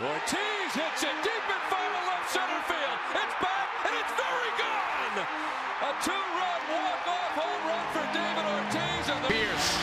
Ortiz 0.00 0.72
hits 0.72 1.02
it 1.04 1.12
deep 1.20 1.44
in 1.44 1.60
final 1.68 2.02
left 2.08 2.32
center 2.32 2.56
field. 2.64 2.98
It's 3.20 3.36
back 3.36 3.68
and 3.84 3.92
it's 4.00 4.08
very 4.16 4.52
gone. 4.56 5.28
A 5.28 5.92
two-run 6.00 6.60
walk-off 6.72 7.36
home 7.36 7.62
run 7.68 7.84
for 7.92 8.08
David 8.08 8.48
Ortiz 8.48 9.04
and 9.12 9.20
the 9.20 9.28
Pierce 9.28 9.76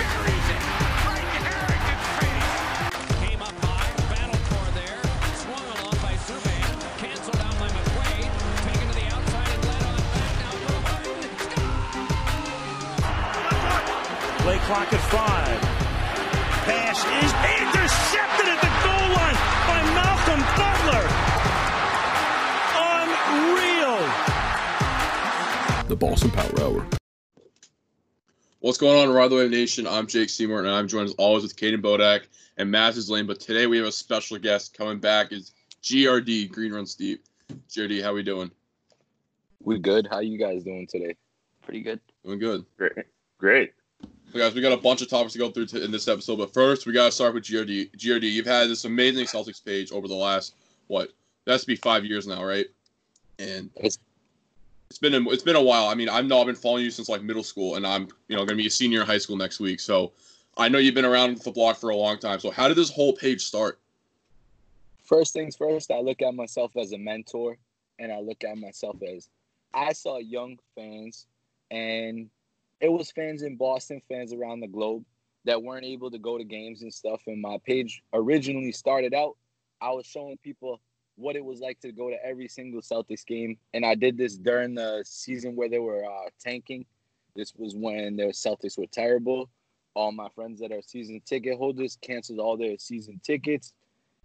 buries 0.00 0.48
it 0.48 0.64
right 1.04 1.28
in 1.36 1.44
Harrington's 1.44 2.08
face. 2.16 2.56
Came 3.20 3.44
up 3.44 3.52
high, 3.68 3.92
battled 4.08 4.40
for 4.48 4.64
there, 4.72 5.04
swung 5.44 5.68
along 5.76 6.00
by 6.00 6.16
Subban, 6.24 6.64
canceled 6.96 7.36
out 7.44 7.52
by 7.60 7.68
McQuaid, 7.68 8.32
taken 8.64 8.88
to 8.88 8.96
the 8.96 9.12
outside 9.12 9.44
and 9.44 9.60
led 9.68 9.84
on 9.92 10.00
back 10.16 10.40
now 10.40 10.56
for 10.64 10.80
Harden. 10.88 11.20
Play 14.40 14.56
clock 14.64 14.88
at 14.88 15.04
five. 15.12 15.73
Pass 16.64 17.04
is 17.04 17.32
intercepted 17.60 18.48
at 18.48 18.60
the 18.62 18.72
goal 18.80 19.06
line 19.12 19.36
by 19.68 19.80
Malcolm 19.92 20.40
Butler. 20.56 21.04
Unreal. 23.44 24.00
the 25.88 25.96
Boston 25.96 26.30
Power 26.30 26.60
Hour. 26.62 26.86
What's 28.60 28.78
going 28.78 28.96
on, 28.98 29.14
Ride 29.14 29.30
the 29.30 29.36
Wave 29.36 29.50
Nation? 29.50 29.86
I'm 29.86 30.06
Jake 30.06 30.30
Seymour, 30.30 30.60
and 30.60 30.68
I'm 30.70 30.88
joined 30.88 31.10
as 31.10 31.14
always 31.18 31.42
with 31.42 31.54
Caden 31.54 31.82
Bodak 31.82 32.28
and 32.56 32.70
Matthews 32.70 33.10
Lane. 33.10 33.26
But 33.26 33.40
today 33.40 33.66
we 33.66 33.76
have 33.76 33.86
a 33.86 33.92
special 33.92 34.38
guest 34.38 34.72
coming 34.72 34.98
back 34.98 35.32
is 35.32 35.52
GRD 35.82 36.50
Green 36.50 36.72
Runs 36.72 36.94
Deep. 36.94 37.22
GRD, 37.68 38.02
how 38.02 38.14
we 38.14 38.22
doing? 38.22 38.50
We 39.60 39.78
good. 39.78 40.08
How 40.10 40.20
you 40.20 40.38
guys 40.38 40.64
doing 40.64 40.86
today? 40.86 41.14
Pretty 41.60 41.82
good. 41.82 42.00
Doing 42.24 42.38
good. 42.38 42.64
Great. 42.78 42.92
Great. 43.36 43.74
So 44.34 44.40
guys, 44.40 44.52
we 44.52 44.60
got 44.60 44.72
a 44.72 44.76
bunch 44.76 45.00
of 45.00 45.08
topics 45.08 45.34
to 45.34 45.38
go 45.38 45.48
through 45.48 45.66
to, 45.66 45.84
in 45.84 45.92
this 45.92 46.08
episode, 46.08 46.38
but 46.38 46.52
first 46.52 46.86
we 46.86 46.92
gotta 46.92 47.12
start 47.12 47.34
with 47.34 47.44
GRD. 47.44 47.96
GRD, 47.96 48.32
you've 48.32 48.44
had 48.44 48.68
this 48.68 48.84
amazing 48.84 49.26
Celtics 49.26 49.64
page 49.64 49.92
over 49.92 50.08
the 50.08 50.14
last 50.14 50.56
what? 50.88 51.12
That's 51.44 51.62
to 51.62 51.68
be 51.68 51.76
five 51.76 52.04
years 52.04 52.26
now, 52.26 52.44
right? 52.44 52.66
And 53.38 53.70
It's- 53.76 53.96
it's 54.90 54.98
been 54.98 55.14
a, 55.14 55.30
it's 55.30 55.44
been 55.44 55.54
a 55.54 55.62
while. 55.62 55.86
I 55.86 55.94
mean, 55.94 56.08
I've 56.08 56.26
been 56.26 56.56
following 56.56 56.82
you 56.82 56.90
since 56.90 57.08
like 57.08 57.22
middle 57.22 57.44
school, 57.44 57.76
and 57.76 57.86
I'm 57.86 58.08
you 58.26 58.34
know 58.34 58.44
gonna 58.44 58.56
be 58.56 58.66
a 58.66 58.70
senior 58.70 59.02
in 59.02 59.06
high 59.06 59.18
school 59.18 59.36
next 59.36 59.60
week. 59.60 59.78
So 59.78 60.10
I 60.56 60.68
know 60.68 60.78
you've 60.78 60.96
been 60.96 61.04
around 61.04 61.38
the 61.38 61.52
block 61.52 61.76
for 61.76 61.90
a 61.90 61.96
long 61.96 62.18
time. 62.18 62.40
So 62.40 62.50
how 62.50 62.66
did 62.66 62.76
this 62.76 62.90
whole 62.90 63.12
page 63.12 63.44
start? 63.44 63.78
First 65.04 65.32
things 65.32 65.54
first, 65.54 65.92
I 65.92 66.00
look 66.00 66.22
at 66.22 66.34
myself 66.34 66.76
as 66.76 66.90
a 66.90 66.98
mentor 66.98 67.56
and 68.00 68.12
I 68.12 68.18
look 68.18 68.42
at 68.42 68.58
myself 68.58 68.96
as 69.00 69.28
I 69.72 69.92
saw 69.92 70.18
young 70.18 70.58
fans 70.74 71.28
and 71.70 72.30
it 72.80 72.88
was 72.90 73.10
fans 73.10 73.42
in 73.42 73.56
Boston, 73.56 74.00
fans 74.08 74.32
around 74.32 74.60
the 74.60 74.68
globe 74.68 75.04
that 75.44 75.62
weren't 75.62 75.84
able 75.84 76.10
to 76.10 76.18
go 76.18 76.38
to 76.38 76.44
games 76.44 76.82
and 76.82 76.92
stuff. 76.92 77.22
And 77.26 77.40
my 77.40 77.58
page 77.64 78.02
originally 78.12 78.72
started 78.72 79.14
out, 79.14 79.36
I 79.80 79.90
was 79.90 80.06
showing 80.06 80.38
people 80.38 80.80
what 81.16 81.36
it 81.36 81.44
was 81.44 81.60
like 81.60 81.80
to 81.80 81.92
go 81.92 82.10
to 82.10 82.24
every 82.24 82.48
single 82.48 82.80
Celtics 82.80 83.24
game. 83.24 83.56
And 83.72 83.84
I 83.84 83.94
did 83.94 84.16
this 84.16 84.36
during 84.36 84.74
the 84.74 85.02
season 85.06 85.54
where 85.54 85.68
they 85.68 85.78
were 85.78 86.04
uh, 86.04 86.30
tanking. 86.40 86.86
This 87.36 87.54
was 87.54 87.74
when 87.76 88.16
the 88.16 88.24
Celtics 88.24 88.78
were 88.78 88.86
terrible. 88.86 89.50
All 89.94 90.10
my 90.10 90.28
friends 90.34 90.60
that 90.60 90.72
are 90.72 90.82
season 90.82 91.20
ticket 91.24 91.56
holders 91.56 91.98
canceled 92.00 92.40
all 92.40 92.56
their 92.56 92.76
season 92.78 93.20
tickets 93.22 93.72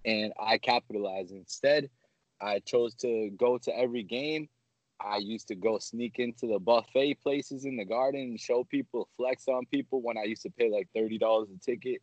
and 0.05 0.33
I 0.39 0.57
capitalized 0.57 1.31
instead. 1.31 1.89
I 2.41 2.59
chose 2.59 2.95
to 2.95 3.29
go 3.37 3.57
to 3.59 3.77
every 3.77 4.03
game. 4.03 4.49
I 5.01 5.17
used 5.17 5.47
to 5.47 5.55
go 5.55 5.79
sneak 5.79 6.19
into 6.19 6.47
the 6.47 6.59
buffet 6.59 7.15
places 7.23 7.65
in 7.65 7.77
the 7.77 7.85
garden 7.85 8.21
and 8.21 8.39
show 8.39 8.63
people, 8.63 9.07
flex 9.15 9.47
on 9.47 9.65
people 9.67 10.01
when 10.01 10.17
I 10.17 10.23
used 10.23 10.41
to 10.43 10.49
pay 10.49 10.69
like 10.69 10.89
$30 10.95 11.43
a 11.43 11.59
ticket. 11.59 12.01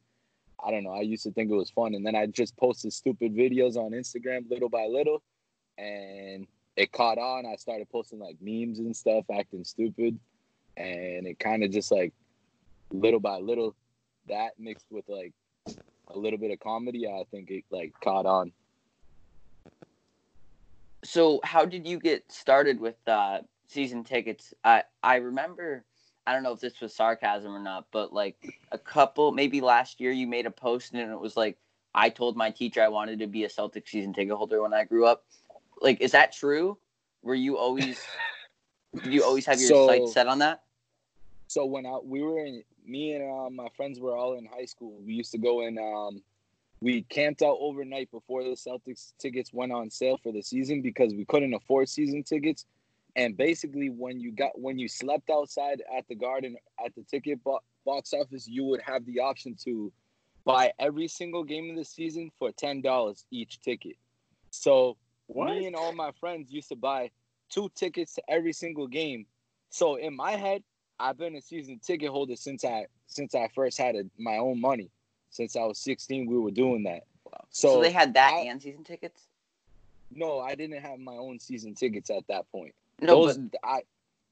I 0.65 0.71
don't 0.71 0.85
know. 0.85 0.93
I 0.93 1.03
used 1.03 1.25
to 1.25 1.33
think 1.33 1.51
it 1.51 1.55
was 1.55 1.71
fun. 1.71 1.95
And 1.95 2.07
then 2.07 2.15
I 2.15 2.27
just 2.27 2.57
posted 2.57 2.93
stupid 2.93 3.35
videos 3.35 3.77
on 3.77 3.93
Instagram 3.93 4.51
little 4.51 4.71
by 4.71 4.87
little. 4.87 5.23
And 5.77 6.47
it 6.77 6.93
caught 6.93 7.19
on. 7.19 7.45
I 7.45 7.57
started 7.57 7.91
posting 7.91 8.19
like 8.19 8.37
memes 8.41 8.79
and 8.79 8.97
stuff, 8.97 9.27
acting 9.31 9.65
stupid. 9.65 10.19
And 10.79 11.27
it 11.27 11.39
kind 11.39 11.63
of 11.65 11.71
just 11.71 11.93
like 11.93 12.15
little 12.91 13.21
by 13.21 13.39
little, 13.39 13.75
that 14.29 14.53
mixed 14.59 14.87
with 14.91 15.05
like 15.09 15.35
a 16.09 16.19
little 16.19 16.39
bit 16.39 16.51
of 16.51 16.61
comedy, 16.61 17.07
I 17.07 17.25
think 17.31 17.51
it 17.51 17.65
like 17.71 17.93
caught 18.03 18.25
on. 18.27 18.53
So, 21.07 21.41
how 21.45 21.65
did 21.65 21.87
you 21.87 22.01
get 22.01 22.31
started 22.33 22.81
with 22.81 22.97
uh, 23.07 23.39
season 23.69 24.03
tickets? 24.03 24.53
I 24.65 24.83
I 25.03 25.17
remember. 25.17 25.85
I 26.27 26.33
don't 26.33 26.43
know 26.43 26.53
if 26.53 26.59
this 26.59 26.81
was 26.81 26.93
sarcasm 26.93 27.55
or 27.55 27.61
not, 27.61 27.87
but 27.93 28.13
like 28.13 28.37
a 28.73 28.79
couple, 28.79 29.31
maybe 29.31 29.61
last 29.61 30.01
year, 30.01 30.11
you 30.11 30.27
made 30.27 30.45
a 30.47 30.51
post 30.51 30.93
and 30.93 31.13
it 31.13 31.21
was 31.21 31.37
like, 31.37 31.59
"I 31.95 32.11
told 32.11 32.37
my 32.37 32.51
teacher 32.51 32.83
I 32.83 32.89
wanted 32.89 33.21
to 33.21 33.29
be 33.29 33.45
a 33.45 33.49
Celtic 33.49 33.87
season 33.87 34.13
ticket 34.13 34.35
holder 34.35 34.61
when 34.61 34.75
I 34.75 34.83
grew 34.83 35.07
up." 35.07 35.25
Like, 35.81 36.01
is 36.01 36.11
that 36.13 36.33
true? 36.33 36.77
Were 37.23 37.37
you 37.37 37.57
always? 37.57 38.05
did 39.05 39.13
you 39.13 39.23
always 39.23 39.47
have 39.47 39.61
your 39.61 39.69
So- 39.69 39.87
sights 39.87 40.13
set 40.13 40.27
on 40.27 40.41
that? 40.41 40.63
So 41.47 41.65
when 41.65 41.87
I 41.87 41.99
we 42.03 42.23
were 42.23 42.41
in, 42.45 42.65
me 42.85 43.13
and 43.13 43.23
uh, 43.31 43.49
my 43.51 43.69
friends 43.77 44.01
were 44.01 44.17
all 44.17 44.35
in 44.35 44.45
high 44.47 44.65
school. 44.65 45.01
We 45.07 45.15
used 45.15 45.31
to 45.31 45.39
go 45.39 45.61
and 45.61 45.79
um, 45.79 46.23
we 46.81 47.03
camped 47.03 47.43
out 47.43 47.57
overnight 47.61 48.11
before 48.11 48.45
the 48.45 48.51
Celtics 48.51 49.13
tickets 49.19 49.53
went 49.53 49.73
on 49.73 49.91
sale 49.91 50.19
for 50.23 50.33
the 50.33 50.43
season 50.43 50.83
because 50.83 51.15
we 51.15 51.25
couldn't 51.25 51.55
afford 51.55 51.89
season 51.89 52.23
tickets. 52.23 52.67
And 53.17 53.37
basically, 53.37 53.89
when 53.89 54.21
you 54.21 54.31
got 54.31 54.61
when 54.61 54.79
you 54.79 54.89
slept 54.89 55.31
outside 55.31 55.83
at 55.97 56.07
the 56.07 56.15
garden 56.15 56.57
at 56.85 56.95
the 56.95 57.03
ticket 57.03 57.43
bo- 57.43 57.63
box 57.87 58.13
office, 58.13 58.47
you 58.47 58.65
would 58.65 58.83
have 58.83 59.07
the 59.07 59.21
option 59.21 59.57
to 59.65 59.91
buy 60.45 60.73
every 60.79 61.09
single 61.09 61.43
game 61.43 61.71
of 61.71 61.77
the 61.77 61.85
season 61.85 62.31
for 62.39 62.53
ten 62.53 62.83
dollars 62.83 63.25
each 63.31 63.61
ticket. 63.61 63.97
So 64.51 64.99
me 65.29 65.67
and 65.67 65.75
all 65.75 65.93
my 65.93 66.13
friends 66.21 66.53
used 66.53 66.69
to 66.69 66.77
buy 66.77 67.11
two 67.49 67.71
tickets 67.75 68.15
to 68.15 68.23
every 68.29 68.53
single 68.53 68.87
game. 68.87 69.27
So 69.71 69.97
in 69.97 70.15
my 70.15 70.33
head, 70.33 70.63
I've 70.99 71.19
been 71.19 71.37
a 71.37 71.41
season 71.41 71.81
ticket 71.85 72.11
holder 72.11 72.37
since 72.37 72.65
I 72.65 72.87
since 73.07 73.35
I 73.35 73.49
first 73.55 73.79
had 73.79 73.95
a, 73.97 74.05
my 74.19 74.37
own 74.37 74.61
money. 74.61 74.91
Since 75.31 75.57
I 75.57 75.65
was 75.65 75.79
16, 75.79 76.27
we 76.27 76.39
were 76.39 76.51
doing 76.51 76.83
that. 76.85 77.05
So, 77.51 77.75
So, 77.75 77.81
they 77.83 77.91
had 77.91 78.15
that 78.15 78.33
I- 78.33 78.41
and 78.47 78.63
season 78.63 78.85
tickets. 78.85 79.29
no, 80.11 80.39
I 80.41 80.55
didn't 80.55 80.81
have 80.81 80.99
my 80.99 81.17
own 81.17 81.39
season 81.39 81.75
tickets 81.75 82.11
at 82.11 82.27
that 82.29 82.51
point. 82.51 82.75
No, 83.01 83.27
Those, 83.27 83.39
but 83.39 83.61
I 83.63 83.83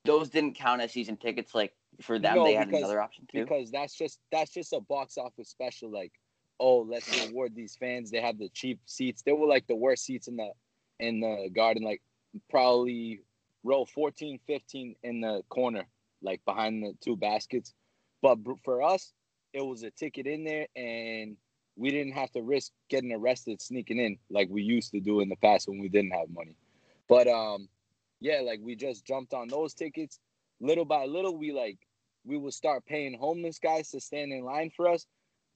those 0.04 0.30
didn't 0.30 0.54
count 0.54 0.80
as 0.80 0.92
season 0.92 1.16
tickets. 1.16 1.54
Like 1.54 1.74
for 2.00 2.18
them, 2.18 2.36
No, 2.36 2.44
they 2.44 2.54
had 2.54 2.68
because- 2.68 2.80
another 2.82 3.00
option 3.00 3.26
too. 3.26 3.42
because 3.44 3.70
that's 3.70 3.94
just 3.94 4.20
that's 4.30 4.52
just 4.52 4.72
a 4.72 4.80
box 4.80 5.18
office 5.18 5.48
special. 5.48 5.90
Like, 5.90 6.12
oh, 6.60 6.78
let's 6.78 7.26
reward 7.26 7.54
these 7.54 7.76
fans. 7.76 8.10
They 8.10 8.20
have 8.20 8.38
the 8.38 8.48
cheap 8.50 8.80
seats. 8.86 9.22
They 9.22 9.32
were 9.32 9.46
like 9.46 9.66
the 9.66 9.74
worst 9.76 10.04
seats 10.04 10.28
in 10.28 10.36
the 10.36 10.52
in 11.00 11.20
the 11.20 11.50
garden. 11.52 11.82
Like 11.82 12.00
probably 12.50 13.20
row 13.64 13.84
14, 13.84 14.38
15 14.46 14.96
in 15.02 15.20
the 15.20 15.42
corner, 15.48 15.86
like 16.22 16.44
behind 16.44 16.82
the 16.82 16.94
two 17.00 17.16
baskets. 17.16 17.74
But 18.22 18.38
for 18.64 18.82
us, 18.82 19.12
it 19.54 19.64
was 19.64 19.84
a 19.84 19.90
ticket 19.90 20.26
in 20.26 20.44
there, 20.44 20.66
and 20.76 21.36
we 21.76 21.90
didn't 21.90 22.12
have 22.12 22.30
to 22.32 22.42
risk 22.42 22.72
getting 22.90 23.12
arrested 23.12 23.62
sneaking 23.62 23.98
in 23.98 24.18
like 24.28 24.48
we 24.50 24.62
used 24.62 24.90
to 24.90 25.00
do 25.00 25.20
in 25.20 25.28
the 25.28 25.36
past 25.36 25.68
when 25.68 25.78
we 25.78 25.88
didn't 25.88 26.10
have 26.10 26.28
money. 26.28 26.56
But 27.08 27.28
um, 27.28 27.68
yeah, 28.20 28.40
like 28.40 28.60
we 28.62 28.74
just 28.74 29.06
jumped 29.06 29.32
on 29.32 29.48
those 29.48 29.72
tickets. 29.72 30.18
Little 30.60 30.84
by 30.84 31.06
little, 31.06 31.36
we 31.36 31.52
like 31.52 31.78
we 32.24 32.36
would 32.36 32.52
start 32.52 32.84
paying 32.84 33.16
homeless 33.18 33.58
guys 33.58 33.90
to 33.90 34.00
stand 34.00 34.32
in 34.32 34.44
line 34.44 34.70
for 34.76 34.88
us. 34.88 35.06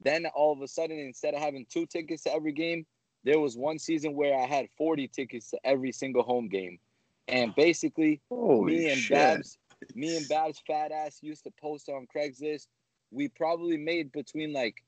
Then 0.00 0.26
all 0.26 0.52
of 0.52 0.62
a 0.62 0.68
sudden, 0.68 0.98
instead 0.98 1.34
of 1.34 1.40
having 1.40 1.66
two 1.68 1.86
tickets 1.86 2.22
to 2.22 2.32
every 2.32 2.52
game, 2.52 2.86
there 3.24 3.40
was 3.40 3.56
one 3.56 3.78
season 3.78 4.14
where 4.14 4.38
I 4.38 4.46
had 4.46 4.66
40 4.76 5.08
tickets 5.08 5.50
to 5.50 5.58
every 5.64 5.90
single 5.90 6.22
home 6.22 6.48
game. 6.48 6.78
And 7.26 7.54
basically, 7.54 8.20
me 8.30 8.90
and 8.90 9.08
Babs, 9.10 9.58
me 9.94 10.16
and 10.16 10.28
Babs 10.28 10.62
fat 10.66 10.92
ass 10.92 11.18
used 11.20 11.44
to 11.44 11.50
post 11.60 11.88
on 11.88 12.06
Craigslist. 12.14 12.68
We 13.10 13.28
probably 13.28 13.76
made 13.76 14.12
between 14.12 14.52
like 14.52 14.82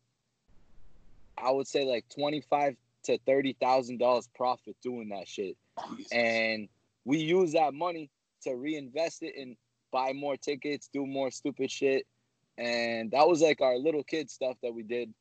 I 1.39 1.51
would 1.51 1.67
say 1.67 1.85
like 1.85 2.05
twenty 2.09 2.41
five 2.41 2.77
to 3.05 3.19
thirty 3.27 3.55
thousand 3.55 3.99
dollars 3.99 4.29
profit 4.35 4.77
doing 4.83 5.09
that 5.11 5.29
shit. 5.29 5.57
And 6.13 6.69
we 7.05 7.19
use 7.19 7.53
that 7.53 7.73
money 7.75 8.11
to 8.43 8.55
reinvest 8.55 9.23
it 9.23 9.35
and 9.39 9.57
buy 9.91 10.13
more 10.13 10.37
tickets, 10.37 10.89
do 10.93 11.07
more 11.07 11.31
stupid 11.31 11.71
shit. 11.71 12.07
And 12.59 13.11
that 13.13 13.27
was 13.27 13.41
like 13.41 13.61
our 13.61 13.77
little 13.77 14.05
kid 14.05 14.31
stuff 14.31 14.57
that 14.63 14.75
we 14.75 14.83
did. 14.83 15.13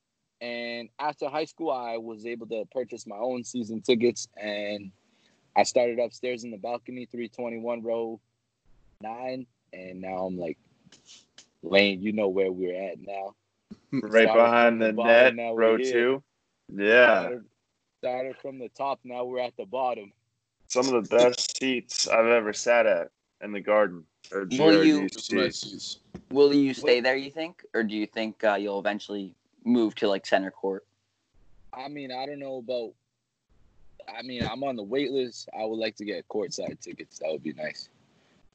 And 0.42 0.90
after 1.00 1.30
high 1.30 1.46
school, 1.46 1.72
I 1.72 1.98
was 1.98 2.26
able 2.26 2.48
to 2.48 2.66
purchase 2.72 3.08
my 3.08 3.18
own 3.18 3.44
season 3.44 3.82
tickets 3.82 4.28
and 4.38 4.92
I 5.56 5.64
started 5.64 6.00
upstairs 6.00 6.44
in 6.44 6.52
the 6.52 6.58
balcony, 6.58 7.06
321 7.06 7.84
row 7.84 8.20
nine. 9.02 9.46
And 9.74 10.02
now 10.02 10.26
I'm 10.26 10.38
like, 10.38 10.58
Lane, 11.64 12.02
you 12.02 12.12
know 12.14 12.28
where 12.30 12.52
we're 12.52 12.76
at 12.76 13.00
now. 13.00 13.36
right 13.92 14.24
Started 14.24 14.34
behind 14.34 14.74
from 14.74 14.80
the 14.80 14.86
the 14.88 14.94
bottom, 14.94 15.36
net, 15.36 15.36
now 15.36 15.54
row 15.56 15.78
here. 15.78 15.92
two. 15.92 16.24
Yeah, 16.76 17.20
Started, 17.22 17.46
started 18.00 18.36
from 18.38 18.60
the 18.60 18.70
top, 18.70 19.00
now 19.04 19.26
we're 19.26 19.40
at 19.40 19.58
the 19.58 19.66
bottom. 19.66 20.12
some 20.68 20.88
of 20.94 21.08
the 21.10 21.16
best 21.18 21.58
seats 21.58 22.08
I've 22.08 22.28
ever 22.28 22.54
sat 22.54 22.86
at 22.86 23.10
in 23.42 23.52
the 23.52 23.60
garden. 23.62 24.04
Or 24.32 24.42
Will 24.46 24.84
you- 24.86 25.02
GRD 25.02 25.12
Just 25.14 25.34
nice 25.34 25.56
seats. 25.58 25.72
seats. 25.72 26.00
Will 26.32 26.54
you 26.54 26.74
stay 26.76 27.00
there? 27.00 27.16
You 27.16 27.32
think, 27.32 27.64
or 27.74 27.84
do 27.84 27.96
you 27.96 28.06
think 28.06 28.44
uh, 28.44 28.54
you'll 28.56 28.80
eventually 28.80 29.34
move 29.66 29.96
to 29.96 30.08
like 30.08 30.26
center 30.28 30.52
court? 30.52 30.86
I 31.74 31.88
mean, 31.88 32.12
I 32.12 32.26
don't 32.28 32.40
know 32.40 32.58
about. 32.58 32.92
I 34.08 34.22
mean, 34.22 34.44
I'm 34.44 34.64
on 34.64 34.76
the 34.76 34.84
wait 34.84 35.12
list. 35.12 35.50
I 35.60 35.66
would 35.66 35.78
like 35.78 35.96
to 35.98 36.06
get 36.06 36.28
courtside 36.28 36.80
tickets. 36.80 37.20
That 37.20 37.32
would 37.32 37.44
be 37.44 37.54
nice. 37.54 37.90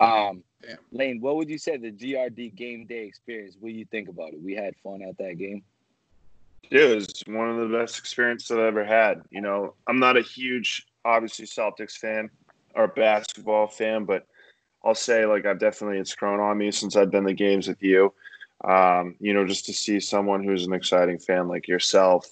Um, 0.00 0.42
Damn. 0.62 0.78
Lane, 0.92 1.20
what 1.20 1.36
would 1.36 1.48
you 1.48 1.58
say 1.58 1.76
the 1.76 1.92
GRD 1.92 2.54
game 2.54 2.86
day 2.86 3.04
experience? 3.04 3.56
What 3.58 3.70
do 3.70 3.74
you 3.74 3.84
think 3.86 4.08
about 4.08 4.32
it? 4.32 4.42
We 4.42 4.54
had 4.54 4.74
fun 4.82 5.02
at 5.02 5.18
that 5.18 5.38
game. 5.38 5.62
It 6.70 6.94
was 6.94 7.22
one 7.26 7.50
of 7.50 7.68
the 7.68 7.76
best 7.76 7.98
experiences 7.98 8.50
I've 8.50 8.58
ever 8.58 8.84
had. 8.84 9.22
You 9.30 9.42
know, 9.42 9.74
I'm 9.86 9.98
not 9.98 10.16
a 10.16 10.22
huge, 10.22 10.86
obviously, 11.04 11.46
Celtics 11.46 11.98
fan 11.98 12.30
or 12.74 12.88
basketball 12.88 13.66
fan, 13.68 14.04
but 14.04 14.26
I'll 14.82 14.94
say, 14.94 15.26
like, 15.26 15.46
I've 15.46 15.58
definitely, 15.58 15.98
it's 15.98 16.14
grown 16.14 16.40
on 16.40 16.58
me 16.58 16.70
since 16.70 16.96
I've 16.96 17.10
been 17.10 17.26
to 17.26 17.34
games 17.34 17.68
with 17.68 17.82
you. 17.82 18.12
Um, 18.64 19.16
you 19.20 19.34
know, 19.34 19.46
just 19.46 19.66
to 19.66 19.74
see 19.74 20.00
someone 20.00 20.42
who's 20.42 20.66
an 20.66 20.72
exciting 20.72 21.18
fan 21.18 21.48
like 21.48 21.68
yourself 21.68 22.26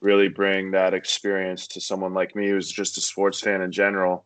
really 0.00 0.28
bring 0.28 0.70
that 0.70 0.94
experience 0.94 1.66
to 1.66 1.80
someone 1.80 2.14
like 2.14 2.36
me 2.36 2.48
who's 2.48 2.70
just 2.70 2.98
a 2.98 3.00
sports 3.00 3.40
fan 3.40 3.62
in 3.62 3.72
general. 3.72 4.24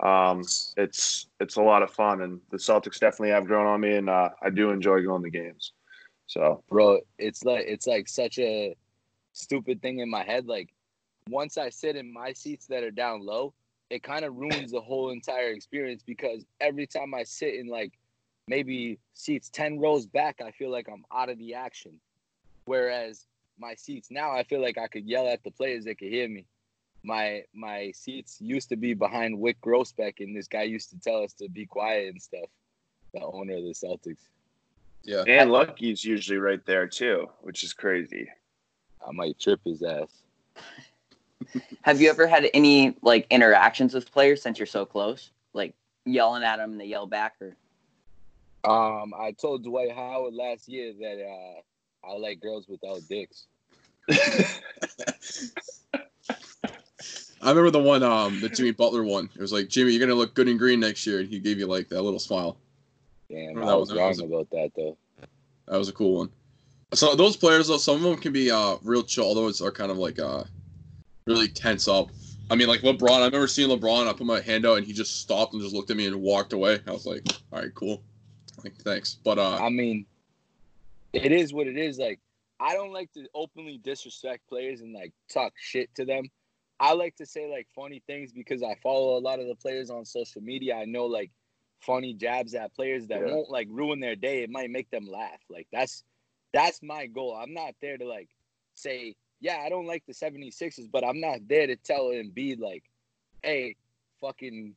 Um, 0.00 0.42
it's 0.76 1.26
it's 1.40 1.56
a 1.56 1.62
lot 1.62 1.82
of 1.82 1.90
fun, 1.90 2.22
and 2.22 2.40
the 2.50 2.58
Celtics 2.58 2.98
definitely 2.98 3.30
have 3.30 3.46
grown 3.46 3.66
on 3.66 3.80
me, 3.80 3.96
and 3.96 4.10
uh, 4.10 4.30
I 4.42 4.50
do 4.50 4.70
enjoy 4.70 5.02
going 5.02 5.22
to 5.22 5.30
games. 5.30 5.72
So. 6.26 6.62
Bro 6.68 7.00
it's 7.18 7.44
like 7.44 7.64
it's 7.66 7.86
like 7.86 8.08
such 8.08 8.38
a 8.38 8.76
stupid 9.32 9.80
thing 9.80 10.00
in 10.00 10.10
my 10.10 10.24
head. 10.24 10.46
Like 10.46 10.74
once 11.28 11.58
i 11.58 11.68
sit 11.68 11.96
in 11.96 12.12
my 12.12 12.32
seats 12.32 12.66
that 12.66 12.84
are 12.84 12.90
down 12.90 13.24
low 13.24 13.52
it 13.90 14.02
kind 14.02 14.24
of 14.24 14.34
ruins 14.36 14.72
the 14.72 14.80
whole 14.80 15.10
entire 15.10 15.50
experience 15.50 16.02
because 16.04 16.44
every 16.60 16.86
time 16.86 17.14
i 17.14 17.22
sit 17.22 17.54
in 17.54 17.68
like 17.68 17.92
maybe 18.48 18.98
seats 19.14 19.48
10 19.50 19.78
rows 19.78 20.06
back 20.06 20.40
i 20.44 20.50
feel 20.52 20.70
like 20.70 20.88
i'm 20.88 21.04
out 21.12 21.28
of 21.28 21.38
the 21.38 21.54
action. 21.54 21.92
Whereas 22.66 23.26
my 23.58 23.74
seats 23.74 24.08
now 24.10 24.32
i 24.32 24.42
feel 24.42 24.60
like 24.60 24.78
i 24.78 24.86
could 24.86 25.06
yell 25.06 25.28
at 25.28 25.42
the 25.42 25.50
players 25.50 25.84
they 25.84 25.94
could 25.94 26.08
hear 26.08 26.28
me 26.28 26.44
my 27.06 27.44
my 27.54 27.92
seats 27.94 28.38
used 28.40 28.68
to 28.68 28.76
be 28.76 28.92
behind 28.92 29.38
Wyc 29.38 29.56
Grousbeck, 29.64 30.14
and 30.18 30.36
this 30.36 30.48
guy 30.48 30.62
used 30.62 30.90
to 30.90 30.98
tell 30.98 31.22
us 31.22 31.32
to 31.34 31.48
be 31.48 31.64
quiet 31.64 32.08
and 32.08 32.20
stuff. 32.20 32.48
The 33.14 33.20
owner 33.20 33.56
of 33.56 33.62
the 33.62 33.72
Celtics. 33.72 34.28
Yeah. 35.04 35.22
and 35.28 35.52
Lucky's 35.52 36.04
usually 36.04 36.38
right 36.38 36.64
there 36.66 36.88
too, 36.88 37.28
which 37.40 37.62
is 37.62 37.72
crazy. 37.72 38.28
I 39.06 39.12
might 39.12 39.38
trip 39.38 39.60
his 39.64 39.80
ass. 39.84 40.24
Have 41.82 42.00
you 42.00 42.10
ever 42.10 42.26
had 42.26 42.50
any 42.52 42.96
like 43.02 43.28
interactions 43.30 43.94
with 43.94 44.10
players 44.10 44.42
since 44.42 44.58
you're 44.58 44.66
so 44.66 44.84
close? 44.84 45.30
Like 45.52 45.74
yelling 46.04 46.42
at 46.42 46.56
them 46.56 46.72
and 46.72 46.80
they 46.80 46.86
yell 46.86 47.06
back 47.06 47.36
or 47.40 47.56
Um, 48.68 49.14
I 49.16 49.30
told 49.30 49.62
Dwight 49.62 49.92
Howard 49.92 50.34
last 50.34 50.68
year 50.68 50.92
that 51.00 51.24
uh, 51.24 52.10
I 52.10 52.16
like 52.16 52.40
girls 52.40 52.66
without 52.66 52.98
dicks. 53.08 53.46
I 57.42 57.50
remember 57.50 57.70
the 57.70 57.82
one, 57.82 58.02
um, 58.02 58.40
the 58.40 58.48
Jimmy 58.48 58.70
Butler 58.72 59.04
one. 59.04 59.28
It 59.34 59.40
was 59.40 59.52
like, 59.52 59.68
Jimmy, 59.68 59.92
you're 59.92 60.00
gonna 60.00 60.18
look 60.18 60.34
good 60.34 60.48
in 60.48 60.56
green 60.56 60.80
next 60.80 61.06
year, 61.06 61.20
and 61.20 61.28
he 61.28 61.38
gave 61.38 61.58
you 61.58 61.66
like 61.66 61.88
that 61.88 62.02
little 62.02 62.18
smile. 62.18 62.56
Damn, 63.30 63.58
I 63.58 63.66
that 63.66 63.78
was 63.78 63.90
was- 63.90 63.98
wrong 63.98 64.08
was- 64.08 64.20
about 64.20 64.50
that 64.50 64.70
though. 64.76 64.96
That 65.68 65.78
was 65.78 65.88
a 65.88 65.92
cool 65.92 66.18
one. 66.18 66.30
So 66.94 67.16
those 67.16 67.36
players, 67.36 67.66
though, 67.66 67.76
some 67.78 67.96
of 67.96 68.02
them 68.02 68.16
can 68.16 68.32
be 68.32 68.50
uh 68.50 68.76
real 68.82 69.02
chill. 69.02 69.30
Others 69.32 69.60
are 69.60 69.72
kind 69.72 69.90
of 69.90 69.98
like 69.98 70.18
uh 70.18 70.44
really 71.26 71.48
tense 71.48 71.88
up. 71.88 72.10
I 72.48 72.54
mean, 72.54 72.68
like 72.68 72.80
LeBron. 72.82 73.10
I 73.22 73.24
remember 73.26 73.48
seeing 73.48 73.68
LeBron. 73.68 74.06
I 74.08 74.12
put 74.12 74.26
my 74.26 74.40
hand 74.40 74.64
out, 74.64 74.78
and 74.78 74.86
he 74.86 74.92
just 74.92 75.20
stopped 75.20 75.52
and 75.52 75.60
just 75.62 75.74
looked 75.74 75.90
at 75.90 75.96
me 75.96 76.06
and 76.06 76.22
walked 76.22 76.52
away. 76.52 76.78
I 76.86 76.92
was 76.92 77.04
like, 77.04 77.22
all 77.52 77.60
right, 77.60 77.74
cool. 77.74 78.02
Like, 78.62 78.76
thanks. 78.76 79.14
But 79.24 79.38
uh, 79.38 79.56
I 79.56 79.68
mean, 79.68 80.06
it 81.12 81.32
is 81.32 81.52
what 81.52 81.66
it 81.66 81.76
is. 81.76 81.98
Like, 81.98 82.20
I 82.60 82.74
don't 82.74 82.92
like 82.92 83.12
to 83.14 83.26
openly 83.34 83.78
disrespect 83.82 84.48
players 84.48 84.80
and 84.80 84.92
like 84.94 85.12
talk 85.28 85.52
shit 85.56 85.92
to 85.96 86.04
them. 86.04 86.30
I 86.78 86.92
like 86.92 87.16
to 87.16 87.26
say 87.26 87.50
like 87.50 87.68
funny 87.74 88.02
things 88.06 88.32
because 88.32 88.62
I 88.62 88.74
follow 88.82 89.16
a 89.16 89.20
lot 89.20 89.40
of 89.40 89.46
the 89.46 89.54
players 89.54 89.90
on 89.90 90.04
social 90.04 90.42
media. 90.42 90.76
I 90.76 90.84
know 90.84 91.06
like 91.06 91.30
funny 91.80 92.14
jabs 92.14 92.54
at 92.54 92.74
players 92.74 93.06
that 93.08 93.20
Yeah. 93.20 93.32
won't 93.32 93.50
like 93.50 93.68
ruin 93.70 94.00
their 94.00 94.16
day. 94.16 94.42
It 94.42 94.50
might 94.50 94.70
make 94.70 94.90
them 94.90 95.06
laugh. 95.06 95.40
Like 95.48 95.66
that's 95.72 96.04
that's 96.52 96.82
my 96.82 97.06
goal. 97.06 97.34
I'm 97.34 97.54
not 97.54 97.74
there 97.80 97.96
to 97.98 98.06
like 98.06 98.28
say, 98.74 99.14
yeah, 99.40 99.62
I 99.64 99.68
don't 99.68 99.86
like 99.86 100.04
the 100.06 100.12
76ers, 100.14 100.90
but 100.90 101.04
I'm 101.04 101.20
not 101.20 101.40
there 101.48 101.66
to 101.66 101.76
tell 101.76 102.06
Embiid 102.06 102.58
like, 102.60 102.84
hey, 103.42 103.76
fucking 104.20 104.74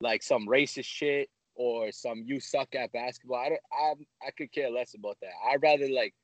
like 0.00 0.22
some 0.22 0.46
racist 0.46 0.84
shit 0.86 1.28
or 1.54 1.92
some 1.92 2.22
you 2.26 2.40
suck 2.40 2.74
at 2.74 2.92
basketball. 2.92 3.38
I 3.38 3.48
don't 3.50 3.60
I 3.72 4.26
I 4.28 4.30
could 4.30 4.50
care 4.52 4.70
less 4.70 4.94
about 4.94 5.18
that. 5.20 5.30
I'd 5.50 5.62
rather 5.62 5.88
like 5.88 6.14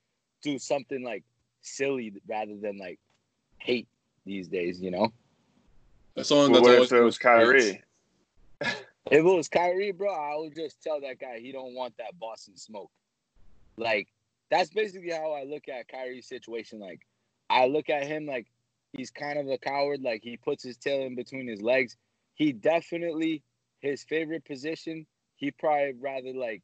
do 0.43 0.59
something 0.59 1.03
like 1.05 1.25
silly 1.61 2.13
rather 2.27 2.57
than 2.57 2.79
like 2.79 2.99
hate 3.59 3.87
these 4.31 4.49
days, 4.49 4.81
you 4.81 4.93
know? 4.93 5.13
that's 6.15 6.29
someone 6.29 6.53
Well, 6.53 6.63
that's 6.63 6.79
what 6.79 6.85
if 6.85 6.93
it 6.93 7.05
was 7.05 7.19
Kyrie? 7.19 7.83
If 9.11 9.19
it 9.19 9.23
was 9.23 9.49
Kyrie, 9.49 9.91
bro, 9.91 10.13
I 10.15 10.37
would 10.37 10.55
just 10.55 10.81
tell 10.83 11.01
that 11.01 11.19
guy 11.19 11.41
he 11.41 11.51
don't 11.51 11.75
want 11.75 11.97
that 11.97 12.19
Boston 12.21 12.57
smoke. 12.57 12.91
Like 13.77 14.09
that's 14.51 14.71
basically 14.71 15.11
how 15.11 15.33
I 15.33 15.45
look 15.45 15.69
at 15.69 15.89
Kyrie's 15.89 16.27
situation. 16.27 16.79
Like 16.79 17.01
I 17.49 17.67
look 17.67 17.91
at 17.91 18.07
him 18.07 18.27
like 18.27 18.47
he's 18.93 19.11
kind 19.11 19.39
of 19.39 19.49
a 19.49 19.59
coward. 19.59 20.03
Like 20.03 20.23
he 20.23 20.37
puts 20.37 20.63
his 20.63 20.77
tail 20.77 21.03
in 21.07 21.17
between 21.17 21.49
his 21.49 21.61
legs. 21.61 21.97
He 22.35 22.53
definitely 22.53 23.43
his 23.81 24.05
favorite 24.05 24.45
position. 24.45 25.07
He 25.35 25.51
probably 25.51 25.95
rather 26.01 26.33
like 26.33 26.63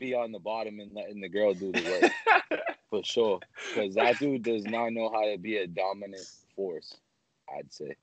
be 0.00 0.14
on 0.14 0.32
the 0.32 0.40
bottom 0.40 0.80
and 0.80 0.92
letting 0.92 1.20
the 1.20 1.28
girl 1.28 1.54
do 1.54 1.70
the 1.70 2.10
work 2.50 2.60
for 2.90 3.04
sure. 3.04 3.40
Because 3.68 3.94
that 3.94 4.18
dude 4.18 4.42
does 4.42 4.64
not 4.64 4.92
know 4.92 5.10
how 5.10 5.30
to 5.30 5.38
be 5.38 5.58
a 5.58 5.66
dominant 5.66 6.26
force. 6.56 6.96
I'd 7.56 7.72
say. 7.72 7.94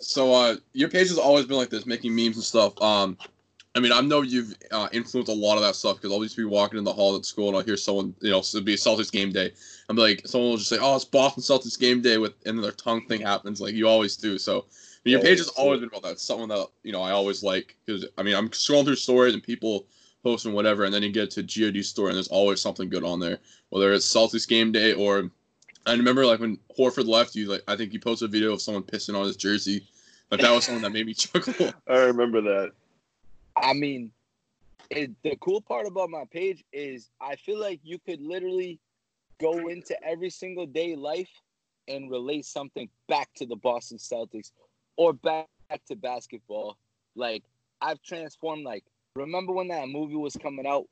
So 0.00 0.32
uh, 0.34 0.56
your 0.72 0.88
page 0.88 1.08
has 1.08 1.18
always 1.18 1.46
been 1.46 1.56
like 1.56 1.70
this, 1.70 1.86
making 1.86 2.14
memes 2.14 2.36
and 2.36 2.44
stuff. 2.44 2.80
Um, 2.82 3.16
I 3.76 3.80
mean, 3.80 3.92
I 3.92 4.00
know 4.00 4.22
you've 4.22 4.54
uh, 4.72 4.88
influenced 4.92 5.30
a 5.30 5.34
lot 5.34 5.56
of 5.56 5.62
that 5.62 5.76
stuff 5.76 5.96
because 5.96 6.10
I'll 6.10 6.22
just 6.22 6.36
be 6.36 6.44
walking 6.44 6.78
in 6.78 6.84
the 6.84 6.92
hall 6.92 7.14
at 7.14 7.26
school 7.26 7.48
and 7.48 7.56
I'll 7.56 7.62
hear 7.62 7.76
someone, 7.76 8.14
you 8.22 8.30
know, 8.30 8.38
it'll 8.38 8.62
be 8.62 8.72
a 8.72 8.78
Celtics 8.78 9.12
game 9.12 9.32
day. 9.32 9.52
I'm 9.90 9.96
like, 9.96 10.26
someone 10.26 10.50
will 10.50 10.56
just 10.56 10.70
say, 10.70 10.78
"Oh, 10.80 10.96
it's 10.96 11.04
Boston 11.04 11.42
Celtics 11.42 11.78
game 11.78 12.00
day," 12.00 12.16
with 12.16 12.32
and 12.46 12.62
their 12.64 12.72
tongue 12.72 13.06
thing 13.06 13.20
happens, 13.20 13.60
like 13.60 13.74
you 13.74 13.86
always 13.86 14.16
do. 14.16 14.38
So, 14.38 14.60
I 14.60 14.98
mean, 15.04 15.12
your 15.12 15.20
page 15.20 15.38
has 15.38 15.48
always 15.48 15.80
been 15.80 15.90
about 15.90 16.02
that. 16.04 16.12
It's 16.12 16.22
something 16.22 16.48
that 16.48 16.66
you 16.82 16.92
know 16.92 17.02
I 17.02 17.10
always 17.10 17.42
like 17.42 17.76
because 17.84 18.06
I 18.16 18.22
mean, 18.22 18.34
I'm 18.34 18.48
scrolling 18.48 18.86
through 18.86 18.96
stories 18.96 19.34
and 19.34 19.42
people 19.42 19.86
posting 20.22 20.54
whatever, 20.54 20.84
and 20.84 20.94
then 20.94 21.02
you 21.02 21.12
get 21.12 21.30
to 21.32 21.42
God 21.42 21.84
story 21.84 22.08
and 22.08 22.16
there's 22.16 22.28
always 22.28 22.62
something 22.62 22.88
good 22.88 23.04
on 23.04 23.20
there, 23.20 23.38
whether 23.68 23.92
it's 23.92 24.12
Celtics 24.12 24.48
game 24.48 24.72
day 24.72 24.92
or. 24.94 25.30
I 25.86 25.92
remember 25.92 26.26
like 26.26 26.40
when 26.40 26.58
Horford 26.76 27.06
left, 27.06 27.34
you 27.36 27.48
like 27.48 27.62
I 27.68 27.76
think 27.76 27.92
you 27.92 28.00
posted 28.00 28.28
a 28.28 28.32
video 28.32 28.52
of 28.52 28.60
someone 28.60 28.82
pissing 28.82 29.18
on 29.18 29.26
his 29.26 29.36
jersey. 29.36 29.86
Like 30.30 30.40
that 30.40 30.50
was 30.50 30.64
something 30.64 30.82
that 30.82 30.90
made 30.90 31.06
me 31.06 31.14
chuckle. 31.14 31.72
I 31.88 31.98
remember 31.98 32.40
that. 32.40 32.72
I 33.56 33.72
mean, 33.72 34.10
it, 34.90 35.12
the 35.22 35.36
cool 35.36 35.60
part 35.60 35.86
about 35.86 36.10
my 36.10 36.24
page 36.30 36.64
is 36.72 37.10
I 37.20 37.36
feel 37.36 37.60
like 37.60 37.80
you 37.84 37.98
could 38.00 38.20
literally 38.20 38.80
go 39.40 39.68
into 39.68 39.96
every 40.04 40.30
single 40.30 40.66
day 40.66 40.96
life 40.96 41.30
and 41.88 42.10
relate 42.10 42.44
something 42.44 42.88
back 43.08 43.32
to 43.36 43.46
the 43.46 43.56
Boston 43.56 43.98
Celtics 43.98 44.50
or 44.96 45.12
back 45.12 45.46
to 45.86 45.94
basketball. 45.94 46.76
Like 47.14 47.44
I've 47.80 48.02
transformed. 48.02 48.64
Like 48.64 48.84
remember 49.14 49.52
when 49.52 49.68
that 49.68 49.88
movie 49.88 50.16
was 50.16 50.36
coming 50.36 50.66
out 50.66 50.86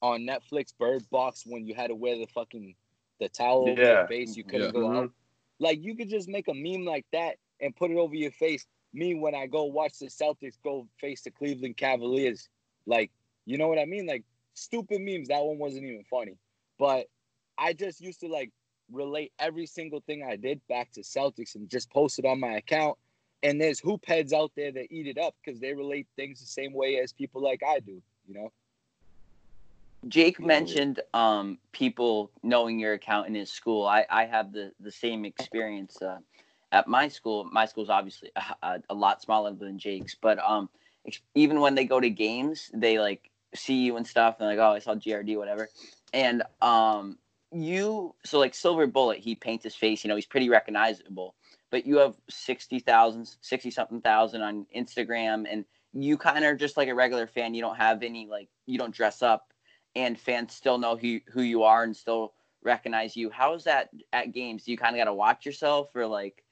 on 0.00 0.26
Netflix, 0.26 0.72
Bird 0.76 1.08
Box, 1.10 1.44
when 1.46 1.64
you 1.64 1.76
had 1.76 1.88
to 1.88 1.94
wear 1.94 2.16
the 2.18 2.26
fucking 2.26 2.74
the 3.22 3.28
towel 3.30 3.68
over 3.70 3.82
Yeah. 3.82 3.92
your 4.00 4.06
face, 4.08 4.36
you 4.36 4.44
couldn't 4.44 4.68
Yeah. 4.68 4.72
go 4.72 4.90
out. 4.90 5.04
Mm-hmm. 5.04 5.12
Like 5.60 5.82
you 5.82 5.94
could 5.96 6.08
just 6.08 6.28
make 6.28 6.48
a 6.48 6.54
meme 6.54 6.84
like 6.84 7.06
that 7.12 7.36
and 7.60 7.74
put 7.76 7.90
it 7.90 7.96
over 7.96 8.14
your 8.14 8.32
face. 8.32 8.66
Me 8.92 9.14
when 9.14 9.34
I 9.34 9.46
go 9.46 9.64
watch 9.64 9.98
the 9.98 10.06
Celtics 10.06 10.58
go 10.62 10.86
face 10.98 11.22
the 11.22 11.30
Cleveland 11.30 11.76
Cavaliers, 11.76 12.48
like 12.86 13.10
you 13.46 13.58
know 13.58 13.68
what 13.68 13.78
I 13.78 13.86
mean? 13.86 14.06
Like 14.06 14.24
stupid 14.54 15.00
memes. 15.00 15.28
That 15.28 15.42
one 15.44 15.58
wasn't 15.58 15.84
even 15.84 16.04
funny, 16.04 16.36
but 16.78 17.06
I 17.58 17.72
just 17.72 18.00
used 18.00 18.20
to 18.20 18.28
like 18.28 18.50
relate 18.90 19.32
every 19.38 19.66
single 19.66 20.00
thing 20.00 20.22
I 20.22 20.36
did 20.36 20.60
back 20.68 20.92
to 20.92 21.00
Celtics 21.00 21.54
and 21.54 21.68
just 21.70 21.90
post 21.90 22.18
it 22.18 22.26
on 22.26 22.40
my 22.40 22.54
account. 22.56 22.98
And 23.42 23.60
there's 23.60 23.80
hoop 23.80 24.04
heads 24.06 24.32
out 24.32 24.52
there 24.56 24.72
that 24.72 24.92
eat 24.92 25.06
it 25.06 25.18
up 25.18 25.34
because 25.44 25.60
they 25.60 25.74
relate 25.74 26.06
things 26.16 26.40
the 26.40 26.46
same 26.46 26.72
way 26.74 26.98
as 26.98 27.12
people 27.12 27.42
like 27.42 27.62
I 27.66 27.80
do. 27.80 28.02
You 28.26 28.34
know? 28.34 28.52
Jake 30.08 30.40
mentioned 30.40 31.00
um, 31.14 31.58
people 31.72 32.30
knowing 32.42 32.78
your 32.78 32.94
account 32.94 33.28
in 33.28 33.34
his 33.34 33.50
school. 33.50 33.86
I, 33.86 34.04
I 34.10 34.24
have 34.24 34.52
the, 34.52 34.72
the 34.80 34.90
same 34.90 35.24
experience 35.24 36.00
uh, 36.02 36.18
at 36.72 36.88
my 36.88 37.08
school. 37.08 37.44
My 37.52 37.66
school's 37.66 37.90
obviously 37.90 38.30
a, 38.34 38.66
a, 38.66 38.82
a 38.90 38.94
lot 38.94 39.22
smaller 39.22 39.52
than 39.52 39.78
Jake's, 39.78 40.16
but 40.20 40.38
um, 40.40 40.68
even 41.34 41.60
when 41.60 41.74
they 41.74 41.84
go 41.84 42.00
to 42.00 42.10
games, 42.10 42.70
they 42.74 42.98
like 42.98 43.30
see 43.54 43.84
you 43.84 43.96
and 43.96 44.06
stuff, 44.06 44.36
and 44.40 44.48
like, 44.48 44.58
oh, 44.58 44.72
I 44.72 44.78
saw 44.80 44.94
GRD, 44.94 45.36
whatever. 45.36 45.68
And 46.12 46.42
um, 46.60 47.18
you, 47.52 48.14
so 48.24 48.38
like 48.38 48.54
Silver 48.54 48.86
Bullet, 48.86 49.18
he 49.18 49.34
paints 49.34 49.64
his 49.64 49.74
face. 49.74 50.02
You 50.02 50.08
know, 50.08 50.16
he's 50.16 50.26
pretty 50.26 50.48
recognizable. 50.48 51.34
But 51.70 51.86
you 51.86 51.98
have 51.98 52.16
60,000, 52.28 53.36
60 53.40 53.70
something 53.70 54.00
thousand 54.00 54.42
on 54.42 54.66
Instagram, 54.76 55.46
and 55.50 55.64
you 55.94 56.18
kind 56.18 56.44
of 56.44 56.58
just 56.58 56.76
like 56.76 56.88
a 56.88 56.94
regular 56.94 57.26
fan. 57.26 57.54
You 57.54 57.62
don't 57.62 57.76
have 57.76 58.02
any 58.02 58.26
like, 58.26 58.48
you 58.66 58.78
don't 58.78 58.94
dress 58.94 59.22
up 59.22 59.51
and 59.94 60.18
fans 60.18 60.54
still 60.54 60.78
know 60.78 60.96
who 60.96 61.20
who 61.30 61.42
you 61.42 61.62
are 61.62 61.82
and 61.82 61.96
still 61.96 62.32
recognize 62.62 63.16
you. 63.16 63.30
How 63.30 63.54
is 63.54 63.64
that 63.64 63.90
at 64.12 64.32
games? 64.32 64.64
Do 64.64 64.70
you 64.70 64.78
kind 64.78 64.94
of 64.94 65.00
got 65.00 65.04
to 65.06 65.14
watch 65.14 65.44
yourself, 65.44 65.94
or 65.94 66.06
like, 66.06 66.42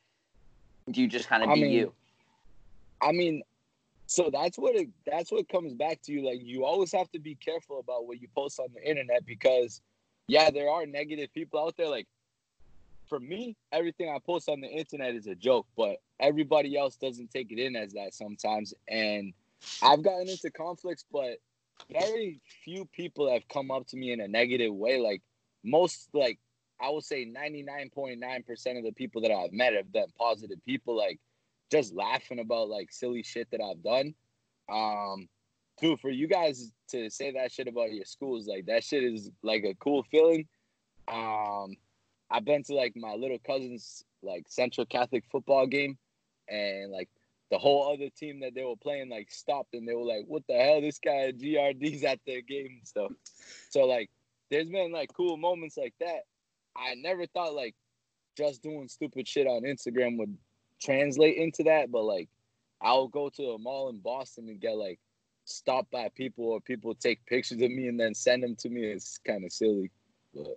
do 0.91 1.01
you 1.01 1.09
just 1.09 1.29
kind 1.29 1.43
of 1.43 1.53
be 1.55 1.63
mean, 1.63 1.73
you? 1.73 1.93
I 3.01 3.13
mean, 3.13 3.43
so 4.07 4.31
that's 4.33 4.59
what 4.59 4.75
it 4.75 4.89
that's 5.07 5.31
what 5.31 5.49
comes 5.49 5.73
back 5.75 6.03
to 6.03 6.13
you. 6.13 6.27
Like 6.27 6.41
you 6.43 6.65
always 6.65 6.93
have 6.93 7.11
to 7.13 7.19
be 7.19 7.35
careful 7.37 7.79
about 7.81 8.07
what 8.07 8.21
you 8.21 8.29
post 8.35 8.59
on 8.59 8.69
the 8.75 8.89
internet 8.89 9.25
because 9.25 9.81
yeah, 10.27 10.51
there 10.51 10.69
are 10.69 10.87
negative 10.87 11.33
people 11.33 11.61
out 11.61 11.77
there. 11.77 11.89
Like 11.89 12.07
for 13.09 13.21
me, 13.21 13.57
everything 13.73 14.11
I 14.11 14.19
post 14.19 14.49
on 14.49 14.61
the 14.61 14.69
internet 14.69 15.15
is 15.15 15.27
a 15.27 15.35
joke, 15.35 15.67
but 15.77 15.97
everybody 16.19 16.77
else 16.77 16.97
doesn't 16.97 17.31
take 17.31 17.51
it 17.53 17.59
in 17.59 17.77
as 17.77 17.93
that 17.93 18.15
sometimes. 18.15 18.75
And 18.89 19.33
I've 19.83 20.03
gotten 20.03 20.29
into 20.29 20.51
conflicts, 20.51 21.05
but 21.13 21.39
very 21.91 22.41
few 22.65 22.87
people 22.87 23.31
have 23.31 23.47
come 23.49 23.71
up 23.71 23.87
to 23.89 23.97
me 23.97 24.13
in 24.13 24.21
a 24.21 24.29
negative 24.29 24.75
way. 24.75 24.99
Like 24.99 25.23
most 25.65 26.09
like 26.13 26.39
I 26.81 26.91
would 26.91 27.05
say 27.05 27.27
99.9% 27.27 28.79
of 28.79 28.85
the 28.85 28.93
people 28.93 29.21
that 29.23 29.31
I've 29.31 29.53
met 29.53 29.75
have 29.75 29.93
been 29.93 30.07
positive 30.19 30.59
people. 30.65 30.97
Like 30.97 31.21
just 31.71 31.95
laughing 31.95 32.41
about 32.41 32.69
like 32.69 32.93
silly 32.93 33.23
shit 33.23 33.49
that 33.53 33.61
I've 33.61 33.83
done. 33.83 34.15
Um, 34.71 35.29
dude, 35.81 36.01
for 36.01 36.11
you 36.11 36.29
guys 36.29 36.73
to 36.91 37.11
say 37.11 37.33
that 37.33 37.53
shit 37.53 37.69
about 37.69 37.93
your 37.93 38.05
schools, 38.05 38.47
like 38.47 38.67
that 38.67 38.85
shit 38.85 39.05
is 39.05 39.31
like 39.43 39.65
a 39.65 39.75
cool 39.75 40.05
feeling. 40.11 40.47
Um, 41.09 41.77
I've 42.31 42.45
been 42.45 42.63
to 42.65 42.75
like 42.75 42.95
my 42.97 43.15
little 43.15 43.39
cousin's 43.47 44.05
like 44.23 44.45
Central 44.49 44.87
Catholic 44.87 45.25
football 45.31 45.67
game, 45.67 45.99
and 46.49 46.91
like 46.91 47.09
the 47.51 47.59
whole 47.59 47.93
other 47.93 48.09
team 48.11 48.41
that 48.41 48.55
they 48.55 48.63
were 48.63 48.77
playing 48.77 49.11
like 49.11 49.31
stopped 49.31 49.75
and 49.75 49.87
they 49.87 49.95
were 49.95 50.05
like, 50.05 50.25
"What 50.27 50.47
the 50.49 50.55
hell? 50.55 50.81
This 50.81 50.99
guy 50.99 51.33
GRD's 51.33 52.05
at 52.05 52.21
their 52.27 52.43
game 52.43 52.79
and 52.79 52.89
stuff." 52.89 53.13
So 53.71 53.87
like, 53.87 54.11
there's 54.51 54.69
been 54.69 54.93
like 54.93 55.13
cool 55.13 55.37
moments 55.37 55.77
like 55.77 55.95
that. 56.01 56.23
I 56.77 56.95
never 56.95 57.27
thought 57.27 57.55
like 57.55 57.75
just 58.37 58.63
doing 58.63 58.89
stupid 58.89 59.27
shit 59.27 59.47
on 59.47 59.63
Instagram 59.63 60.19
would 60.19 60.37
translate 60.81 61.37
into 61.37 61.65
that, 61.65 61.91
but 61.91 62.05
like 62.05 62.29
I'll 62.81 63.09
go 63.09 63.29
to 63.31 63.51
a 63.51 63.59
mall 63.59 63.91
in 63.91 63.99
Boston 63.99 64.49
and 64.49 64.61
get 64.61 64.77
like 64.77 64.99
stopped 65.45 65.91
by 65.91 66.09
people 66.15 66.47
or 66.47 66.61
people 66.61 66.95
take 66.95 67.27
pictures 67.27 67.61
of 67.61 67.71
me 67.71 67.89
and 67.89 67.99
then 67.99 68.15
send 68.15 68.43
them 68.43 68.57
to 68.57 68.69
me. 68.69 68.85
It's 68.85 69.19
kind 69.19 69.45
of 69.45 69.53
silly. 69.53 69.91
But 70.35 70.57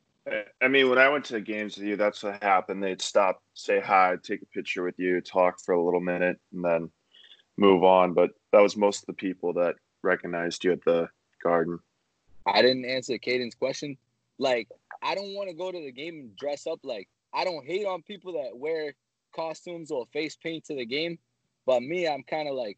I 0.61 0.67
mean, 0.69 0.89
when 0.89 0.99
I 0.99 1.09
went 1.09 1.25
to 1.25 1.33
the 1.33 1.41
games 1.41 1.77
with 1.77 1.85
you, 1.85 1.97
that's 1.97 2.23
what 2.23 2.41
happened. 2.41 2.81
They'd 2.81 3.01
stop, 3.01 3.41
say 3.53 3.81
hi, 3.81 4.15
take 4.23 4.41
a 4.41 4.45
picture 4.45 4.83
with 4.83 4.97
you, 4.97 5.19
talk 5.19 5.59
for 5.59 5.73
a 5.73 5.83
little 5.83 5.99
minute, 5.99 6.39
and 6.53 6.63
then 6.63 6.89
move 7.57 7.83
on. 7.83 8.13
But 8.13 8.31
that 8.51 8.61
was 8.61 8.77
most 8.77 9.01
of 9.01 9.07
the 9.07 9.13
people 9.13 9.53
that 9.53 9.75
recognized 10.01 10.63
you 10.63 10.71
at 10.71 10.83
the 10.85 11.09
garden. 11.43 11.79
I 12.47 12.61
didn't 12.61 12.85
answer 12.85 13.17
Caden's 13.17 13.55
question. 13.55 13.97
Like, 14.39 14.69
I 15.01 15.15
don't 15.15 15.33
want 15.33 15.49
to 15.49 15.55
go 15.55 15.71
to 15.71 15.79
the 15.79 15.91
game 15.91 16.15
and 16.15 16.35
dress 16.37 16.67
up. 16.67 16.79
Like, 16.83 17.09
I 17.33 17.43
don't 17.43 17.65
hate 17.65 17.85
on 17.85 18.01
people 18.01 18.33
that 18.33 18.57
wear 18.57 18.93
costumes 19.35 19.91
or 19.91 20.05
face 20.13 20.37
paint 20.37 20.65
to 20.65 20.75
the 20.75 20.85
game. 20.85 21.19
But 21.65 21.83
me, 21.83 22.07
I'm 22.07 22.23
kind 22.23 22.47
of 22.47 22.55
like 22.55 22.77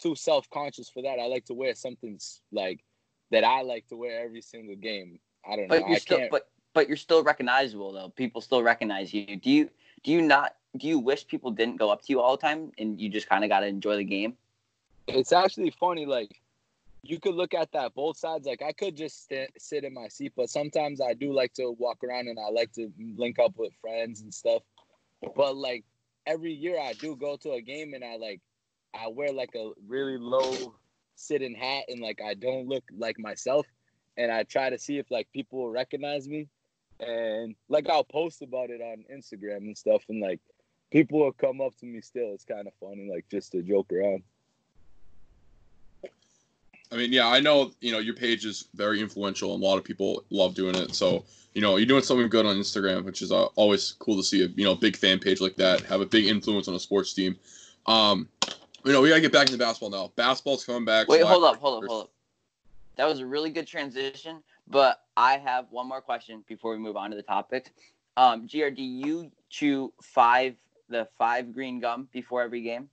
too 0.00 0.14
self 0.14 0.48
conscious 0.50 0.88
for 0.88 1.02
that. 1.02 1.18
I 1.18 1.26
like 1.26 1.46
to 1.46 1.54
wear 1.54 1.74
something 1.74 2.18
like 2.52 2.84
that 3.30 3.44
I 3.44 3.62
like 3.62 3.86
to 3.88 3.96
wear 3.96 4.24
every 4.24 4.42
single 4.42 4.76
game. 4.76 5.18
I 5.48 5.56
don't 5.56 5.68
know. 5.68 5.80
But 5.80 5.88
you're 5.88 5.96
I 5.96 5.98
still, 5.98 6.18
can't. 6.18 6.30
but 6.30 6.48
but 6.76 6.88
you're 6.88 6.96
still 6.98 7.24
recognizable 7.24 7.90
though. 7.90 8.10
People 8.10 8.42
still 8.42 8.62
recognize 8.62 9.12
you. 9.12 9.36
Do 9.36 9.50
you 9.50 9.70
do 10.04 10.12
you 10.12 10.20
not 10.20 10.56
do 10.76 10.86
you 10.86 10.98
wish 10.98 11.26
people 11.26 11.50
didn't 11.50 11.76
go 11.76 11.90
up 11.90 12.02
to 12.02 12.12
you 12.12 12.20
all 12.20 12.36
the 12.36 12.42
time 12.42 12.70
and 12.78 13.00
you 13.00 13.08
just 13.08 13.28
kind 13.28 13.42
of 13.42 13.50
got 13.50 13.60
to 13.60 13.66
enjoy 13.66 13.96
the 13.96 14.04
game? 14.04 14.36
it's 15.06 15.32
actually 15.32 15.70
funny. 15.70 16.06
Like, 16.06 16.40
you 17.02 17.20
could 17.20 17.34
look 17.34 17.54
at 17.54 17.72
that 17.72 17.94
both 17.94 18.16
sides. 18.16 18.46
Like, 18.46 18.62
I 18.62 18.72
could 18.72 18.96
just 18.96 19.24
st- 19.24 19.50
sit 19.58 19.84
in 19.84 19.94
my 19.94 20.08
seat, 20.08 20.32
but 20.36 20.50
sometimes 20.50 21.00
I 21.00 21.14
do 21.14 21.32
like 21.32 21.54
to 21.54 21.70
walk 21.78 22.02
around 22.02 22.28
and 22.28 22.38
I 22.38 22.50
like 22.50 22.72
to 22.72 22.92
link 23.16 23.38
up 23.38 23.54
with 23.56 23.72
friends 23.80 24.20
and 24.20 24.34
stuff. 24.34 24.62
But 25.34 25.56
like 25.56 25.84
every 26.26 26.52
year, 26.52 26.78
I 26.78 26.92
do 26.94 27.16
go 27.16 27.36
to 27.38 27.52
a 27.52 27.60
game 27.60 27.94
and 27.94 28.04
I 28.04 28.16
like 28.16 28.40
I 28.94 29.08
wear 29.08 29.32
like 29.32 29.54
a 29.54 29.70
really 29.86 30.18
low 30.18 30.74
sitting 31.14 31.54
hat 31.54 31.84
and 31.88 32.00
like 32.00 32.20
I 32.20 32.34
don't 32.34 32.68
look 32.68 32.84
like 32.96 33.18
myself, 33.18 33.66
and 34.16 34.30
I 34.30 34.42
try 34.42 34.70
to 34.70 34.78
see 34.78 34.98
if 34.98 35.10
like 35.10 35.28
people 35.32 35.70
recognize 35.70 36.28
me, 36.28 36.48
and 37.00 37.54
like 37.68 37.88
I'll 37.88 38.04
post 38.04 38.42
about 38.42 38.70
it 38.70 38.80
on 38.80 39.04
Instagram 39.12 39.58
and 39.58 39.76
stuff, 39.76 40.02
and 40.08 40.20
like 40.20 40.40
people 40.90 41.20
will 41.20 41.32
come 41.32 41.60
up 41.60 41.76
to 41.78 41.86
me 41.86 42.00
still. 42.00 42.32
It's 42.34 42.44
kind 42.44 42.66
of 42.66 42.72
funny, 42.80 43.08
like 43.12 43.26
just 43.30 43.52
to 43.52 43.62
joke 43.62 43.92
around. 43.92 44.22
I 46.92 46.96
mean, 46.96 47.12
yeah, 47.12 47.26
I 47.26 47.40
know, 47.40 47.72
you 47.80 47.90
know, 47.90 47.98
your 47.98 48.14
page 48.14 48.44
is 48.44 48.68
very 48.74 49.00
influential 49.00 49.54
and 49.54 49.62
a 49.62 49.66
lot 49.66 49.76
of 49.76 49.84
people 49.84 50.24
love 50.30 50.54
doing 50.54 50.76
it. 50.76 50.94
So, 50.94 51.24
you 51.52 51.60
know, 51.60 51.76
you're 51.76 51.86
doing 51.86 52.02
something 52.02 52.28
good 52.28 52.46
on 52.46 52.56
Instagram, 52.56 53.04
which 53.04 53.22
is 53.22 53.32
uh, 53.32 53.46
always 53.56 53.94
cool 53.98 54.16
to 54.16 54.22
see 54.22 54.44
a, 54.44 54.46
you 54.46 54.64
know, 54.64 54.76
big 54.76 54.96
fan 54.96 55.18
page 55.18 55.40
like 55.40 55.56
that 55.56 55.80
have 55.80 56.00
a 56.00 56.06
big 56.06 56.26
influence 56.26 56.68
on 56.68 56.74
a 56.74 56.80
sports 56.80 57.12
team. 57.12 57.36
Um, 57.86 58.28
you 58.84 58.92
know, 58.92 59.00
we 59.00 59.08
got 59.08 59.16
to 59.16 59.20
get 59.20 59.32
back 59.32 59.48
into 59.48 59.58
basketball 59.58 59.90
now. 59.90 60.12
Basketball's 60.14 60.64
coming 60.64 60.84
back. 60.84 61.08
Wait, 61.08 61.18
July 61.18 61.32
hold 61.32 61.44
up, 61.44 61.56
hold 61.56 61.82
up, 61.82 61.88
hold 61.88 62.04
up. 62.04 62.10
That 62.96 63.08
was 63.08 63.18
a 63.18 63.26
really 63.26 63.50
good 63.50 63.66
transition, 63.66 64.42
but 64.68 65.00
I 65.16 65.38
have 65.38 65.66
one 65.70 65.88
more 65.88 66.00
question 66.00 66.44
before 66.46 66.72
we 66.72 66.78
move 66.78 66.96
on 66.96 67.10
to 67.10 67.16
the 67.16 67.22
topics. 67.22 67.70
Um, 68.16 68.46
Do 68.46 68.58
you 68.58 69.30
chew 69.50 69.92
five 70.02 70.56
the 70.88 71.08
five 71.18 71.52
green 71.52 71.80
gum 71.80 72.08
before 72.12 72.42
every 72.42 72.62
game, 72.62 72.88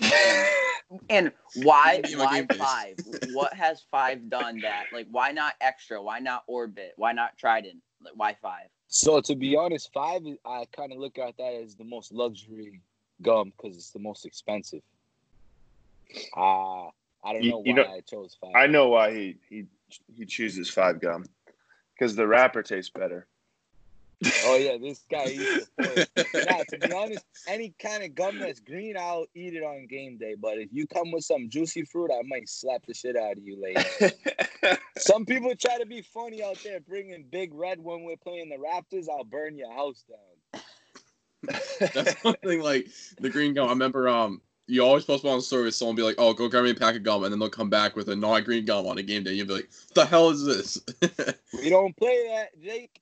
and 1.10 1.32
why 1.62 2.02
why 2.14 2.46
five? 2.56 2.96
what 3.32 3.52
has 3.54 3.82
five 3.90 4.28
done 4.30 4.60
that? 4.60 4.84
Like, 4.92 5.06
why 5.10 5.32
not 5.32 5.54
extra? 5.60 6.00
Why 6.00 6.20
not 6.20 6.44
orbit? 6.46 6.92
Why 6.96 7.12
not 7.12 7.36
trident? 7.36 7.78
Like, 8.02 8.14
why 8.16 8.36
five? 8.40 8.68
So 8.88 9.20
to 9.20 9.34
be 9.34 9.56
honest, 9.56 9.92
five 9.92 10.22
I 10.44 10.66
kind 10.72 10.92
of 10.92 10.98
look 10.98 11.18
at 11.18 11.36
that 11.38 11.54
as 11.54 11.74
the 11.74 11.84
most 11.84 12.12
luxury 12.12 12.80
gum 13.22 13.52
because 13.56 13.76
it's 13.76 13.90
the 13.90 13.98
most 13.98 14.24
expensive. 14.24 14.82
Uh 16.36 16.86
I 17.24 17.32
don't 17.32 17.42
You- 17.42 17.50
know 17.50 17.58
why 17.58 17.64
you 17.66 17.74
know- 17.74 17.84
I 17.92 18.00
chose 18.00 18.36
five. 18.40 18.52
I 18.54 18.66
know 18.68 18.88
why 18.88 19.12
he 19.12 19.36
he 19.50 19.66
he 20.16 20.24
chooses 20.26 20.70
five 20.70 21.00
gum 21.00 21.24
because 21.98 22.16
the 22.16 22.26
wrapper 22.26 22.62
tastes 22.62 22.90
better. 22.90 23.26
Oh 24.44 24.56
yeah, 24.56 24.78
this 24.78 25.04
guy 25.10 25.26
eats 25.26 25.70
the. 25.76 26.08
Nah, 26.46 26.64
to 26.68 26.78
be 26.78 26.92
honest, 26.92 27.24
any 27.46 27.74
kind 27.78 28.02
of 28.02 28.14
gum 28.14 28.38
that's 28.38 28.60
green, 28.60 28.96
I'll 28.98 29.26
eat 29.34 29.54
it 29.54 29.62
on 29.62 29.86
game 29.86 30.16
day. 30.16 30.34
But 30.40 30.58
if 30.58 30.68
you 30.72 30.86
come 30.86 31.12
with 31.12 31.24
some 31.24 31.48
juicy 31.50 31.84
fruit, 31.84 32.10
I 32.10 32.22
might 32.26 32.48
slap 32.48 32.86
the 32.86 32.94
shit 32.94 33.16
out 33.16 33.36
of 33.36 33.46
you 33.46 33.60
later. 33.60 34.78
some 34.98 35.26
people 35.26 35.54
try 35.54 35.78
to 35.78 35.86
be 35.86 36.02
funny 36.02 36.42
out 36.42 36.58
there, 36.64 36.80
bringing 36.80 37.24
big 37.30 37.52
red 37.52 37.78
when 37.82 38.04
we're 38.04 38.16
playing 38.16 38.48
the 38.48 38.56
Raptors. 38.56 39.06
I'll 39.10 39.24
burn 39.24 39.56
your 39.56 39.72
house 39.72 40.04
down. 40.08 40.62
That's 41.94 42.20
something 42.22 42.62
like 42.62 42.88
the 43.20 43.28
green 43.28 43.54
gum. 43.54 43.68
I 43.68 43.72
remember 43.72 44.08
um 44.08 44.40
you 44.68 44.82
always 44.84 45.04
post 45.04 45.24
on 45.24 45.36
the 45.38 45.42
story 45.42 45.70
someone 45.72 45.96
be 45.96 46.02
like, 46.02 46.16
Oh, 46.18 46.32
go 46.32 46.48
grab 46.48 46.64
me 46.64 46.70
a 46.70 46.74
pack 46.74 46.96
of 46.96 47.02
gum 47.02 47.24
and 47.24 47.32
then 47.32 47.38
they'll 47.38 47.48
come 47.48 47.70
back 47.70 47.94
with 47.96 48.08
a 48.08 48.16
non 48.16 48.42
green 48.42 48.64
gum 48.64 48.86
on 48.86 48.98
a 48.98 49.02
game 49.02 49.22
day. 49.22 49.32
You'll 49.32 49.46
be 49.46 49.54
like, 49.54 49.68
What 49.88 49.94
the 49.94 50.06
hell 50.06 50.30
is 50.30 50.44
this? 50.44 50.78
We 51.52 51.70
don't 51.70 51.96
play 51.96 52.26
that, 52.28 52.60
Jake. 52.62 53.00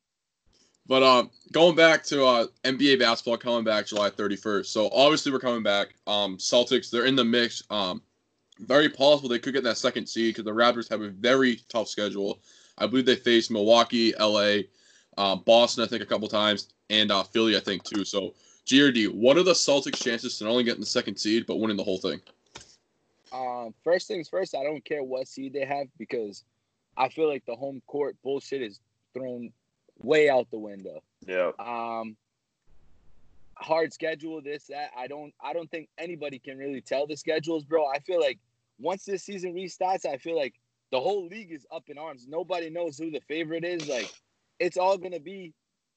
but 0.87 1.03
um 1.03 1.31
going 1.53 1.75
back 1.75 2.05
to 2.05 2.25
uh 2.25 2.47
NBA 2.65 2.99
basketball 2.99 3.39
coming 3.39 3.65
back 3.65 3.87
July 3.87 4.11
31st. 4.11 4.67
So 4.67 4.89
obviously 4.91 5.33
we're 5.33 5.39
coming 5.39 5.63
back. 5.63 5.95
Um 6.07 6.37
Celtics, 6.39 6.91
they're 6.91 7.07
in 7.07 7.17
the 7.17 7.25
mix. 7.25 7.63
Um 7.71 8.03
very 8.61 8.89
possible 8.89 9.29
they 9.29 9.39
could 9.41 9.55
get 9.55 9.65
that 9.65 9.79
second 9.79 10.07
seed 10.07 10.35
because 10.35 10.45
the 10.45 10.53
Raptors 10.53 10.89
have 10.91 11.01
a 11.03 11.09
very 11.09 11.61
tough 11.69 11.89
schedule. 11.89 12.41
I 12.79 12.87
believe 12.87 13.07
they 13.07 13.17
face 13.17 13.51
Milwaukee, 13.51 14.13
LA, 14.19 14.59
uh, 15.17 15.37
Boston, 15.37 15.85
I 15.85 15.87
think 15.89 16.03
a 16.03 16.07
couple 16.07 16.29
times, 16.29 16.69
and 16.91 17.11
uh, 17.11 17.23
Philly, 17.25 17.57
I 17.57 17.61
think 17.61 17.83
too. 17.85 18.05
So 18.05 18.35
GRD, 18.67 19.13
what 19.13 19.37
are 19.37 19.43
the 19.43 19.53
Celtics' 19.53 20.03
chances 20.03 20.39
to 20.39 20.45
not 20.45 20.51
only 20.51 20.65
getting 20.65 20.81
the 20.81 20.87
second 20.87 21.17
seed 21.17 21.47
but 21.47 21.57
winning 21.57 21.77
the 21.77 21.85
whole 21.85 21.99
thing? 21.99 22.21
Um, 23.33 23.75
first 23.83 24.09
things 24.09 24.29
first, 24.29 24.55
I 24.55 24.63
don't 24.63 24.85
care 24.85 25.03
what 25.03 25.29
seed 25.29 25.53
they 25.53 25.65
have 25.65 25.89
because 25.99 26.45
I 26.97 27.09
feel 27.09 27.29
like 27.29 27.45
the 27.47 27.57
home 27.57 27.83
court 27.87 28.17
bullshit 28.23 28.63
is 28.63 28.81
thrown 29.13 29.53
way 30.03 30.29
out 30.29 30.51
the 30.51 30.59
window. 30.59 31.03
yeah. 31.27 31.51
Um, 31.59 32.17
hard 33.57 33.93
schedule, 33.93 34.41
this 34.41 34.67
that. 34.69 34.91
I 34.97 35.07
don't, 35.07 35.35
I 35.43 35.53
don't 35.53 35.71
think 35.71 35.89
anybody 35.99 36.39
can 36.39 36.59
really 36.59 36.81
tell 36.81 37.07
the 37.07 37.17
schedules, 37.17 37.65
bro. 37.65 37.87
I 37.87 37.99
feel 38.01 38.21
like 38.21 38.39
once 38.79 39.05
this 39.05 39.23
season 39.23 39.55
restarts, 39.55 40.07
I 40.07 40.17
feel 40.17 40.37
like 40.37 40.55
the 40.91 41.01
whole 41.01 41.27
league 41.27 41.53
is 41.53 41.67
up 41.73 41.85
in 41.89 41.99
arms. 41.99 42.27
Nobody 42.29 42.71
knows 42.71 42.99
who 42.99 43.11
the 43.11 43.21
favorite 43.21 43.65
is. 43.65 43.89
Like, 43.89 44.13
it's 44.59 44.77
all 44.77 44.97
gonna 44.97 45.21
be 45.21 45.53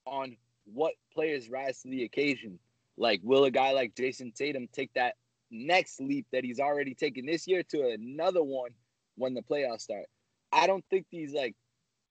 on 0.06 0.36
what 0.74 0.94
players 1.14 1.50
rise 1.50 1.82
to 1.82 1.90
the 1.90 2.04
occasion. 2.04 2.60
Like, 2.98 3.22
will 3.24 3.46
a 3.46 3.52
guy 3.52 3.72
like 3.72 3.96
Jayson 3.96 4.34
Tatum 4.34 4.68
take 4.72 4.94
that 4.94 5.16
next 5.52 6.00
leap 6.02 6.26
that 6.32 6.44
he's 6.44 6.60
already 6.60 6.94
taken 6.94 7.26
this 7.26 7.48
year 7.48 7.64
to 7.64 7.90
another 7.90 8.44
one 8.44 8.72
when 9.16 9.34
the 9.34 9.42
playoffs 9.42 9.82
start? 9.82 10.06
I 10.52 10.68
don't 10.68 10.84
think 10.90 11.06
these 11.12 11.34
like 11.34 11.56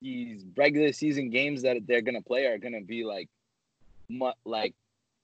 these 0.00 0.44
regular 0.56 0.92
season 0.92 1.30
games 1.30 1.62
that 1.62 1.78
they're 1.86 2.02
gonna 2.02 2.22
play 2.22 2.46
are 2.46 2.58
gonna 2.58 2.82
be 2.82 3.04
like, 3.04 3.28
mu- 4.08 4.30
like 4.44 4.74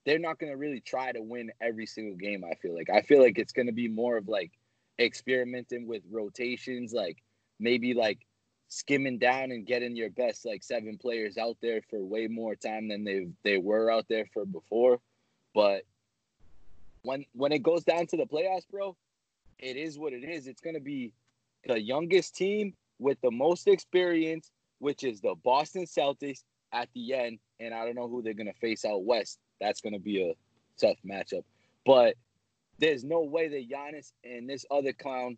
they're 0.05 0.19
not 0.19 0.39
gonna 0.39 0.57
really 0.57 0.81
try 0.81 1.11
to 1.11 1.21
win 1.21 1.51
every 1.61 1.85
single 1.85 2.17
game. 2.17 2.43
I 2.43 2.55
feel 2.55 2.75
like 2.75 2.89
I 2.89 3.01
feel 3.01 3.21
like 3.21 3.37
it's 3.37 3.53
gonna 3.53 3.71
be 3.71 3.87
more 3.87 4.17
of 4.17 4.27
like 4.27 4.51
experimenting 4.99 5.87
with 5.87 6.03
rotations, 6.11 6.93
like 6.93 7.17
maybe 7.59 7.93
like 7.93 8.25
skimming 8.73 9.19
down 9.19 9.51
and 9.51 9.67
getting 9.67 9.95
your 9.95 10.09
best 10.09 10.45
like 10.45 10.63
seven 10.63 10.97
players 10.97 11.37
out 11.37 11.57
there 11.61 11.81
for 11.89 12.03
way 12.03 12.27
more 12.27 12.55
time 12.55 12.87
than 12.87 13.03
they 13.03 13.27
they 13.43 13.57
were 13.57 13.91
out 13.91 14.05
there 14.09 14.25
for 14.33 14.45
before. 14.45 14.99
But 15.53 15.83
when 17.03 17.25
when 17.33 17.51
it 17.51 17.61
goes 17.61 17.83
down 17.83 18.07
to 18.07 18.17
the 18.17 18.25
playoffs, 18.25 18.67
bro, 18.69 18.97
it 19.59 19.77
is 19.77 19.99
what 19.99 20.13
it 20.13 20.23
is. 20.23 20.47
It's 20.47 20.61
gonna 20.61 20.79
be 20.79 21.13
the 21.65 21.79
youngest 21.79 22.35
team 22.35 22.73
with 22.99 23.21
the 23.21 23.31
most 23.31 23.67
experience, 23.67 24.51
which 24.79 25.03
is 25.03 25.21
the 25.21 25.35
Boston 25.43 25.85
Celtics 25.85 26.43
at 26.71 26.89
the 26.95 27.13
end. 27.13 27.39
And 27.59 27.73
I 27.73 27.85
don't 27.85 27.95
know 27.95 28.07
who 28.07 28.23
they're 28.23 28.33
gonna 28.33 28.53
face 28.53 28.85
out 28.85 29.03
west. 29.03 29.39
That's 29.61 29.81
gonna 29.81 29.99
be 29.99 30.29
a 30.29 30.33
tough 30.79 30.97
matchup. 31.05 31.43
But 31.85 32.15
there's 32.79 33.03
no 33.03 33.21
way 33.21 33.49
that 33.49 33.69
Giannis 33.69 34.13
and 34.23 34.49
this 34.49 34.65
other 34.71 34.93
clown, 34.93 35.37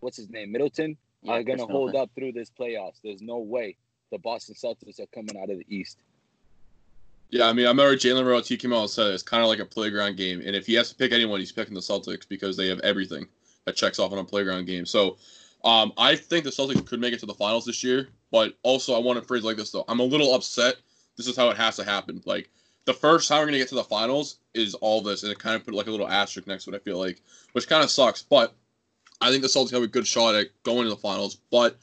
what's 0.00 0.16
his 0.16 0.30
name, 0.30 0.52
Middleton, 0.52 0.96
Yeah, 1.22 1.32
are 1.32 1.42
gonna 1.42 1.58
Chris 1.58 1.70
hold 1.70 1.86
Middleton. 1.88 2.00
up 2.00 2.10
through 2.14 2.32
this 2.32 2.50
playoffs. 2.50 3.00
There's 3.02 3.22
no 3.22 3.38
way 3.38 3.76
the 4.10 4.18
Boston 4.18 4.54
Celtics 4.54 5.00
are 5.00 5.06
coming 5.06 5.36
out 5.40 5.50
of 5.50 5.58
the 5.58 5.66
East. 5.68 5.98
Yeah, 7.30 7.46
I 7.48 7.52
mean, 7.54 7.64
I 7.64 7.70
remember 7.70 7.96
Jalen 7.96 8.26
Rose. 8.26 8.46
He 8.46 8.58
came 8.58 8.72
out 8.74 8.80
and 8.82 8.90
said 8.90 9.14
it's 9.14 9.22
kind 9.22 9.42
of 9.42 9.48
like 9.48 9.58
a 9.58 9.64
playground 9.64 10.16
game, 10.16 10.42
and 10.44 10.54
if 10.54 10.66
he 10.66 10.74
has 10.74 10.90
to 10.90 10.94
pick 10.94 11.12
anyone, 11.12 11.40
he's 11.40 11.52
picking 11.52 11.74
the 11.74 11.80
Celtics 11.80 12.28
because 12.28 12.56
they 12.56 12.68
have 12.68 12.80
everything 12.80 13.26
that 13.64 13.74
checks 13.74 13.98
off 13.98 14.12
on 14.12 14.18
a 14.18 14.24
playground 14.24 14.66
game. 14.66 14.84
So, 14.84 15.16
um, 15.64 15.92
I 15.96 16.14
think 16.14 16.44
the 16.44 16.50
Celtics 16.50 16.84
could 16.86 17.00
make 17.00 17.14
it 17.14 17.20
to 17.20 17.26
the 17.26 17.34
finals 17.34 17.64
this 17.64 17.82
year, 17.82 18.08
but 18.30 18.54
also 18.62 18.94
I 18.94 18.98
want 18.98 19.18
to 19.18 19.24
phrase 19.24 19.44
like 19.44 19.56
this 19.56 19.70
though. 19.70 19.84
I'm 19.88 20.00
a 20.00 20.04
little 20.04 20.34
upset. 20.34 20.76
This 21.16 21.26
is 21.26 21.36
how 21.36 21.48
it 21.48 21.56
has 21.56 21.76
to 21.76 21.84
happen. 21.84 22.20
Like 22.26 22.50
the 22.84 22.92
first 22.92 23.28
time 23.28 23.40
we're 23.40 23.46
gonna 23.46 23.58
get 23.58 23.68
to 23.68 23.76
the 23.76 23.84
finals 23.84 24.38
is 24.54 24.74
all 24.74 25.00
this, 25.00 25.22
and 25.22 25.32
it 25.32 25.38
kind 25.38 25.56
of 25.56 25.64
put 25.64 25.72
like 25.72 25.86
a 25.86 25.90
little 25.90 26.08
asterisk 26.08 26.46
next 26.48 26.64
to 26.64 26.72
it. 26.72 26.76
I 26.76 26.80
feel 26.80 26.98
like, 26.98 27.22
which 27.52 27.68
kind 27.68 27.82
of 27.82 27.90
sucks, 27.90 28.22
but 28.22 28.54
I 29.22 29.30
think 29.30 29.42
the 29.42 29.48
Celtics 29.48 29.70
have 29.70 29.82
a 29.82 29.86
good 29.86 30.06
shot 30.06 30.34
at 30.34 30.48
going 30.64 30.84
to 30.84 30.90
the 30.90 30.96
finals, 30.96 31.36
but 31.50 31.78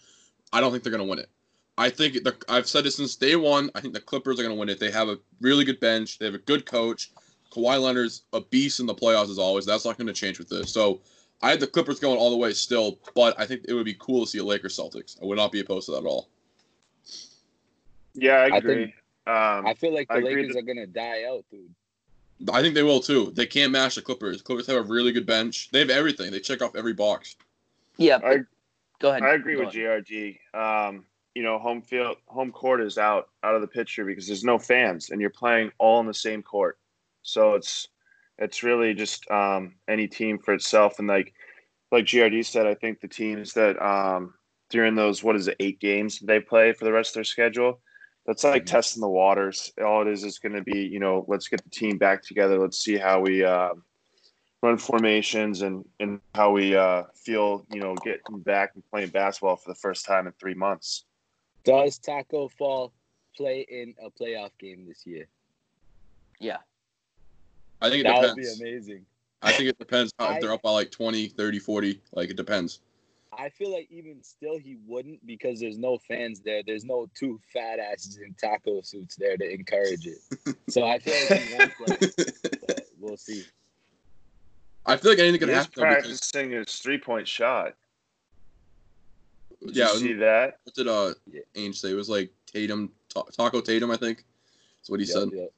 I 0.54 0.60
don't 0.60 0.72
think 0.72 0.84
they're 0.84 0.92
gonna 0.92 1.06
win 1.06 1.20
it. 1.20 1.30
I 1.78 1.90
think 1.90 2.16
the, 2.26 2.36
I've 2.50 2.68
said 2.68 2.86
it 2.86 2.92
since 2.92 3.16
day 3.16 3.38
one. 3.38 3.72
I 3.74 3.80
think 3.80 3.94
the 3.94 4.02
Clippers 4.02 4.38
are 4.38 4.44
going 4.44 4.54
to 4.54 4.60
win 4.60 4.68
it. 4.68 4.82
They 4.82 4.92
have 4.92 5.08
a 5.08 5.18
really 5.40 5.64
good 5.64 5.80
bench. 5.80 6.20
They 6.20 6.26
have 6.26 6.36
a 6.36 6.40
good 6.40 6.66
coach. 6.66 7.10
Kawhi 7.54 7.82
Leonard's 7.82 8.24
a 8.34 8.42
beast 8.42 8.82
in 8.82 8.86
the 8.86 8.94
playoffs 8.94 9.30
as 9.30 9.40
always. 9.40 9.66
That's 9.66 9.86
not 9.86 9.98
going 9.98 10.08
to 10.08 10.14
change 10.14 10.40
with 10.40 10.50
this. 10.50 10.74
So 10.74 11.00
I 11.42 11.52
had 11.52 11.62
the 11.62 11.68
Clippers 11.68 11.98
going 12.02 12.18
all 12.18 12.32
the 12.32 12.36
way 12.36 12.52
still, 12.52 13.00
but 13.16 13.40
I 13.40 13.46
think 13.46 13.64
it 13.66 13.74
would 13.74 13.86
be 13.86 13.94
cool 13.94 14.26
to 14.26 14.30
see 14.30 14.40
a 14.40 14.44
Lakers 14.44 14.78
Celtics. 14.78 15.22
I 15.22 15.26
would 15.26 15.38
not 15.38 15.54
be 15.54 15.62
opposed 15.62 15.86
to 15.86 15.94
that 15.94 16.00
at 16.00 16.06
all. 16.06 16.28
Yeah, 18.14 18.34
I 18.40 18.56
I 18.56 18.58
agree. 18.58 18.76
think- 18.76 18.96
um, 19.28 19.66
I 19.66 19.74
feel 19.74 19.94
like 19.94 20.10
the 20.10 20.16
Lakers 20.20 20.54
that- 20.56 20.60
are 20.60 20.62
gonna 20.64 20.86
die 20.86 21.24
out, 21.30 21.46
dude. 21.50 21.74
I 22.52 22.62
think 22.62 22.74
they 22.74 22.84
will 22.84 23.02
too. 23.02 23.32
They 23.36 23.46
can't 23.46 23.72
match 23.72 23.96
the 23.96 24.02
Clippers. 24.02 24.42
Clippers 24.42 24.68
have 24.68 24.78
a 24.78 24.82
really 24.82 25.12
good 25.12 25.26
bench. 25.26 25.70
They 25.72 25.80
have 25.80 25.90
everything. 25.90 26.32
They 26.32 26.40
check 26.40 26.62
off 26.62 26.76
every 26.76 26.94
box. 26.94 27.36
Yeah, 27.98 28.20
I, 28.24 28.38
go 29.00 29.10
ahead. 29.10 29.24
I 29.24 29.34
agree 29.34 29.56
Go 29.56 29.66
with 29.66 29.76
ahead. 29.76 30.06
GRD. 30.06 30.38
Um, 30.54 31.06
you 31.36 31.44
know, 31.44 31.60
home 31.60 31.82
field, 31.82 32.18
home 32.28 32.52
court 32.52 32.82
is 32.82 32.98
out 32.98 33.30
out 33.44 33.56
of 33.56 33.62
the 33.62 33.68
picture 33.68 34.06
because 34.06 34.26
there's 34.26 34.44
no 34.44 34.58
fans, 34.58 35.10
and 35.10 35.20
you're 35.20 35.30
playing 35.30 35.72
all 35.78 36.00
in 36.00 36.08
the 36.08 36.14
same 36.14 36.42
court. 36.42 36.78
So 37.24 37.56
it's 37.56 37.88
it's 38.38 38.64
really 38.64 38.94
just 38.94 39.30
um, 39.30 39.76
any 39.88 40.08
team 40.08 40.40
for 40.40 40.54
itself. 40.54 41.00
And 41.00 41.08
like 41.08 41.34
like 41.92 42.06
GRD 42.06 42.46
said, 42.46 42.66
I 42.66 42.74
think 42.74 43.02
the 43.02 43.08
teams 43.08 43.54
that 43.54 43.82
um, 43.82 44.34
during 44.70 44.96
those 44.96 45.24
what 45.24 45.36
is 45.36 45.48
it 45.48 45.58
eight 45.60 45.80
games 45.80 46.20
they 46.20 46.40
play 46.40 46.74
for 46.74 46.86
the 46.86 46.92
rest 46.92 47.12
of 47.12 47.16
their 47.16 47.24
schedule, 47.26 47.82
that's 48.30 48.44
like 48.44 48.66
testing 48.66 49.02
the 49.02 49.10
waters. 49.10 49.72
All 49.84 50.04
it 50.04 50.08
is 50.08 50.24
is 50.24 50.38
going 50.38 50.54
to 50.54 50.62
be 50.62 50.80
you 50.80 51.00
know 51.00 51.26
let's 51.28 51.48
get 51.48 51.64
the 51.64 51.70
team 51.72 51.98
back 51.98 52.22
together. 52.24 52.60
Let's 52.60 52.80
see 52.80 52.98
how 52.98 53.22
we. 53.22 53.44
Uh, 53.44 53.70
run 54.62 54.78
formations 54.78 55.62
and 55.62 55.86
and 56.00 56.20
how 56.36 56.52
we 56.52 56.76
uh, 56.76 57.04
feel, 57.16 57.66
you 57.72 57.80
know, 57.80 57.96
getting 58.04 58.40
back 58.40 58.72
and 58.76 58.84
playing 58.92 59.10
basketball 59.10 59.56
for 59.56 59.72
the 59.72 59.76
first 59.80 60.06
time 60.06 60.28
in 60.28 60.34
three 60.34 60.54
months. 60.54 61.06
Does 61.64 61.98
Taco 61.98 62.50
Fall 62.50 62.92
play 63.36 63.66
in 63.70 63.94
a 64.04 64.10
playoff 64.10 64.52
game 64.60 64.86
this 64.86 65.06
year? 65.06 65.28
Yeah. 66.40 66.58
I 67.82 67.90
think 67.90 68.02
it 68.02 68.04
That 68.04 68.22
would 68.22 68.36
be 68.36 68.42
depends. 68.42 68.62
amazing. 68.62 69.06
I 69.42 69.54
think 69.54 69.70
it 69.70 69.80
depends 69.80 70.12
how, 70.20 70.32
if 70.36 70.42
they're 70.42 70.52
up 70.52 70.62
by 70.62 70.72
like 70.72 70.92
20, 70.92 71.28
30, 71.30 71.60
40. 71.60 72.02
Like 72.12 72.30
it 72.30 72.36
depends. 72.36 72.82
I 73.38 73.50
feel 73.50 73.72
like 73.72 73.88
even 73.92 74.24
still 74.24 74.58
he 74.58 74.78
wouldn't 74.88 75.26
because 75.26 75.60
there's 75.60 75.78
no 75.78 75.98
fans 76.08 76.40
there. 76.40 76.62
There's 76.66 76.84
no 76.84 77.08
two 77.18 77.40
fat 77.54 77.78
asses 77.80 78.18
in 78.18 78.34
taco 78.34 78.82
suits 78.82 79.16
there 79.16 79.38
to 79.38 79.50
encourage 79.50 80.08
it. 80.08 80.18
So 80.70 80.86
I 80.86 81.00
feel 81.00 81.14
like 81.30 81.42
he 81.48 81.54
won't 81.56 81.74
play. 81.78 81.98
But 82.68 82.86
we'll 83.00 83.18
see. 83.18 83.44
I 84.86 84.98
feel 84.98 85.12
like 85.12 85.20
anything 85.20 85.40
could 85.40 85.50
He's 85.50 85.58
happen. 85.58 85.72
though, 85.76 85.90
because- 85.90 86.04
practicing 86.06 86.52
his 86.52 86.76
three 86.76 87.00
point 87.00 87.28
shot. 87.28 87.74
Did 89.66 89.76
Yeah, 89.76 89.92
you 89.94 89.98
see 90.00 90.14
that? 90.14 90.60
What 90.64 90.76
did 90.76 90.88
uh 90.88 91.14
Yeah. 91.32 91.42
Ainge 91.56 91.76
say? 91.76 91.92
It 91.92 91.96
was 91.96 92.10
like 92.10 92.32
Tatum, 92.46 92.92
Ta- 93.10 93.24
Taco 93.24 93.62
Tatum, 93.62 93.92
I 93.92 93.98
think. 93.98 94.24
That's 94.80 94.90
what 94.90 95.00
he 95.00 95.06
Yep, 95.08 95.14
said. 95.16 95.30
yep. 95.34 95.52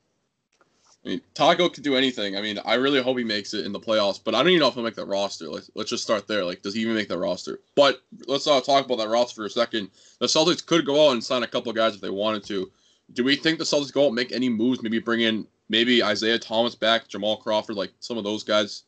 I 1.04 1.10
mean, 1.10 1.22
Taco 1.34 1.68
could 1.68 1.84
do 1.84 1.96
anything. 1.96 2.38
I 2.38 2.42
mean, 2.42 2.60
I 2.64 2.76
really 2.76 3.02
hope 3.02 3.18
he 3.18 3.24
makes 3.24 3.56
it 3.56 3.66
in 3.66 3.72
the 3.72 3.80
playoffs, 3.80 4.20
but 4.24 4.36
I 4.36 4.40
don't 4.40 4.50
even 4.50 4.60
know 4.60 4.68
if 4.68 4.76
he'll 4.76 4.84
make 4.84 4.96
that 4.96 5.08
roster. 5.08 5.50
Let's, 5.50 5.72
let's 5.74 5.90
just 5.90 6.04
start 6.04 6.28
there. 6.28 6.46
Like, 6.46 6.62
does 6.62 6.76
he 6.76 6.82
even 6.82 6.94
make 6.94 7.10
that 7.10 7.18
roster? 7.18 7.60
But 7.76 8.02
let's 8.28 8.46
uh, 8.46 8.62
talk 8.62 8.86
about 8.86 9.00
that 9.00 9.10
roster 9.10 9.42
for 9.42 9.46
a 9.46 9.50
second. 9.50 9.90
The 10.20 10.28
Celtics 10.28 10.64
could 10.64 10.86
go 10.86 11.08
out 11.08 11.14
and 11.14 11.24
sign 11.24 11.42
a 11.42 11.48
couple 11.48 11.72
of 11.72 11.76
guys 11.76 11.96
if 11.96 12.02
they 12.02 12.12
wanted 12.12 12.44
to. 12.46 12.72
Do 13.14 13.24
we 13.24 13.36
think 13.36 13.58
the 13.58 13.64
Celtics 13.64 13.92
go 13.92 14.04
out 14.04 14.08
and 14.08 14.16
make 14.16 14.32
any 14.32 14.48
moves? 14.48 14.84
Maybe 14.84 15.00
bring 15.00 15.22
in 15.22 15.48
maybe 15.70 16.04
Isaiah 16.04 16.38
Thomas 16.38 16.76
back, 16.76 17.08
Jamal 17.08 17.38
Crawford, 17.38 17.76
like 17.76 17.92
some 18.00 18.18
of 18.18 18.24
those 18.24 18.44
guys. 18.44 18.84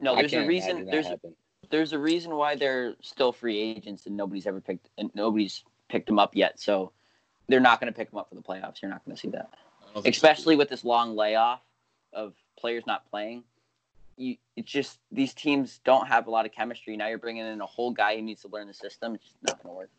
No, 0.00 0.16
there's 0.16 0.32
a 0.32 0.46
reason. 0.46 0.86
There's 0.86 1.06
happen. 1.06 1.34
there's 1.70 1.92
a 1.92 1.98
reason 1.98 2.34
why 2.34 2.56
they're 2.56 2.94
still 3.02 3.32
free 3.32 3.58
agents 3.58 4.06
and 4.06 4.16
nobody's 4.16 4.46
ever 4.46 4.60
picked 4.60 4.88
and 4.96 5.10
nobody's 5.14 5.64
picked 5.88 6.06
them 6.06 6.18
up 6.18 6.34
yet. 6.34 6.58
So 6.60 6.92
they're 7.48 7.60
not 7.60 7.80
going 7.80 7.92
to 7.92 7.96
pick 7.96 8.10
them 8.10 8.18
up 8.18 8.28
for 8.28 8.36
the 8.36 8.42
playoffs. 8.42 8.80
You're 8.80 8.90
not 8.90 9.04
going 9.04 9.16
to 9.16 9.20
see 9.20 9.28
that, 9.30 9.50
I 9.94 9.98
don't 9.98 10.02
think 10.02 10.14
so. 10.16 10.18
especially 10.18 10.56
with 10.56 10.68
this 10.68 10.84
long 10.84 11.14
layoff 11.14 11.60
of 12.12 12.34
players 12.58 12.82
not 12.84 13.08
playing. 13.10 13.44
You, 14.16 14.36
it's 14.56 14.70
just 14.70 14.98
these 15.12 15.32
teams 15.34 15.80
don't 15.84 16.08
have 16.08 16.26
a 16.26 16.30
lot 16.30 16.46
of 16.46 16.52
chemistry. 16.52 16.96
Now 16.96 17.06
you're 17.06 17.18
bringing 17.18 17.46
in 17.46 17.60
a 17.60 17.66
whole 17.66 17.92
guy 17.92 18.16
who 18.16 18.22
needs 18.22 18.42
to 18.42 18.48
learn 18.48 18.66
the 18.66 18.74
system. 18.74 19.14
It's 19.14 19.24
just 19.24 19.36
not 19.46 19.62
going 19.62 19.72
to 19.72 19.78
work. 19.78 19.90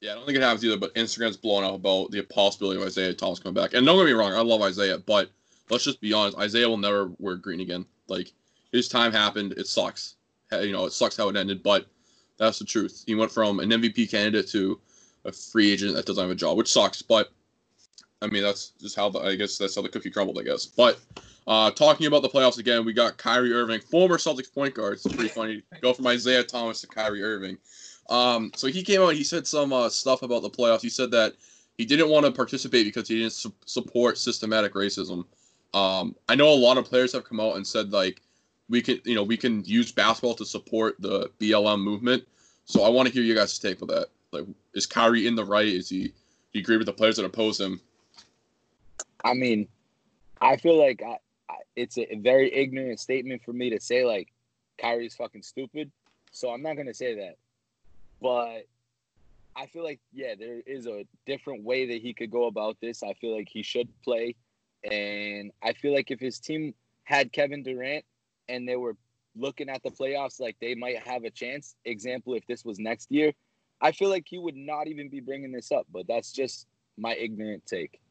Yeah, 0.00 0.12
I 0.12 0.14
don't 0.14 0.26
think 0.26 0.36
it 0.36 0.42
happens 0.42 0.64
either, 0.64 0.76
but 0.76 0.94
Instagram's 0.94 1.36
blowing 1.36 1.64
up 1.64 1.74
about 1.74 2.10
the 2.12 2.22
possibility 2.22 2.80
of 2.80 2.86
Isaiah 2.86 3.14
Thomas 3.14 3.40
coming 3.40 3.54
back. 3.54 3.74
And 3.74 3.84
don't 3.84 3.96
get 3.98 4.06
me 4.06 4.12
wrong, 4.12 4.32
I 4.32 4.40
love 4.40 4.62
Isaiah, 4.62 4.98
but 4.98 5.30
let's 5.70 5.84
just 5.84 6.00
be 6.00 6.12
honest, 6.12 6.38
Isaiah 6.38 6.68
will 6.68 6.76
never 6.76 7.12
wear 7.18 7.36
green 7.36 7.60
again. 7.60 7.84
Like 8.08 8.32
his 8.72 8.88
time 8.88 9.12
happened, 9.12 9.52
it 9.52 9.66
sucks. 9.66 10.16
You 10.52 10.72
know, 10.72 10.86
it 10.86 10.92
sucks 10.92 11.16
how 11.16 11.28
it 11.28 11.36
ended, 11.36 11.62
but 11.62 11.86
that's 12.36 12.58
the 12.58 12.64
truth. 12.64 13.04
He 13.06 13.14
went 13.14 13.30
from 13.32 13.60
an 13.60 13.70
MVP 13.70 14.10
candidate 14.10 14.48
to 14.48 14.80
a 15.24 15.32
free 15.32 15.70
agent 15.70 15.94
that 15.94 16.04
doesn't 16.04 16.22
have 16.22 16.30
a 16.30 16.34
job, 16.34 16.56
which 16.56 16.72
sucks, 16.72 17.00
but 17.00 17.32
I 18.22 18.28
mean 18.28 18.42
that's 18.42 18.70
just 18.80 18.96
how 18.96 19.08
the 19.08 19.20
I 19.20 19.36
guess 19.36 19.58
that's 19.58 19.74
how 19.74 19.82
the 19.82 19.88
cookie 19.88 20.10
crumbled, 20.10 20.38
I 20.38 20.42
guess. 20.42 20.66
But 20.66 20.98
uh 21.46 21.70
talking 21.72 22.06
about 22.06 22.22
the 22.22 22.28
playoffs 22.28 22.58
again, 22.58 22.84
we 22.84 22.92
got 22.92 23.18
Kyrie 23.18 23.52
Irving, 23.52 23.80
former 23.80 24.16
Celtics 24.16 24.52
point 24.52 24.74
guard. 24.74 24.94
It's 24.94 25.06
pretty 25.06 25.28
funny. 25.28 25.62
Go 25.80 25.92
from 25.92 26.06
Isaiah 26.06 26.44
Thomas 26.44 26.80
to 26.82 26.86
Kyrie 26.86 27.22
Irving. 27.22 27.58
Um, 28.08 28.52
so 28.54 28.66
he 28.66 28.82
came 28.82 29.00
out. 29.00 29.14
He 29.14 29.24
said 29.24 29.46
some 29.46 29.72
uh, 29.72 29.88
stuff 29.88 30.22
about 30.22 30.42
the 30.42 30.50
playoffs. 30.50 30.82
He 30.82 30.88
said 30.88 31.10
that 31.12 31.34
he 31.78 31.84
didn't 31.84 32.10
want 32.10 32.26
to 32.26 32.32
participate 32.32 32.84
because 32.84 33.08
he 33.08 33.18
didn't 33.18 33.32
su- 33.32 33.54
support 33.64 34.18
systematic 34.18 34.74
racism. 34.74 35.24
Um, 35.74 36.14
I 36.28 36.34
know 36.34 36.48
a 36.48 36.54
lot 36.54 36.78
of 36.78 36.84
players 36.84 37.12
have 37.12 37.24
come 37.24 37.40
out 37.40 37.56
and 37.56 37.66
said 37.66 37.92
like 37.92 38.20
we 38.68 38.82
can, 38.82 39.00
you 39.04 39.14
know, 39.14 39.22
we 39.22 39.36
can 39.36 39.64
use 39.64 39.92
basketball 39.92 40.34
to 40.34 40.44
support 40.44 40.96
the 41.00 41.30
BLM 41.40 41.82
movement. 41.82 42.24
So 42.64 42.82
I 42.82 42.88
want 42.88 43.08
to 43.08 43.14
hear 43.14 43.22
you 43.22 43.34
guys' 43.34 43.58
take 43.58 43.80
with 43.80 43.90
that. 43.90 44.08
Like, 44.30 44.44
is 44.74 44.86
Kyrie 44.86 45.26
in 45.26 45.34
the 45.34 45.44
right? 45.44 45.66
Is 45.66 45.88
he? 45.88 46.08
Do 46.08 46.58
you 46.58 46.60
agree 46.60 46.76
with 46.76 46.86
the 46.86 46.92
players 46.92 47.16
that 47.16 47.24
oppose 47.24 47.58
him? 47.58 47.80
I 49.24 49.34
mean, 49.34 49.68
I 50.40 50.56
feel 50.56 50.78
like 50.78 51.02
I, 51.02 51.18
I, 51.48 51.56
it's 51.76 51.98
a 51.98 52.16
very 52.16 52.52
ignorant 52.52 53.00
statement 53.00 53.42
for 53.44 53.52
me 53.52 53.70
to 53.70 53.80
say 53.80 54.04
like 54.04 54.32
Kyrie's 54.78 55.14
fucking 55.14 55.42
stupid. 55.42 55.90
So 56.32 56.50
I'm 56.50 56.62
not 56.62 56.76
gonna 56.76 56.94
say 56.94 57.14
that. 57.16 57.36
But 58.20 58.66
I 59.54 59.66
feel 59.66 59.84
like 59.84 60.00
yeah, 60.12 60.34
there 60.38 60.60
is 60.66 60.86
a 60.86 61.06
different 61.26 61.64
way 61.64 61.86
that 61.86 62.02
he 62.02 62.14
could 62.14 62.30
go 62.30 62.46
about 62.46 62.78
this. 62.80 63.02
I 63.02 63.14
feel 63.14 63.36
like 63.36 63.48
he 63.48 63.62
should 63.62 63.88
play, 64.02 64.34
and 64.82 65.52
I 65.62 65.72
feel 65.74 65.92
like 65.92 66.10
if 66.10 66.20
his 66.20 66.38
team 66.38 66.74
had 67.04 67.32
Kevin 67.32 67.62
Durant 67.62 68.04
and 68.48 68.68
they 68.68 68.76
were 68.76 68.96
looking 69.36 69.68
at 69.68 69.82
the 69.82 69.90
playoffs 69.90 70.40
like 70.40 70.56
they 70.60 70.74
might 70.74 70.98
have 71.06 71.24
a 71.24 71.30
chance. 71.30 71.74
Example, 71.84 72.34
if 72.34 72.46
this 72.46 72.64
was 72.64 72.78
next 72.78 73.10
year, 73.10 73.32
I 73.80 73.92
feel 73.92 74.10
like 74.10 74.26
he 74.26 74.38
would 74.38 74.56
not 74.56 74.88
even 74.88 75.08
be 75.08 75.20
bringing 75.20 75.52
this 75.52 75.72
up. 75.72 75.86
But 75.92 76.06
that's 76.06 76.32
just 76.32 76.66
my 76.96 77.14
ignorant 77.14 77.64
take. 77.66 78.01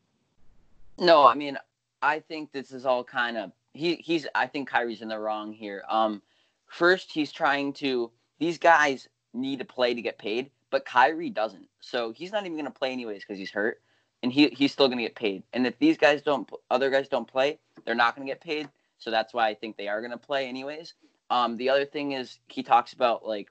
No, 0.97 1.25
I 1.25 1.35
mean, 1.35 1.57
I 2.01 2.19
think 2.19 2.51
this 2.51 2.71
is 2.71 2.85
all 2.85 3.03
kind 3.03 3.37
of 3.37 3.51
he 3.73 3.95
he's 3.95 4.27
I 4.35 4.47
think 4.47 4.69
Kyrie's 4.69 5.01
in 5.01 5.07
the 5.07 5.19
wrong 5.19 5.53
here. 5.53 5.83
Um 5.89 6.21
first 6.67 7.11
he's 7.11 7.31
trying 7.31 7.73
to 7.73 8.11
these 8.39 8.57
guys 8.57 9.07
need 9.33 9.59
to 9.59 9.65
play 9.65 9.93
to 9.93 10.01
get 10.01 10.17
paid, 10.17 10.51
but 10.69 10.85
Kyrie 10.85 11.29
doesn't. 11.29 11.67
So 11.79 12.11
he's 12.11 12.31
not 12.31 12.45
even 12.45 12.53
going 12.53 12.65
to 12.65 12.71
play 12.71 12.91
anyways 12.91 13.23
cuz 13.25 13.37
he's 13.37 13.51
hurt 13.51 13.81
and 14.23 14.31
he 14.31 14.49
he's 14.49 14.71
still 14.71 14.87
going 14.87 14.97
to 14.97 15.03
get 15.03 15.15
paid. 15.15 15.43
And 15.53 15.65
if 15.65 15.77
these 15.79 15.97
guys 15.97 16.21
don't 16.21 16.49
other 16.69 16.89
guys 16.89 17.07
don't 17.07 17.27
play, 17.27 17.59
they're 17.85 17.95
not 17.95 18.15
going 18.15 18.27
to 18.27 18.31
get 18.31 18.41
paid. 18.41 18.69
So 18.97 19.11
that's 19.11 19.33
why 19.33 19.47
I 19.47 19.55
think 19.55 19.77
they 19.77 19.87
are 19.87 20.01
going 20.01 20.11
to 20.11 20.17
play 20.17 20.47
anyways. 20.47 20.93
Um 21.29 21.57
the 21.57 21.69
other 21.69 21.85
thing 21.85 22.11
is 22.13 22.39
he 22.47 22.63
talks 22.63 22.93
about 22.93 23.25
like 23.25 23.49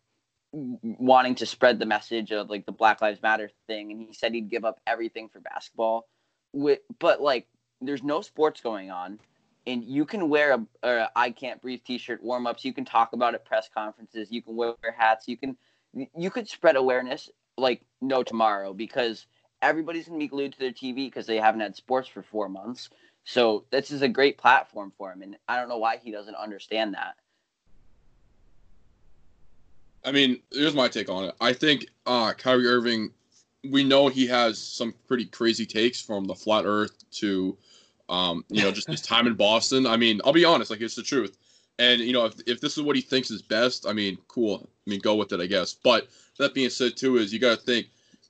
wanting 0.53 1.37
to 1.37 1.47
spread 1.47 1.79
the 1.79 1.87
message 1.87 2.33
of 2.33 2.51
like 2.51 2.67
the 2.67 2.73
Black 2.73 3.01
Lives 3.01 3.23
Matter 3.23 3.51
thing, 3.67 3.93
and 3.93 4.01
he 4.03 4.13
said 4.13 4.35
he'd 4.35 4.51
give 4.51 4.65
up 4.65 4.81
everything 4.87 5.29
for 5.29 5.41
basketball. 5.41 6.09
Wi- 6.53 6.81
But 6.99 7.21
like, 7.21 7.47
there's 7.81 8.03
no 8.03 8.21
sports 8.21 8.61
going 8.61 8.91
on, 8.91 9.19
and 9.67 9.85
you 9.85 10.05
can 10.05 10.29
wear 10.29 10.53
a, 10.53 10.67
a 10.89 11.11
"I 11.17 11.31
Can't 11.31 11.61
Breathe" 11.61 11.81
T-shirt, 11.85 12.23
warm 12.23 12.47
ups. 12.47 12.65
You 12.65 12.73
can 12.73 12.85
talk 12.85 13.13
about 13.13 13.35
it 13.35 13.45
press 13.45 13.69
conferences. 13.73 14.31
You 14.31 14.43
can 14.43 14.57
wear 14.57 14.75
hats. 14.97 15.29
You 15.29 15.37
can 15.37 15.57
you 16.17 16.31
could 16.31 16.49
spread 16.49 16.77
awareness 16.77 17.31
like 17.59 17.83
no 18.01 18.23
tomorrow 18.23 18.73
because 18.73 19.27
everybody's 19.63 20.07
gonna 20.07 20.19
be 20.19 20.29
glued 20.29 20.53
to 20.53 20.59
their 20.59 20.73
TV 20.73 21.07
because 21.07 21.27
they 21.27 21.37
haven't 21.37 21.61
had 21.61 21.77
sports 21.77 22.09
for 22.09 22.23
four 22.23 22.49
months. 22.49 22.91
So 23.25 23.65
this 23.71 23.91
is 23.91 24.03
a 24.03 24.09
great 24.09 24.39
platform 24.39 24.93
for 24.97 25.13
him, 25.13 25.23
and 25.23 25.37
I 25.49 25.59
don't 25.59 25.69
know 25.69 25.79
why 25.79 25.99
he 26.03 26.11
doesn't 26.11 26.35
understand 26.35 26.95
that. 26.95 27.17
I 30.05 30.13
mean, 30.13 30.41
here's 30.51 30.75
my 30.75 30.89
take 30.89 31.11
on 31.11 31.25
it. 31.25 31.35
I 31.41 31.53
think 31.53 31.87
uh, 32.07 32.33
Kyrie 32.33 32.67
Irving, 32.67 33.11
we 33.69 33.85
know 33.85 34.09
he 34.09 34.27
has 34.27 34.59
some 34.59 34.95
pretty 35.07 35.27
crazy 35.27 35.67
takes 35.67 36.01
from 36.01 36.25
the 36.25 36.35
flat 36.35 36.65
Earth 36.65 37.05
to, 37.13 37.57
um, 38.09 38.45
you 38.49 38.63
know, 38.63 38.71
just 38.71 38.89
his 38.89 39.03
time 39.13 39.27
in 39.27 39.35
Boston. 39.35 39.87
I 39.87 39.97
mean, 39.97 40.21
I'll 40.25 40.33
be 40.33 40.45
honest, 40.45 40.71
like 40.71 40.81
it's 40.81 40.95
the 40.95 41.03
truth. 41.03 41.37
And 41.79 42.01
you 42.01 42.13
know, 42.13 42.27
if 42.27 42.35
if 42.47 42.61
this 42.61 42.77
is 42.77 42.83
what 42.83 42.97
he 42.97 43.03
thinks 43.03 43.31
is 43.31 43.43
best, 43.43 43.87
I 43.87 43.93
mean, 43.93 44.19
cool. 44.29 44.69
I 44.87 44.91
mean, 44.91 45.01
go 45.01 45.15
with 45.15 45.33
it, 45.33 45.41
I 45.41 45.47
guess. 45.47 45.75
But 45.75 46.09
that 46.39 46.55
being 46.55 46.71
said, 46.71 46.97
too, 46.97 47.17
is 47.17 47.33
you 47.33 47.39
got 47.39 47.59
to 47.59 47.65
think 47.65 47.87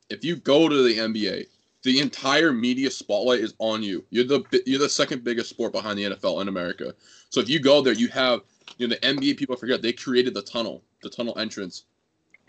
if 0.08 0.24
you 0.24 0.36
go 0.36 0.68
to 0.68 0.82
the 0.82 0.96
NBA, 0.96 1.46
the 1.82 2.00
entire 2.00 2.52
media 2.52 2.90
spotlight 2.90 3.40
is 3.40 3.54
on 3.58 3.82
you. 3.82 4.04
You're 4.10 4.24
the 4.24 4.62
you're 4.66 4.78
the 4.78 4.88
second 4.88 5.24
biggest 5.24 5.48
sport 5.48 5.72
behind 5.72 5.98
the 5.98 6.04
NFL 6.04 6.42
in 6.42 6.48
America. 6.48 6.94
So 7.30 7.40
if 7.40 7.48
you 7.48 7.58
go 7.58 7.80
there, 7.80 7.94
you 7.94 8.08
have 8.08 8.42
you 8.78 8.86
know 8.86 8.94
the 8.94 9.00
NBA 9.00 9.36
people 9.36 9.56
forget 9.56 9.80
they 9.80 9.92
created 9.92 10.34
the 10.34 10.42
tunnel, 10.42 10.82
the 11.02 11.10
tunnel 11.10 11.38
entrance. 11.38 11.84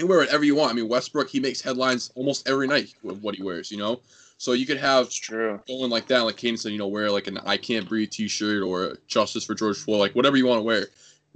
You 0.01 0.07
wear 0.07 0.19
whatever 0.19 0.43
you 0.43 0.55
want. 0.55 0.71
I 0.71 0.73
mean, 0.73 0.87
Westbrook 0.87 1.29
he 1.29 1.39
makes 1.39 1.61
headlines 1.61 2.11
almost 2.15 2.49
every 2.49 2.67
night 2.67 2.93
with 3.03 3.19
what 3.21 3.35
he 3.35 3.43
wears. 3.43 3.71
You 3.71 3.77
know, 3.77 4.01
so 4.37 4.53
you 4.53 4.65
could 4.65 4.77
have 4.77 5.05
It's 5.05 5.15
true. 5.15 5.61
going 5.67 5.91
like 5.91 6.07
that, 6.07 6.21
like 6.21 6.37
Kane 6.37 6.57
said, 6.57 6.71
you 6.71 6.79
know, 6.79 6.87
wear 6.87 7.11
like 7.11 7.27
an 7.27 7.37
I 7.45 7.57
can't 7.57 7.87
breathe 7.87 8.09
T-shirt 8.09 8.63
or 8.63 8.97
Justice 9.07 9.45
for 9.45 9.53
George 9.53 9.77
Floyd, 9.77 9.99
like 9.99 10.15
whatever 10.15 10.37
you 10.37 10.47
want 10.47 10.57
to 10.59 10.63
wear. 10.63 10.87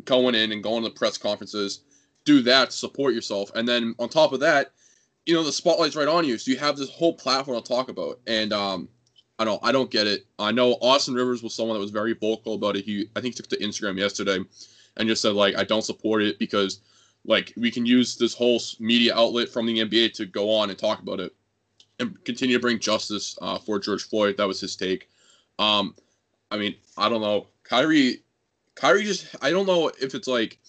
Going 0.03 0.35
in 0.35 0.51
and 0.51 0.61
going 0.61 0.83
to 0.83 0.89
the 0.89 0.95
press 0.95 1.17
conferences, 1.17 1.81
do 2.25 2.41
that, 2.41 2.71
to 2.71 2.75
support 2.75 3.13
yourself, 3.13 3.49
and 3.55 3.65
then 3.65 3.95
on 3.97 4.09
top 4.09 4.33
of 4.33 4.41
that, 4.41 4.71
you 5.25 5.33
know, 5.33 5.43
the 5.43 5.53
spotlight's 5.53 5.95
right 5.95 6.07
on 6.07 6.25
you, 6.25 6.37
so 6.37 6.51
you 6.51 6.57
have 6.57 6.75
this 6.75 6.89
whole 6.89 7.13
platform 7.13 7.61
to 7.61 7.67
talk 7.67 7.87
about. 7.89 8.19
And 8.27 8.51
um, 8.51 8.89
I 9.39 9.45
don't, 9.45 9.59
I 9.63 9.71
don't 9.71 9.89
get 9.89 10.05
it. 10.05 10.25
I 10.37 10.51
know 10.51 10.73
Austin 10.81 11.13
Rivers 11.13 11.41
was 11.41 11.53
someone 11.53 11.75
that 11.75 11.81
was 11.81 11.91
very 11.91 12.13
vocal 12.13 12.55
about 12.55 12.75
it. 12.75 12.83
He, 12.83 13.07
I 13.15 13.21
think, 13.21 13.35
he 13.35 13.37
took 13.37 13.47
to 13.47 13.57
Instagram 13.57 13.97
yesterday 13.97 14.39
and 14.97 15.07
just 15.07 15.21
said 15.21 15.33
like, 15.33 15.55
I 15.57 15.63
don't 15.63 15.81
support 15.81 16.21
it 16.21 16.39
because 16.39 16.81
like 17.25 17.53
we 17.57 17.71
can 17.71 17.85
use 17.85 18.15
this 18.15 18.33
whole 18.33 18.61
media 18.79 19.15
outlet 19.15 19.49
from 19.49 19.65
the 19.65 19.79
NBA 19.79 20.13
to 20.13 20.25
go 20.25 20.49
on 20.51 20.69
and 20.69 20.77
talk 20.77 21.01
about 21.01 21.19
it 21.19 21.33
and 21.99 22.23
continue 22.25 22.57
to 22.57 22.61
bring 22.61 22.79
justice 22.79 23.37
uh, 23.41 23.57
for 23.57 23.79
George 23.79 24.03
Floyd. 24.03 24.37
That 24.37 24.47
was 24.47 24.59
his 24.59 24.75
take. 24.75 25.09
Um, 25.59 25.95
I 26.51 26.57
mean, 26.57 26.75
I 26.97 27.09
don't 27.09 27.21
know. 27.21 27.47
Kyrie, 27.63 28.21
Kyrie 28.75 29.03
just, 29.03 29.35
I 29.41 29.51
don't 29.51 29.65
know 29.65 29.91
if 30.01 30.13
it's 30.13 30.27
like 30.27 30.59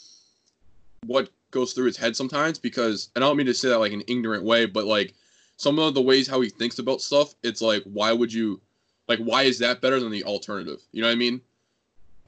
what 1.07 1.31
goes 1.51 1.73
through 1.73 1.87
his 1.87 1.97
head 1.97 2.16
sometimes 2.16 2.59
because, 2.59 3.11
and 3.14 3.25
I 3.25 3.29
don't 3.29 3.37
mean 3.37 3.47
to 3.47 3.55
say 3.55 3.69
that 3.69 3.79
like 3.79 3.92
an 3.92 4.03
ignorant 4.07 4.45
way, 4.45 4.66
but 4.66 4.85
like 4.87 5.14
some 5.57 5.79
of 5.79 5.95
the 5.95 6.03
ways 6.03 6.27
how 6.27 6.40
he 6.40 6.49
thinks 6.49 6.79
about 6.79 7.01
stuff, 7.01 7.35
it's 7.42 7.61
like, 7.61 7.83
why 7.85 8.12
would 8.12 8.33
you, 8.33 8.61
like, 9.09 9.19
why 9.21 9.42
is 9.42 9.59
that 9.59 9.81
better 9.81 10.01
than 10.01 10.11
the 10.11 10.25
alternative? 10.25 10.81
You 10.92 11.03
know 11.03 11.09
what 11.09 11.14
I 11.14 11.16
mean? 11.16 11.40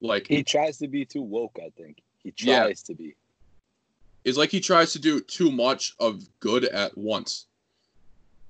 Like, 0.01 0.27
He 0.27 0.43
tries 0.43 0.79
to 0.79 0.89
be 0.89 1.05
too 1.05 1.23
woke. 1.23 1.59
I 1.61 1.71
think 1.77 2.03
he 2.23 2.33
Yeah. 2.39 2.65
tries 2.65 2.83
to 2.85 2.95
be. 2.95 3.15
It's 4.29 4.39
like 4.39 4.51
he 4.51 4.61
tries 4.61 4.93
to 4.93 4.99
do 4.99 5.21
too 5.21 5.51
much 5.51 5.95
of 5.99 6.29
good 6.41 6.65
at 6.65 6.97
once. 6.97 7.47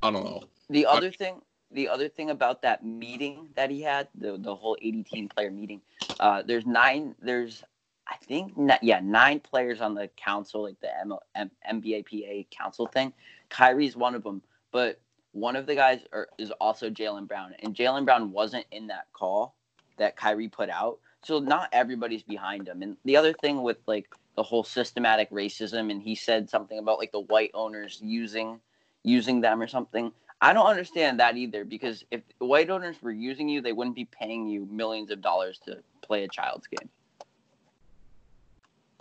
I 0.02 0.10
don't 0.10 0.24
know. 0.24 0.42
The 0.70 0.86
I- 0.86 0.92
other 0.96 1.10
thing, 1.12 1.40
the 1.70 1.88
other 1.88 2.08
thing 2.08 2.30
about 2.30 2.62
that 2.62 2.84
meeting 2.84 3.48
that 3.54 3.70
he 3.70 3.82
had, 3.82 4.08
the 4.14 4.36
the 4.38 4.54
whole 4.54 4.76
80 4.82 5.02
team 5.04 5.28
player 5.28 5.50
meeting, 5.50 5.80
uh, 6.18 6.42
there's 6.42 6.66
nine. 6.66 7.14
There's 7.20 7.62
I 8.06 8.16
think 8.16 8.54
yeah 8.82 9.00
nine 9.00 9.40
players 9.40 9.80
on 9.80 9.94
the 9.94 10.08
council, 10.16 10.62
like 10.64 10.80
the 10.80 10.90
M- 10.98 11.12
M- 11.34 11.50
MBAPA 11.70 12.50
council 12.50 12.86
thing. 12.86 13.12
Kyrie's 13.48 13.96
one 13.96 14.14
of 14.14 14.22
them, 14.22 14.42
but 14.72 15.00
one 15.32 15.56
of 15.56 15.66
the 15.66 15.74
guys 15.74 16.00
are, 16.12 16.28
is 16.38 16.50
also 16.52 16.90
Jaylen 16.90 17.28
Brown, 17.28 17.54
and 17.62 17.74
Jaylen 17.74 18.04
Brown 18.04 18.32
wasn't 18.32 18.66
in 18.72 18.88
that 18.88 19.06
call 19.12 19.54
that 19.98 20.16
Kyrie 20.16 20.48
put 20.48 20.70
out. 20.70 20.98
So 21.22 21.38
not 21.38 21.68
everybody's 21.72 22.22
behind 22.22 22.68
him. 22.68 22.82
And 22.82 22.96
the 23.04 23.16
other 23.16 23.32
thing 23.32 23.62
with 23.62 23.78
like 23.86 24.08
the 24.38 24.42
whole 24.44 24.62
systematic 24.62 25.28
racism, 25.32 25.90
and 25.90 26.00
he 26.00 26.14
said 26.14 26.48
something 26.48 26.78
about 26.78 26.96
like 26.96 27.10
the 27.10 27.18
white 27.18 27.50
owners 27.54 27.98
using 28.00 28.60
using 29.02 29.40
them 29.40 29.60
or 29.60 29.66
something. 29.66 30.12
I 30.40 30.52
don't 30.52 30.68
understand 30.68 31.18
that 31.18 31.36
either 31.36 31.64
because 31.64 32.04
if 32.12 32.20
white 32.38 32.70
owners 32.70 33.02
were 33.02 33.10
using 33.10 33.48
you, 33.48 33.60
they 33.60 33.72
wouldn't 33.72 33.96
be 33.96 34.04
paying 34.04 34.46
you 34.46 34.68
millions 34.70 35.10
of 35.10 35.20
dollars 35.20 35.58
to 35.64 35.78
play 36.02 36.22
a 36.22 36.28
child's 36.28 36.68
game. 36.68 36.88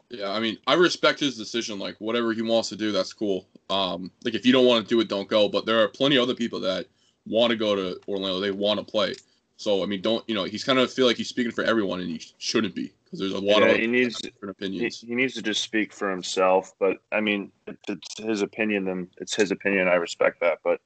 Yeah, 0.09 0.31
I 0.31 0.39
mean, 0.39 0.57
I 0.65 0.73
respect 0.73 1.19
his 1.19 1.37
decision. 1.37 1.77
Like, 1.77 1.97
whatever 1.99 2.33
he 2.33 2.41
wants 2.41 2.69
to 2.69 2.75
do, 2.75 2.91
that's 2.91 3.13
cool. 3.13 3.47
Um, 3.69 4.09
like 4.23 4.33
if 4.33 4.43
you 4.43 4.51
don't 4.51 4.65
want 4.65 4.83
to 4.83 4.89
do 4.89 4.99
it, 5.01 5.07
don't 5.07 5.29
go. 5.29 5.47
But 5.47 5.67
there 5.67 5.83
are 5.83 5.87
plenty 5.87 6.15
of 6.15 6.23
other 6.23 6.33
people 6.33 6.59
that 6.61 6.87
want 7.27 7.51
to 7.51 7.57
go 7.57 7.75
to 7.75 7.99
Orlando. 8.07 8.39
They 8.39 8.49
want 8.49 8.79
to 8.79 8.83
play. 8.83 9.13
So 9.57 9.83
I 9.83 9.85
mean, 9.85 10.01
don't 10.01 10.27
you 10.27 10.33
know? 10.33 10.45
He's 10.45 10.63
kind 10.63 10.79
of 10.79 10.91
feel 10.91 11.05
like 11.05 11.17
he's 11.17 11.29
speaking 11.29 11.51
for 11.51 11.63
everyone, 11.63 11.99
and 11.99 12.09
he 12.09 12.23
shouldn't 12.39 12.73
be 12.73 12.91
because 13.07 13.19
there's 13.19 13.33
a 13.33 13.39
lot 13.39 13.61
Yeah, 13.61 13.69
of 13.69 13.77
he 13.77 13.87
needs- 13.87 14.19
different 14.19 14.55
He, 14.59 14.65
opinions. 14.65 15.01
he 15.01 15.15
needs 15.15 15.33
to 15.35 15.41
just 15.41 15.61
speak 15.63 15.93
for 15.93 16.09
himself. 16.11 16.73
But 16.79 16.97
I 17.11 17.21
mean, 17.21 17.51
it's 17.87 18.19
his 18.19 18.41
opinion, 18.41 18.85
then 18.85 19.07
it's 19.17 19.35
his 19.35 19.51
opinion. 19.51 19.87
I 19.87 19.95
respect 19.95 20.41
that. 20.41 20.59
But 20.63 20.81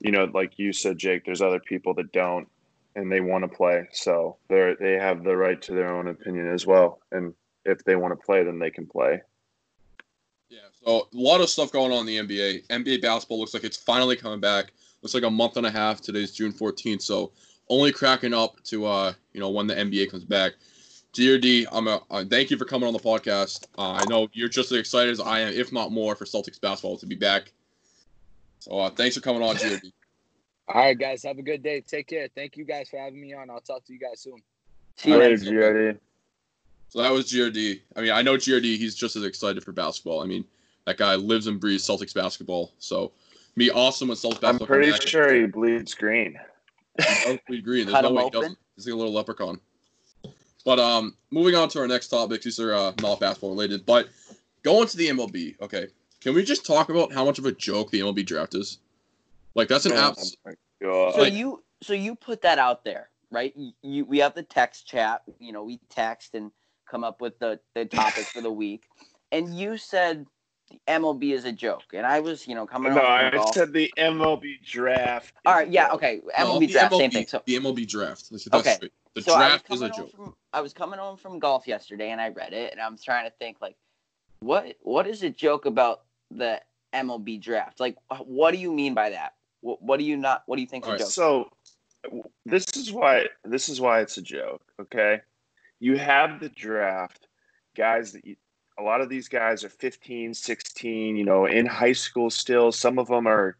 you 0.00 0.10
know, 0.12 0.24
like 0.32 0.58
you 0.58 0.72
said, 0.72 0.98
Jake, 0.98 1.24
there's 1.24 1.42
other 1.42 1.60
people 1.60 1.94
that 1.94 2.12
don't, 2.12 2.48
and 2.94 3.10
they 3.10 3.20
want 3.20 3.44
to 3.44 3.48
play. 3.48 3.88
So 3.92 4.36
they 4.48 4.74
they 4.78 4.92
have 4.92 5.24
the 5.24 5.36
right 5.36 5.60
to 5.62 5.72
their 5.72 5.92
own 5.94 6.06
opinion 6.08 6.48
as 6.48 6.66
well. 6.66 7.00
And 7.12 7.34
if 7.64 7.82
they 7.84 7.96
want 7.96 8.12
to 8.12 8.24
play, 8.26 8.44
then 8.44 8.58
they 8.58 8.70
can 8.70 8.86
play. 8.86 9.22
Yeah, 10.48 10.60
so 10.84 11.08
a 11.12 11.16
lot 11.16 11.40
of 11.40 11.48
stuff 11.48 11.72
going 11.72 11.90
on 11.92 12.00
in 12.00 12.06
the 12.06 12.18
NBA. 12.18 12.66
NBA 12.68 13.02
basketball 13.02 13.40
looks 13.40 13.52
like 13.54 13.64
it's 13.64 13.76
finally 13.76 14.14
coming 14.14 14.38
back. 14.38 14.72
Looks 15.02 15.14
like 15.14 15.24
a 15.24 15.30
month 15.30 15.56
and 15.56 15.66
a 15.66 15.70
half. 15.70 16.00
Today's 16.00 16.32
June 16.32 16.52
14th, 16.52 17.02
so 17.02 17.32
only 17.68 17.90
cracking 17.90 18.32
up 18.32 18.62
to 18.64 18.86
uh, 18.86 19.12
you 19.32 19.40
know, 19.40 19.50
when 19.50 19.66
the 19.66 19.74
NBA 19.74 20.10
comes 20.10 20.24
back. 20.24 20.52
GRD, 21.16 21.64
I'm 21.72 21.88
a 21.88 22.02
uh, 22.10 22.24
thank 22.26 22.50
you 22.50 22.58
for 22.58 22.66
coming 22.66 22.86
on 22.86 22.92
the 22.92 22.98
podcast. 22.98 23.64
Uh, 23.78 23.92
I 23.92 24.04
know 24.04 24.28
you're 24.34 24.50
just 24.50 24.70
as 24.70 24.78
excited 24.78 25.10
as 25.10 25.18
I 25.18 25.40
am, 25.40 25.54
if 25.54 25.72
not 25.72 25.90
more, 25.90 26.14
for 26.14 26.26
Celtics 26.26 26.60
basketball 26.60 26.98
to 26.98 27.06
be 27.06 27.14
back. 27.14 27.52
So 28.58 28.78
uh, 28.78 28.90
thanks 28.90 29.16
for 29.16 29.22
coming 29.22 29.42
on, 29.42 29.56
GRD. 29.56 29.92
All 30.68 30.82
right, 30.82 30.98
guys, 30.98 31.22
have 31.22 31.38
a 31.38 31.42
good 31.42 31.62
day. 31.62 31.80
Take 31.80 32.08
care. 32.08 32.28
Thank 32.34 32.58
you 32.58 32.66
guys 32.66 32.90
for 32.90 32.98
having 32.98 33.18
me 33.18 33.32
on. 33.32 33.48
I'll 33.48 33.62
talk 33.62 33.86
to 33.86 33.94
you 33.94 33.98
guys 33.98 34.20
soon. 34.20 34.42
See 34.96 35.10
you 35.10 35.16
Later. 35.16 35.36
GRD. 35.36 35.98
So 36.90 37.00
that 37.00 37.10
was 37.10 37.32
GRD. 37.32 37.80
I 37.96 38.02
mean, 38.02 38.10
I 38.10 38.20
know 38.20 38.34
GRD. 38.34 38.76
He's 38.76 38.94
just 38.94 39.16
as 39.16 39.24
excited 39.24 39.64
for 39.64 39.72
basketball. 39.72 40.22
I 40.22 40.26
mean, 40.26 40.44
that 40.84 40.98
guy 40.98 41.14
lives 41.14 41.46
and 41.46 41.58
breathes 41.58 41.86
Celtics 41.86 42.12
basketball. 42.12 42.72
So, 42.78 43.12
be 43.56 43.70
awesome 43.70 44.08
with 44.08 44.18
Celtics 44.18 44.40
basketball. 44.42 44.76
I'm 44.76 44.82
pretty 44.82 44.92
sure 45.06 45.34
he 45.34 45.46
bleeds 45.46 45.94
green. 45.94 46.38
He 46.98 47.24
does 47.24 47.38
bleed 47.46 47.64
green. 47.64 47.86
There's 47.90 48.02
no 48.02 48.12
way 48.12 48.24
he 48.24 48.30
doesn't. 48.30 48.58
He's 48.74 48.86
like 48.86 48.92
a 48.92 48.96
little 48.96 49.14
leprechaun. 49.14 49.60
But 50.66 50.80
um, 50.80 51.14
moving 51.30 51.54
on 51.54 51.68
to 51.70 51.78
our 51.80 51.86
next 51.86 52.08
topics. 52.08 52.44
These 52.44 52.58
are 52.58 52.74
uh, 52.74 52.92
not 53.00 53.20
basketball 53.20 53.50
related, 53.50 53.86
but 53.86 54.08
going 54.64 54.88
to 54.88 54.96
the 54.96 55.06
MLB. 55.08 55.54
Okay, 55.62 55.86
can 56.20 56.34
we 56.34 56.42
just 56.42 56.66
talk 56.66 56.88
about 56.88 57.12
how 57.12 57.24
much 57.24 57.38
of 57.38 57.46
a 57.46 57.52
joke 57.52 57.92
the 57.92 58.00
MLB 58.00 58.26
draft 58.26 58.56
is? 58.56 58.78
Like 59.54 59.68
that's 59.68 59.86
an 59.86 59.92
Oh 59.92 60.08
abs. 60.08 60.36
So 60.82 61.14
Like- 61.16 61.32
you 61.32 61.62
so 61.82 61.92
you 61.94 62.16
put 62.16 62.42
that 62.42 62.58
out 62.58 62.84
there, 62.84 63.10
right? 63.30 63.52
You, 63.56 63.72
you 63.82 64.04
we 64.06 64.18
have 64.18 64.34
the 64.34 64.42
text 64.42 64.88
chat. 64.88 65.22
You 65.38 65.52
know, 65.52 65.62
we 65.62 65.78
text 65.88 66.34
and 66.34 66.50
come 66.90 67.04
up 67.04 67.20
with 67.20 67.38
the 67.38 67.60
the 67.76 67.84
topic 67.84 68.26
for 68.26 68.40
the 68.40 68.50
week, 68.50 68.88
and 69.30 69.56
you 69.56 69.76
said 69.78 70.26
the 70.68 70.80
MLB 70.88 71.32
is 71.32 71.44
a 71.44 71.52
joke, 71.52 71.84
and 71.92 72.04
I 72.04 72.18
was 72.18 72.48
you 72.48 72.56
know 72.56 72.66
coming 72.66 72.92
no, 72.92 73.02
off 73.02 73.08
I 73.08 73.30
golf. 73.30 73.54
said 73.54 73.72
the 73.72 73.88
MLB 73.96 74.64
draft. 74.64 75.32
All 75.46 75.52
is 75.52 75.56
right, 75.58 75.68
a 75.68 75.70
yeah, 75.70 75.92
okay. 75.92 76.22
MLB 76.36 76.58
the 76.58 76.66
draft, 76.66 76.96
same 76.96 77.12
thing. 77.12 77.26
So 77.28 77.40
the 77.46 77.54
MLB 77.54 77.86
draft. 77.86 78.30
That's, 78.32 78.48
Okay. 78.52 78.74
straight. 78.74 78.92
The 79.16 79.22
so 79.22 79.32
I 79.32 79.38
was 79.38 79.62
draft 79.62 79.72
is 79.72 79.80
a 79.80 79.88
coming 79.88 79.96
home 79.96 80.06
joke. 80.06 80.14
From, 80.14 80.34
I 80.52 80.60
was 80.60 80.72
coming 80.74 80.98
home 80.98 81.16
from 81.16 81.38
golf 81.38 81.66
yesterday, 81.66 82.10
and 82.10 82.20
I 82.20 82.28
read 82.28 82.52
it, 82.52 82.72
and 82.72 82.80
I'm 82.80 82.98
trying 82.98 83.24
to 83.24 83.32
think 83.38 83.56
like, 83.62 83.74
what 84.40 84.76
what 84.82 85.06
is 85.06 85.22
a 85.22 85.30
joke 85.30 85.64
about 85.64 86.02
the 86.30 86.60
MLB 86.94 87.40
draft? 87.40 87.80
Like, 87.80 87.96
what 88.26 88.50
do 88.50 88.58
you 88.58 88.70
mean 88.70 88.92
by 88.92 89.08
that? 89.10 89.32
What, 89.62 89.80
what 89.80 89.98
do 89.98 90.04
you 90.04 90.18
not? 90.18 90.42
What 90.44 90.56
do 90.56 90.62
you 90.62 90.68
think 90.68 90.84
is 90.84 90.88
All 90.88 90.92
a 90.92 90.96
right, 90.96 91.00
joke? 91.00 91.10
So 91.10 91.48
this 92.44 92.76
is 92.76 92.92
why 92.92 93.24
this 93.42 93.70
is 93.70 93.80
why 93.80 94.00
it's 94.00 94.18
a 94.18 94.22
joke. 94.22 94.60
Okay, 94.82 95.22
you 95.80 95.96
have 95.96 96.38
the 96.38 96.50
draft 96.50 97.26
guys 97.74 98.12
that 98.12 98.22
you, 98.22 98.36
a 98.78 98.82
lot 98.82 99.00
of 99.00 99.08
these 99.08 99.28
guys 99.28 99.64
are 99.64 99.70
15, 99.70 100.34
16, 100.34 101.16
you 101.16 101.24
know, 101.24 101.46
in 101.46 101.64
high 101.64 101.92
school 101.92 102.28
still. 102.28 102.70
Some 102.70 102.98
of 102.98 103.08
them 103.08 103.26
are 103.26 103.56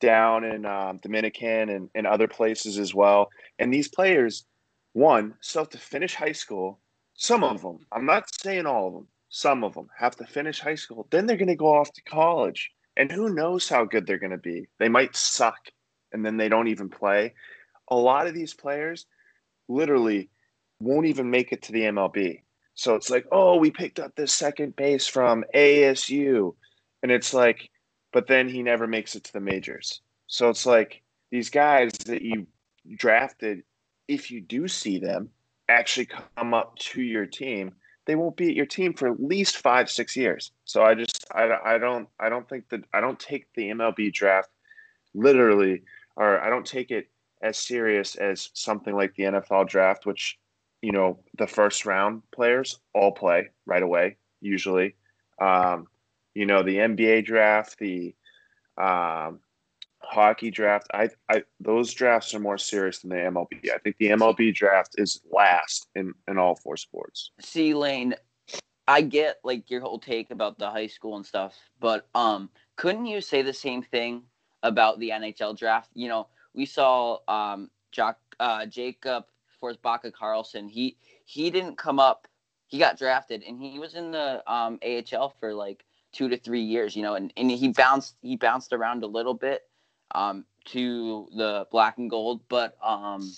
down 0.00 0.44
in 0.44 0.66
um, 0.66 0.98
Dominican 0.98 1.68
and, 1.68 1.88
and 1.94 2.06
other 2.06 2.28
places 2.28 2.78
as 2.78 2.94
well. 2.94 3.30
And 3.58 3.72
these 3.72 3.88
players, 3.88 4.44
one, 4.92 5.34
still 5.40 5.62
have 5.62 5.70
to 5.70 5.78
finish 5.78 6.14
high 6.14 6.32
school. 6.32 6.80
Some 7.14 7.44
of 7.44 7.62
them, 7.62 7.78
I'm 7.92 8.06
not 8.06 8.34
saying 8.42 8.66
all 8.66 8.88
of 8.88 8.94
them, 8.94 9.08
some 9.28 9.64
of 9.64 9.74
them 9.74 9.88
have 9.96 10.16
to 10.16 10.26
finish 10.26 10.60
high 10.60 10.74
school. 10.74 11.06
Then 11.10 11.26
they're 11.26 11.36
going 11.36 11.48
to 11.48 11.56
go 11.56 11.74
off 11.74 11.92
to 11.92 12.02
college. 12.02 12.70
And 12.96 13.10
who 13.10 13.34
knows 13.34 13.68
how 13.68 13.84
good 13.84 14.06
they're 14.06 14.18
going 14.18 14.32
to 14.32 14.38
be? 14.38 14.66
They 14.78 14.88
might 14.88 15.16
suck 15.16 15.70
and 16.12 16.24
then 16.24 16.36
they 16.36 16.48
don't 16.48 16.68
even 16.68 16.90
play. 16.90 17.34
A 17.88 17.96
lot 17.96 18.26
of 18.26 18.34
these 18.34 18.52
players 18.52 19.06
literally 19.68 20.28
won't 20.80 21.06
even 21.06 21.30
make 21.30 21.52
it 21.52 21.62
to 21.62 21.72
the 21.72 21.82
MLB. 21.82 22.42
So 22.74 22.94
it's 22.94 23.10
like, 23.10 23.26
oh, 23.32 23.56
we 23.56 23.70
picked 23.70 24.00
up 24.00 24.14
this 24.14 24.32
second 24.32 24.76
base 24.76 25.06
from 25.06 25.44
ASU. 25.54 26.54
And 27.02 27.10
it's 27.10 27.32
like, 27.32 27.70
but 28.12 28.26
then 28.26 28.48
he 28.48 28.62
never 28.62 28.86
makes 28.86 29.14
it 29.14 29.24
to 29.24 29.32
the 29.32 29.40
majors. 29.40 30.00
So 30.26 30.50
it's 30.50 30.66
like 30.66 31.02
these 31.30 31.50
guys 31.50 31.92
that 32.06 32.22
you 32.22 32.46
drafted, 32.96 33.62
if 34.12 34.30
you 34.30 34.40
do 34.40 34.68
see 34.68 34.98
them 34.98 35.30
actually 35.68 36.08
come 36.36 36.54
up 36.54 36.76
to 36.76 37.02
your 37.02 37.26
team, 37.26 37.74
they 38.04 38.14
won't 38.14 38.36
be 38.36 38.48
at 38.48 38.56
your 38.56 38.66
team 38.66 38.92
for 38.92 39.08
at 39.08 39.22
least 39.22 39.58
five, 39.58 39.90
six 39.90 40.16
years. 40.16 40.50
So 40.64 40.82
I 40.82 40.94
just, 40.94 41.24
I, 41.34 41.56
I 41.64 41.78
don't, 41.78 42.08
I 42.18 42.28
don't 42.28 42.48
think 42.48 42.68
that 42.70 42.84
I 42.92 43.00
don't 43.00 43.18
take 43.18 43.46
the 43.54 43.70
MLB 43.70 44.12
draft 44.12 44.50
literally, 45.14 45.82
or 46.16 46.40
I 46.40 46.50
don't 46.50 46.66
take 46.66 46.90
it 46.90 47.08
as 47.42 47.58
serious 47.58 48.16
as 48.16 48.50
something 48.54 48.94
like 48.94 49.14
the 49.14 49.24
NFL 49.24 49.68
draft, 49.68 50.06
which 50.06 50.38
you 50.80 50.92
know 50.92 51.18
the 51.38 51.46
first 51.46 51.86
round 51.86 52.22
players 52.32 52.78
all 52.94 53.12
play 53.12 53.50
right 53.66 53.82
away 53.82 54.16
usually. 54.40 54.94
Um, 55.40 55.86
you 56.34 56.46
know 56.46 56.62
the 56.62 56.76
NBA 56.76 57.24
draft, 57.24 57.78
the 57.78 58.14
um, 58.78 59.40
hockey 60.12 60.50
draft. 60.50 60.86
I, 60.92 61.08
I 61.28 61.42
those 61.60 61.92
drafts 61.92 62.34
are 62.34 62.38
more 62.38 62.58
serious 62.58 63.00
than 63.00 63.10
the 63.10 63.16
MLB. 63.16 63.70
I 63.74 63.78
think 63.78 63.96
the 63.98 64.10
MLB 64.10 64.54
draft 64.54 64.94
is 64.98 65.20
last 65.32 65.88
in 65.94 66.12
in 66.28 66.38
all 66.38 66.54
four 66.54 66.76
sports. 66.76 67.30
See, 67.40 67.74
Lane, 67.74 68.14
I 68.86 69.00
get 69.00 69.38
like 69.42 69.70
your 69.70 69.80
whole 69.80 69.98
take 69.98 70.30
about 70.30 70.58
the 70.58 70.70
high 70.70 70.86
school 70.86 71.16
and 71.16 71.24
stuff, 71.24 71.56
but 71.80 72.08
um, 72.14 72.50
couldn't 72.76 73.06
you 73.06 73.20
say 73.20 73.42
the 73.42 73.52
same 73.52 73.82
thing 73.82 74.22
about 74.62 74.98
the 74.98 75.10
NHL 75.10 75.56
draft? 75.58 75.90
You 75.94 76.08
know, 76.08 76.28
we 76.54 76.66
saw 76.66 77.18
um, 77.26 77.70
Jock, 77.90 78.18
uh, 78.38 78.66
Jakob 78.66 79.24
Forsbacka 79.62 80.12
Karlsson. 80.12 80.70
He 80.70 80.96
he 81.24 81.50
didn't 81.50 81.78
come 81.78 81.98
up. 81.98 82.28
He 82.66 82.78
got 82.78 82.98
drafted, 82.98 83.42
and 83.42 83.60
he 83.60 83.78
was 83.78 83.94
in 83.94 84.12
the 84.12 84.42
um, 84.52 84.78
AHL 84.84 85.34
for 85.40 85.54
like 85.54 85.84
two 86.12 86.28
to 86.28 86.36
three 86.36 86.62
years. 86.62 86.94
You 86.94 87.02
know, 87.02 87.14
and, 87.14 87.32
and 87.36 87.50
he 87.50 87.68
bounced 87.68 88.16
he 88.20 88.36
bounced 88.36 88.72
around 88.74 89.04
a 89.04 89.06
little 89.06 89.34
bit 89.34 89.62
um, 90.14 90.44
to 90.66 91.28
the 91.36 91.66
black 91.70 91.98
and 91.98 92.08
gold, 92.10 92.40
but 92.48 92.76
um, 92.82 93.32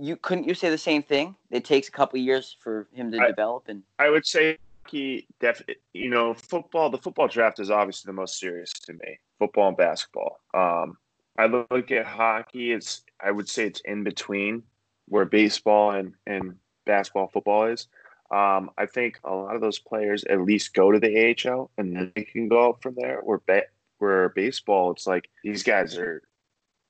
you 0.00 0.16
couldn't 0.16 0.46
you 0.46 0.54
say 0.54 0.70
the 0.70 0.78
same 0.78 1.02
thing? 1.02 1.34
It 1.50 1.64
takes 1.64 1.88
a 1.88 1.92
couple 1.92 2.18
years 2.18 2.56
for 2.60 2.88
him 2.92 3.10
to 3.12 3.18
I- 3.20 3.28
develop, 3.28 3.64
and 3.68 3.82
I 3.98 4.10
would 4.10 4.26
say 4.26 4.58
he 4.88 5.26
def 5.40 5.62
you 5.92 6.10
know 6.10 6.34
football. 6.34 6.90
The 6.90 6.98
football 6.98 7.28
draft 7.28 7.58
is 7.60 7.70
obviously 7.70 8.08
the 8.08 8.14
most 8.14 8.38
serious 8.38 8.72
to 8.72 8.92
me. 8.92 9.18
Football 9.38 9.68
and 9.68 9.76
basketball. 9.76 10.40
Um, 10.54 10.96
I 11.38 11.46
look 11.46 11.90
at 11.90 12.06
hockey. 12.06 12.72
It's 12.72 13.02
I 13.20 13.30
would 13.30 13.48
say 13.48 13.66
it's 13.66 13.80
in 13.80 14.04
between 14.04 14.62
where 15.08 15.24
baseball 15.24 15.92
and 15.92 16.14
and 16.26 16.56
basketball 16.84 17.28
football 17.28 17.66
is. 17.66 17.88
Um, 18.30 18.70
I 18.76 18.86
think 18.86 19.20
a 19.24 19.32
lot 19.32 19.54
of 19.54 19.60
those 19.60 19.78
players 19.78 20.24
at 20.24 20.40
least 20.40 20.74
go 20.74 20.90
to 20.90 20.98
the 20.98 21.36
AHL 21.46 21.70
and 21.78 21.94
then 21.94 22.12
they 22.16 22.24
can 22.24 22.48
go 22.48 22.70
up 22.70 22.82
from 22.82 22.96
there. 22.96 23.20
Where 23.22 23.40
ba- 23.46 23.66
where 23.98 24.30
baseball, 24.30 24.92
it's 24.92 25.06
like 25.06 25.28
these 25.42 25.62
guys 25.62 25.96
are 25.96 26.22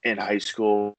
in 0.04 0.18
high 0.18 0.38
school 0.38 0.96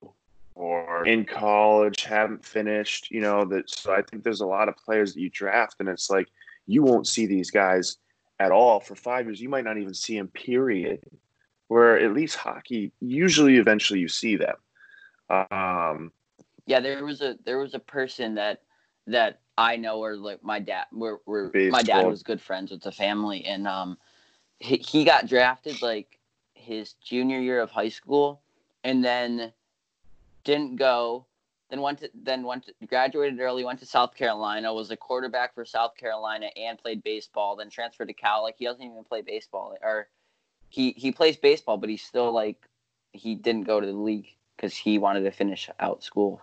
or 0.55 1.05
in 1.05 1.23
college, 1.25 2.03
haven't 2.03 2.43
finished. 2.43 3.11
You 3.11 3.21
know 3.21 3.45
that. 3.45 3.69
So 3.69 3.93
I 3.93 4.01
think 4.01 4.23
there's 4.23 4.41
a 4.41 4.47
lot 4.47 4.69
of 4.69 4.77
players 4.77 5.13
that 5.13 5.21
you 5.21 5.29
draft, 5.29 5.75
and 5.79 5.89
it's 5.89 6.09
like 6.09 6.27
you 6.65 6.83
won't 6.83 7.07
see 7.07 7.25
these 7.25 7.51
guys 7.51 7.97
at 8.39 8.51
all 8.51 8.79
for 8.79 8.95
five 8.95 9.25
years. 9.25 9.41
You 9.41 9.49
might 9.49 9.63
not 9.63 9.77
even 9.77 9.93
see 9.93 10.17
them. 10.17 10.27
Period. 10.29 11.01
Where 11.69 11.99
at 11.99 12.13
least 12.13 12.37
hockey, 12.37 12.93
usually, 13.01 13.57
eventually, 13.57 13.99
you 13.99 14.07
see 14.07 14.37
them. 14.37 14.55
Um, 15.29 16.13
yeah, 16.65 16.79
there 16.79 17.03
was 17.03 17.21
a 17.21 17.37
there 17.45 17.59
was 17.59 17.73
a 17.73 17.79
person 17.79 18.35
that 18.35 18.61
that 19.07 19.41
I 19.57 19.75
know, 19.75 20.03
or 20.03 20.15
like 20.15 20.43
my 20.43 20.59
dad, 20.59 20.85
where 20.91 21.19
where 21.25 21.51
my 21.69 21.81
dad 21.81 22.05
was 22.05 22.23
good 22.23 22.41
friends 22.41 22.71
with 22.71 22.81
the 22.81 22.91
family, 22.91 23.43
and 23.45 23.67
um, 23.67 23.97
he, 24.59 24.77
he 24.77 25.03
got 25.03 25.27
drafted 25.27 25.81
like 25.81 26.19
his 26.53 26.93
junior 26.93 27.39
year 27.39 27.61
of 27.61 27.71
high 27.71 27.89
school, 27.89 28.41
and 28.83 29.03
then 29.03 29.53
didn't 30.43 30.75
go. 30.77 31.25
Then 31.69 31.81
went 31.81 31.99
to 31.99 32.09
then 32.13 32.43
went 32.43 32.65
to, 32.65 32.73
graduated 32.87 33.39
early. 33.39 33.65
Went 33.65 33.79
to 33.79 33.85
South 33.85 34.15
Carolina. 34.15 34.73
Was 34.73 34.89
a 34.91 34.97
quarterback 34.97 35.53
for 35.53 35.65
South 35.65 35.95
Carolina 35.97 36.47
and 36.55 36.77
played 36.77 37.03
baseball. 37.03 37.55
Then 37.55 37.69
transferred 37.69 38.07
to 38.07 38.13
Cal. 38.13 38.43
Like 38.43 38.55
he 38.57 38.65
doesn't 38.65 38.83
even 38.83 39.03
play 39.03 39.21
baseball, 39.21 39.75
or 39.81 40.07
he 40.69 40.91
he 40.91 41.11
plays 41.11 41.37
baseball, 41.37 41.77
but 41.77 41.89
he's 41.89 42.01
still 42.01 42.31
like 42.31 42.57
he 43.11 43.35
didn't 43.35 43.63
go 43.63 43.79
to 43.79 43.85
the 43.85 43.93
league 43.93 44.27
because 44.55 44.75
he 44.75 44.97
wanted 44.97 45.23
to 45.23 45.31
finish 45.31 45.69
out 45.79 46.03
school. 46.03 46.41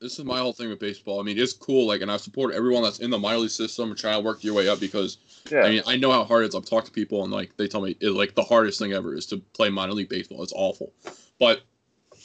This 0.00 0.18
is 0.18 0.24
my 0.24 0.38
whole 0.38 0.52
thing 0.52 0.70
with 0.70 0.78
baseball. 0.78 1.20
I 1.20 1.22
mean, 1.22 1.38
it's 1.38 1.52
cool, 1.52 1.86
like, 1.86 2.00
and 2.00 2.10
I 2.10 2.16
support 2.16 2.54
everyone 2.54 2.82
that's 2.82 3.00
in 3.00 3.10
the 3.10 3.18
minor 3.18 3.38
league 3.38 3.50
system 3.50 3.90
and 3.90 3.98
trying 3.98 4.14
to 4.14 4.20
work 4.20 4.42
your 4.42 4.54
way 4.54 4.68
up 4.68 4.80
because 4.80 5.18
yeah, 5.50 5.62
I 5.62 5.70
mean, 5.70 5.82
I 5.86 5.96
know 5.96 6.10
how 6.10 6.24
hard 6.24 6.44
it 6.44 6.48
is. 6.48 6.54
I've 6.54 6.64
talked 6.64 6.86
to 6.86 6.92
people 6.92 7.22
and 7.22 7.32
like 7.32 7.56
they 7.56 7.68
tell 7.68 7.82
me 7.82 7.96
it, 8.00 8.10
like 8.10 8.34
the 8.34 8.42
hardest 8.42 8.78
thing 8.78 8.92
ever 8.92 9.14
is 9.14 9.26
to 9.26 9.38
play 9.52 9.68
minor 9.68 9.92
league 9.92 10.08
baseball. 10.08 10.42
It's 10.42 10.54
awful. 10.56 10.92
But 11.38 11.62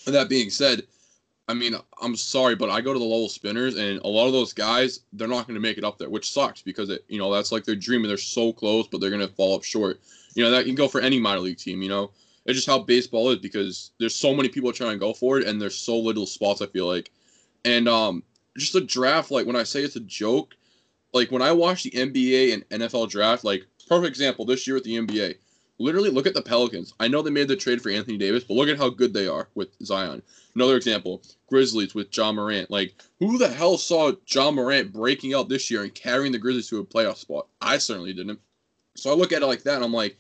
that 0.08 0.30
being 0.30 0.50
said, 0.50 0.84
I 1.48 1.54
mean, 1.54 1.76
I'm 2.02 2.16
sorry, 2.16 2.56
but 2.56 2.70
I 2.70 2.82
go 2.82 2.94
to 2.94 3.00
the 3.00 3.06
Lowell 3.06 3.30
Spinners 3.30 3.76
and 3.76 4.00
a 4.00 4.08
lot 4.08 4.28
of 4.28 4.34
those 4.34 4.54
guys, 4.54 5.02
they're 5.14 5.28
not 5.28 5.46
going 5.46 5.56
to 5.56 5.62
make 5.62 5.78
it 5.78 5.84
up 5.84 5.98
there, 5.98 6.10
which 6.10 6.32
sucks 6.32 6.62
because 6.62 6.90
it, 6.90 7.04
you 7.08 7.20
know, 7.20 7.32
that's 7.32 7.52
like 7.52 7.66
their 7.66 7.76
dream 7.76 8.02
and 8.02 8.10
they're 8.10 8.18
so 8.18 8.52
close, 8.52 8.88
but 8.88 9.00
they're 9.00 9.12
going 9.12 9.22
to 9.22 9.34
fall 9.36 9.56
up 9.56 9.64
short. 9.64 10.00
You 10.34 10.44
know, 10.44 10.50
that 10.52 10.66
can 10.66 10.76
go 10.76 10.88
for 10.88 11.02
any 11.02 11.20
minor 11.20 11.42
league 11.42 11.58
team. 11.58 11.82
You 11.82 11.90
know, 11.90 12.12
it's 12.46 12.56
just 12.56 12.68
how 12.68 12.80
baseball 12.80 13.30
is 13.30 13.40
because 13.40 13.92
there's 14.00 14.16
so 14.16 14.34
many 14.34 14.50
people 14.50 14.72
trying 14.72 14.94
to 14.94 14.98
go 14.98 15.14
for 15.14 15.40
it 15.40 15.48
and 15.48 15.62
there's 15.62 15.78
so 15.78 15.98
little 15.98 16.26
spots. 16.26 16.62
I 16.62 16.68
feel 16.68 16.88
like, 16.88 17.12
and 17.66 17.90
um, 17.90 18.24
just 18.58 18.76
a 18.76 18.82
draft. 18.82 19.32
Like 19.32 19.46
when 19.46 19.58
I 19.58 19.64
say 19.64 19.82
it's 19.82 19.98
a 19.98 20.02
joke, 20.02 20.56
like 21.14 21.32
when 21.32 21.42
I 21.42 21.52
watch 21.52 21.84
the 21.84 21.92
NBA 21.92 22.54
and 22.54 22.82
NFL 22.82 23.10
draft, 23.10 23.44
like 23.44 23.66
perfect 23.90 24.10
example 24.10 24.46
this 24.46 24.66
year 24.66 24.76
with 24.76 24.86
the 24.86 24.98
NBA. 24.98 25.36
Literally, 25.78 26.10
look 26.10 26.26
at 26.26 26.34
the 26.34 26.42
Pelicans. 26.42 26.94
I 27.02 27.10
know 27.10 27.22
they 27.22 27.32
made 27.32 27.50
the 27.50 27.56
trade 27.58 27.82
for 27.82 27.90
Anthony 27.90 28.18
Davis, 28.18 28.46
but 28.46 28.54
look 28.54 28.70
at 28.70 28.78
how 28.78 28.90
good 28.90 29.14
they 29.14 29.28
are 29.28 29.50
with 29.56 29.76
Zion. 29.84 30.22
Another 30.56 30.78
example, 30.78 31.22
Grizzlies 31.50 31.94
with 31.94 32.16
Ja 32.16 32.32
Morant. 32.32 32.72
Like, 32.72 32.96
who 33.20 33.38
the 33.38 33.50
hell 33.50 33.78
saw 33.78 34.14
Ja 34.26 34.52
Morant 34.52 34.94
breaking 34.94 35.34
out 35.34 35.50
this 35.50 35.70
year 35.70 35.84
and 35.84 35.94
carrying 35.94 36.32
the 36.32 36.38
Grizzlies 36.38 36.70
to 36.70 36.80
a 36.80 36.86
playoff 36.86 37.18
spot? 37.18 37.48
I 37.60 37.78
certainly 37.78 38.14
didn't. 38.14 38.40
So 38.96 39.12
I 39.12 39.16
look 39.16 39.34
at 39.34 39.42
it 39.42 39.48
like 39.48 39.64
that, 39.64 39.76
and 39.76 39.84
I'm 39.84 39.92
like, 39.92 40.16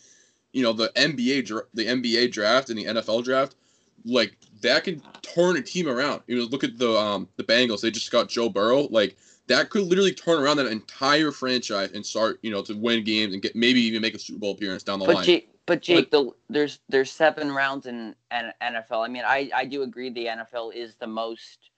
you 0.51 0.61
know, 0.61 0.73
the 0.73 0.89
NBA 0.89 1.61
the 1.73 1.85
NBA 1.85 2.33
draft 2.33 2.69
and 2.69 2.77
the 2.77 2.85
NFL 2.85 3.23
draft, 3.23 3.55
like 4.03 4.37
that 4.61 4.83
can 4.83 5.01
turn 5.21 5.57
a 5.57 5.61
team 5.61 5.87
around. 5.87 6.21
You 6.27 6.37
know, 6.37 6.43
look 6.45 6.63
at 6.63 6.77
the 6.77 6.91
um 6.97 7.27
the 7.37 7.43
Bengals. 7.43 7.81
They 7.81 7.91
just 7.91 8.11
got 8.11 8.29
Joe 8.29 8.49
Burrow. 8.49 8.87
Like 8.89 9.17
that 9.47 9.69
could 9.69 9.83
literally 9.83 10.13
turn 10.13 10.41
around 10.41 10.57
that 10.57 10.67
entire 10.67 11.31
franchise 11.31 11.91
and 11.91 12.05
start, 12.05 12.39
you 12.41 12.51
know, 12.51 12.61
to 12.63 12.73
win 12.73 13.03
games 13.03 13.33
and 13.33 13.41
get 13.41 13.55
maybe 13.55 13.81
even 13.81 14.01
make 14.01 14.15
a 14.15 14.19
Super 14.19 14.39
Bowl 14.39 14.51
appearance 14.53 14.83
down 14.83 14.99
the 14.99 15.05
But 15.05 15.15
line. 15.15 15.25
Jake, 15.25 15.49
but 15.65 15.81
Jake, 15.81 16.11
the, 16.11 16.31
there's 16.49 16.79
there's 16.89 17.11
seven 17.11 17.51
rounds 17.51 17.85
in 17.85 18.15
NFL. 18.31 19.05
I 19.05 19.07
mean, 19.07 19.23
I 19.25 19.49
I 19.53 19.65
do 19.65 19.83
agree 19.83 20.09
the 20.09 20.25
NFL 20.25 20.73
is 20.73 20.95
the 20.95 21.07
most 21.07 21.71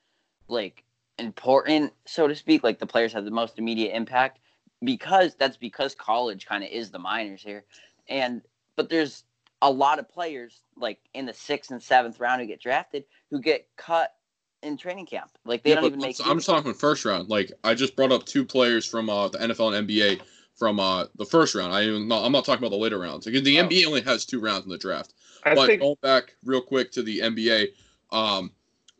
like 0.47 0.83
important, 1.19 1.93
so 2.05 2.27
to 2.27 2.35
speak. 2.35 2.63
Like 2.63 2.79
the 2.79 2.87
players 2.87 3.13
have 3.13 3.25
the 3.25 3.31
most 3.31 3.59
immediate 3.59 3.95
impact 3.95 4.39
because 4.83 5.35
that's 5.35 5.57
because 5.57 5.95
college 5.95 6.45
kind 6.45 6.63
of 6.63 6.69
is 6.69 6.91
the 6.91 6.99
minors 6.99 7.41
here, 7.41 7.65
and 8.07 8.41
but 8.75 8.89
there's 8.89 9.23
a 9.61 9.71
lot 9.71 9.99
of 9.99 10.09
players 10.09 10.61
like 10.75 10.99
in 11.13 11.25
the 11.25 11.33
sixth 11.33 11.71
and 11.71 11.81
seventh 11.81 12.19
round 12.19 12.41
who 12.41 12.47
get 12.47 12.61
drafted 12.61 13.05
who 13.31 13.39
get 13.41 13.67
cut 13.77 14.13
in 14.61 14.77
training 14.77 15.05
camp. 15.05 15.29
Like 15.45 15.63
they 15.63 15.71
Yeah, 15.71 15.75
don't 15.75 15.85
even 15.85 15.99
make. 15.99 16.19
It. 16.19 16.25
I'm 16.27 16.37
just 16.37 16.47
talking 16.47 16.73
first 16.73 17.05
round. 17.05 17.29
Like 17.29 17.51
I 17.63 17.73
just 17.73 17.95
brought 17.95 18.11
up 18.11 18.25
two 18.25 18.45
players 18.45 18.85
from 18.85 19.09
uh, 19.09 19.29
the 19.29 19.39
NFL 19.39 19.77
and 19.77 19.87
NBA 19.87 20.21
from 20.55 20.79
uh, 20.79 21.05
the 21.15 21.25
first 21.25 21.55
round. 21.55 21.73
I 21.73 21.83
even, 21.83 22.07
no, 22.07 22.23
I'm 22.23 22.31
not 22.31 22.45
talking 22.45 22.63
about 22.65 22.75
the 22.75 22.81
later 22.81 22.99
rounds 22.99 23.25
because 23.25 23.43
the 23.43 23.59
Oh. 23.59 23.63
NBA 23.63 23.85
only 23.85 24.01
has 24.01 24.25
two 24.25 24.39
rounds 24.39 24.65
in 24.65 24.71
the 24.71 24.77
draft. 24.77 25.13
I 25.43 25.55
but 25.55 25.67
think 25.67 25.81
going 25.81 25.95
back 26.01 26.35
real 26.43 26.61
quick 26.61 26.91
to 26.93 27.03
the 27.03 27.21
NBA, 27.21 27.69
um, 28.11 28.51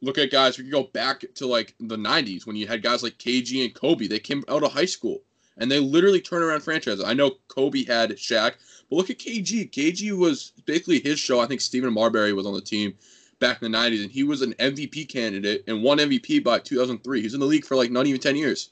look 0.01 0.17
at 0.17 0.31
guys. 0.31 0.57
We 0.57 0.65
could 0.65 0.73
go 0.73 0.83
back 0.83 1.23
to 1.35 1.47
like 1.47 1.75
the 1.79 1.97
'90s 1.97 2.45
when 2.45 2.55
you 2.55 2.67
had 2.67 2.83
guys 2.83 3.03
like 3.03 3.17
KG 3.17 3.63
and 3.65 3.73
Kobe. 3.73 4.07
They 4.07 4.19
came 4.19 4.43
out 4.47 4.63
of 4.63 4.71
high 4.71 4.85
school 4.85 5.23
and 5.57 5.71
they 5.71 5.79
literally 5.79 6.21
turn 6.21 6.43
around 6.43 6.61
franchises. 6.61 7.03
I 7.03 7.13
know 7.13 7.31
Kobe 7.47 7.85
had 7.85 8.11
Shaq, 8.11 8.53
but 8.89 8.95
look 8.95 9.09
at 9.09 9.19
KG. 9.19 9.71
KG 9.71 10.17
was 10.17 10.53
basically 10.65 10.99
his 10.99 11.19
show. 11.19 11.39
I 11.39 11.45
think 11.45 11.61
Stephon 11.61 11.93
Marbury 11.93 12.33
was 12.33 12.45
on 12.45 12.53
the 12.53 12.61
team 12.61 12.93
back 13.39 13.61
in 13.61 13.71
the 13.71 13.77
'90s, 13.77 14.03
and 14.03 14.11
he 14.11 14.23
was 14.23 14.41
an 14.41 14.53
MVP 14.53 15.09
candidate 15.09 15.63
and 15.67 15.83
won 15.83 15.97
MVP 15.97 16.43
by 16.43 16.59
2003. 16.59 17.21
He's 17.21 17.33
in 17.33 17.39
the 17.39 17.45
league 17.45 17.65
for 17.65 17.75
like 17.75 17.91
not 17.91 18.07
even 18.07 18.21
10 18.21 18.35
years. 18.35 18.69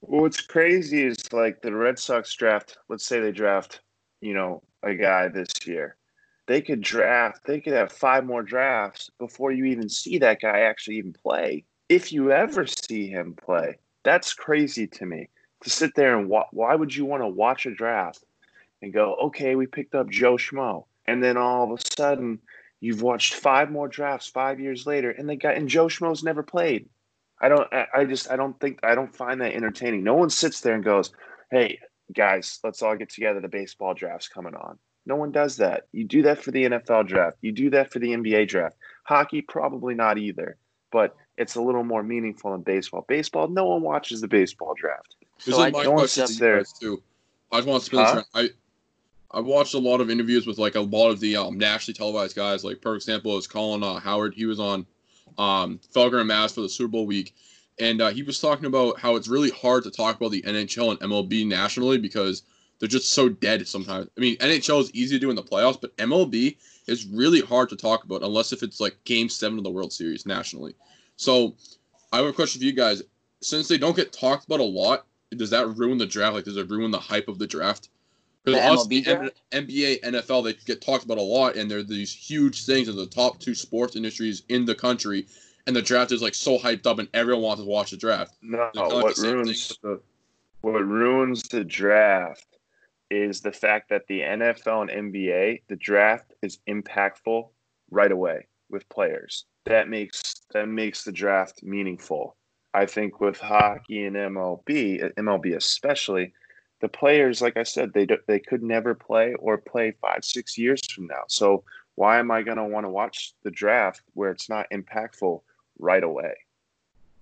What's 0.00 0.40
crazy 0.40 1.04
is 1.04 1.32
like 1.32 1.62
the 1.62 1.74
Red 1.74 1.98
Sox 1.98 2.32
draft. 2.34 2.78
Let's 2.88 3.06
say 3.06 3.20
they 3.20 3.32
draft, 3.32 3.80
you 4.20 4.34
know, 4.34 4.62
a 4.82 4.94
guy 4.94 5.28
this 5.28 5.48
year. 5.64 5.96
They 6.46 6.60
could 6.60 6.80
draft. 6.80 7.40
They 7.44 7.60
could 7.60 7.72
have 7.72 7.90
five 7.90 8.24
more 8.24 8.42
drafts 8.42 9.10
before 9.18 9.50
you 9.50 9.64
even 9.64 9.88
see 9.88 10.18
that 10.18 10.40
guy 10.40 10.60
actually 10.60 10.98
even 10.98 11.12
play. 11.12 11.64
If 11.88 12.12
you 12.12 12.30
ever 12.30 12.66
see 12.66 13.08
him 13.08 13.34
play, 13.34 13.78
that's 14.04 14.32
crazy 14.32 14.86
to 14.86 15.06
me. 15.06 15.28
To 15.66 15.70
sit 15.70 15.96
there 15.96 16.16
and 16.16 16.28
wa- 16.28 16.46
why 16.52 16.76
would 16.76 16.94
you 16.94 17.04
want 17.04 17.24
to 17.24 17.28
watch 17.28 17.66
a 17.66 17.74
draft 17.74 18.24
and 18.80 18.92
go, 18.92 19.16
okay, 19.16 19.56
we 19.56 19.66
picked 19.66 19.96
up 19.96 20.08
Joe 20.08 20.36
Schmo, 20.36 20.84
and 21.06 21.22
then 21.22 21.36
all 21.36 21.64
of 21.64 21.80
a 21.80 21.82
sudden 21.96 22.38
you've 22.78 23.02
watched 23.02 23.34
five 23.34 23.68
more 23.68 23.88
drafts 23.88 24.28
five 24.28 24.60
years 24.60 24.86
later, 24.86 25.10
and 25.10 25.28
the 25.28 25.34
guy 25.34 25.54
and 25.54 25.68
Joe 25.68 25.86
Schmo's 25.86 26.22
never 26.22 26.44
played. 26.44 26.88
I 27.40 27.48
don't. 27.48 27.66
I, 27.72 27.86
I 27.92 28.04
just. 28.04 28.30
I 28.30 28.36
don't 28.36 28.58
think. 28.60 28.78
I 28.84 28.94
don't 28.94 29.14
find 29.14 29.40
that 29.40 29.54
entertaining. 29.54 30.04
No 30.04 30.14
one 30.14 30.30
sits 30.30 30.60
there 30.60 30.74
and 30.74 30.84
goes, 30.84 31.12
"Hey, 31.50 31.80
guys, 32.14 32.60
let's 32.62 32.80
all 32.80 32.96
get 32.96 33.10
together. 33.10 33.40
The 33.40 33.48
baseball 33.48 33.92
draft's 33.92 34.28
coming 34.28 34.54
on." 34.54 34.78
No 35.04 35.16
one 35.16 35.32
does 35.32 35.56
that. 35.56 35.88
You 35.92 36.04
do 36.04 36.22
that 36.22 36.42
for 36.42 36.52
the 36.52 36.64
NFL 36.64 37.08
draft. 37.08 37.38
You 37.42 37.50
do 37.50 37.70
that 37.70 37.92
for 37.92 37.98
the 37.98 38.12
NBA 38.12 38.48
draft. 38.48 38.76
Hockey, 39.04 39.42
probably 39.42 39.94
not 39.94 40.16
either. 40.16 40.56
But 40.92 41.14
it's 41.36 41.56
a 41.56 41.60
little 41.60 41.84
more 41.84 42.02
meaningful 42.02 42.54
in 42.54 42.62
baseball. 42.62 43.04
Baseball, 43.06 43.48
no 43.48 43.66
one 43.66 43.82
watches 43.82 44.20
the 44.20 44.28
baseball 44.28 44.74
draft. 44.74 45.16
This 45.44 45.54
So 45.54 45.60
is 45.60 45.66
I 45.66 45.70
my 45.70 45.86
one 45.88 45.98
question 45.98 46.26
to 46.26 46.34
there. 46.34 46.64
too. 46.80 47.02
I 47.52 47.58
just 47.58 47.68
want 47.68 47.82
to 47.82 47.86
spin 47.86 48.00
Huh? 48.00 48.22
I 48.34 48.50
I 49.30 49.40
watched 49.40 49.74
a 49.74 49.78
lot 49.78 50.00
of 50.00 50.08
interviews 50.10 50.46
with 50.46 50.58
like 50.58 50.76
a 50.76 50.80
lot 50.80 51.10
of 51.10 51.20
the 51.20 51.36
um, 51.36 51.58
nationally 51.58 51.94
televised 51.94 52.36
guys. 52.36 52.64
Like 52.64 52.80
for 52.80 52.94
example, 52.94 53.36
is 53.36 53.46
Colin 53.46 53.82
uh, 53.82 54.00
Cowherd. 54.00 54.34
He 54.34 54.46
was 54.46 54.60
on 54.60 54.86
um, 55.38 55.80
Felger 55.94 56.18
and 56.20 56.28
Mazz 56.28 56.52
for 56.54 56.62
the 56.62 56.68
Super 56.68 56.88
Bowl 56.88 57.06
week, 57.06 57.34
and 57.78 58.00
uh, 58.00 58.08
he 58.10 58.22
was 58.22 58.40
talking 58.40 58.66
about 58.66 58.98
how 58.98 59.16
it's 59.16 59.28
really 59.28 59.50
hard 59.50 59.84
to 59.84 59.90
talk 59.90 60.16
about 60.16 60.30
the 60.30 60.42
NHL 60.42 60.90
and 60.90 61.00
MLB 61.00 61.46
nationally 61.46 61.98
because 61.98 62.42
they're 62.78 62.88
just 62.88 63.10
so 63.10 63.28
dead 63.28 63.66
sometimes. 63.66 64.08
I 64.16 64.20
mean, 64.20 64.36
NHL 64.38 64.80
is 64.80 64.94
easy 64.94 65.16
to 65.16 65.20
do 65.20 65.30
in 65.30 65.36
the 65.36 65.42
playoffs, 65.42 65.80
but 65.80 65.96
MLB 65.96 66.56
is 66.86 67.06
really 67.06 67.40
hard 67.40 67.68
to 67.70 67.76
talk 67.76 68.04
about 68.04 68.22
unless 68.22 68.52
if 68.52 68.62
it's 68.62 68.80
like 68.80 68.96
Game 69.04 69.28
Seven 69.28 69.58
of 69.58 69.64
the 69.64 69.70
World 69.70 69.92
Series 69.92 70.24
nationally. 70.24 70.74
So, 71.16 71.54
I 72.12 72.18
have 72.18 72.26
a 72.26 72.32
question 72.32 72.60
for 72.60 72.64
you 72.64 72.72
guys. 72.72 73.02
Since 73.42 73.68
they 73.68 73.78
don't 73.78 73.96
get 73.96 74.12
talked 74.12 74.46
about 74.46 74.60
a 74.60 74.64
lot, 74.64 75.06
does 75.30 75.50
that 75.50 75.68
ruin 75.76 75.98
the 75.98 76.06
draft? 76.06 76.34
Like, 76.34 76.44
does 76.44 76.56
it 76.56 76.70
ruin 76.70 76.90
the 76.90 76.98
hype 76.98 77.28
of 77.28 77.38
the 77.38 77.46
draft? 77.46 77.88
Because 78.44 78.60
The 78.60 78.66
us, 78.66 78.86
MLB 78.86 79.04
the 79.04 79.14
draft? 79.14 79.40
NBA, 79.52 80.00
NFL, 80.02 80.44
they 80.44 80.52
get 80.66 80.80
talked 80.80 81.04
about 81.04 81.18
a 81.18 81.22
lot, 81.22 81.56
and 81.56 81.70
they're 81.70 81.82
these 81.82 82.14
huge 82.14 82.64
things 82.64 82.88
in 82.88 82.96
the 82.96 83.06
top 83.06 83.40
two 83.40 83.54
sports 83.54 83.96
industries 83.96 84.42
in 84.48 84.64
the 84.64 84.74
country, 84.74 85.26
and 85.66 85.74
the 85.74 85.82
draft 85.82 86.12
is 86.12 86.22
like 86.22 86.34
so 86.34 86.58
hyped 86.58 86.86
up, 86.86 86.98
and 86.98 87.08
everyone 87.12 87.42
wants 87.42 87.62
to 87.62 87.68
watch 87.68 87.90
the 87.90 87.96
draft. 87.96 88.34
No, 88.42 88.70
kinda 88.72 88.88
like 88.88 89.04
what 89.04 89.16
the 89.16 89.22
ruins 89.22 89.78
the 89.82 90.00
what 90.60 90.86
ruins 90.86 91.42
the 91.44 91.64
draft 91.64 92.46
is 93.10 93.40
the 93.40 93.52
fact 93.52 93.88
that 93.90 94.06
the 94.08 94.20
NFL 94.20 94.90
and 94.90 95.12
NBA, 95.12 95.62
the 95.68 95.76
draft 95.76 96.34
is 96.42 96.58
impactful 96.68 97.48
right 97.90 98.10
away 98.10 98.46
with 98.68 98.88
players. 98.88 99.44
That 99.64 99.88
makes 99.88 100.42
that 100.52 100.68
makes 100.68 101.04
the 101.04 101.12
draft 101.12 101.62
meaningful. 101.62 102.36
I 102.76 102.84
think 102.84 103.22
with 103.22 103.40
hockey 103.40 104.04
and 104.04 104.14
MLB, 104.14 105.02
uh, 105.02 105.08
MLB 105.16 105.56
especially, 105.56 106.34
the 106.80 106.88
players, 106.88 107.40
like 107.40 107.56
I 107.56 107.62
said, 107.62 107.94
they 107.94 108.04
do, 108.04 108.18
they 108.26 108.38
could 108.38 108.62
never 108.62 108.94
play 108.94 109.32
or 109.38 109.56
play 109.56 109.94
five 110.02 110.22
six 110.22 110.58
years 110.58 110.82
from 110.92 111.06
now. 111.06 111.22
So 111.26 111.64
why 111.94 112.18
am 112.18 112.30
I 112.30 112.42
going 112.42 112.58
to 112.58 112.64
want 112.64 112.84
to 112.84 112.90
watch 112.90 113.32
the 113.42 113.50
draft 113.50 114.02
where 114.12 114.30
it's 114.30 114.50
not 114.50 114.66
impactful 114.70 115.40
right 115.78 116.04
away? 116.04 116.34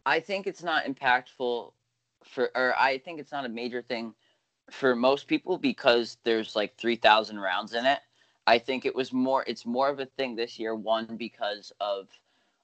I 0.05 0.19
think 0.19 0.49
it's 0.49 0.65
not 0.65 0.87
impactful 0.87 1.73
for, 2.25 2.51
or 2.57 2.75
I 2.77 2.99
think 2.99 3.21
it's 3.21 3.31
not 3.31 3.47
a 3.47 3.49
major 3.49 3.81
thing 3.81 4.13
for 4.73 4.97
most 4.97 5.29
people 5.29 5.57
because 5.57 6.17
there's 6.25 6.57
like 6.57 6.77
3,000 6.79 7.39
rounds 7.39 7.75
in 7.75 7.87
it. 7.87 8.01
I 8.49 8.59
think 8.59 8.85
it 8.85 8.95
was 8.95 9.13
more, 9.13 9.45
it's 9.47 9.65
more 9.65 9.89
of 9.89 10.01
a 10.01 10.07
thing 10.07 10.35
this 10.35 10.59
year, 10.59 10.75
one, 10.75 11.17
because 11.17 11.73
of 11.81 12.09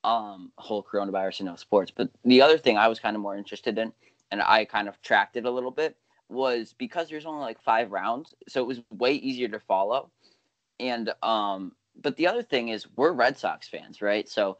um, 0.05 0.51
whole 0.57 0.83
coronavirus 0.83 1.41
and 1.41 1.49
no 1.49 1.57
sports. 1.57 1.93
But 1.95 2.11
the 2.25 2.43
other 2.43 2.59
thing 2.59 2.79
I 2.79 2.89
was 2.89 2.99
kind 2.99 3.17
of 3.17 3.23
more 3.23 3.37
interested 3.37 3.79
in, 3.79 3.93
and 4.31 4.43
I 4.43 4.65
kind 4.65 4.89
of 4.89 5.01
tracked 5.03 5.37
it 5.37 5.45
a 5.45 5.51
little 5.51 5.71
bit, 5.71 5.97
was 6.29 6.75
because 6.79 7.09
there's 7.09 7.27
only 7.27 7.43
like 7.43 7.61
five 7.63 7.91
rounds. 7.91 8.35
So 8.49 8.61
it 8.61 8.67
was 8.67 8.81
way 8.91 9.15
easier 9.15 9.49
to 9.49 9.61
follow. 9.61 10.11
And, 10.79 11.13
um, 11.23 11.73
but 12.01 12.17
the 12.17 12.27
other 12.27 12.43
thing 12.43 12.69
is 12.69 12.87
we're 12.97 13.13
Red 13.13 13.37
Sox 13.37 13.69
fans, 13.69 14.01
right? 14.01 14.29
So 14.29 14.59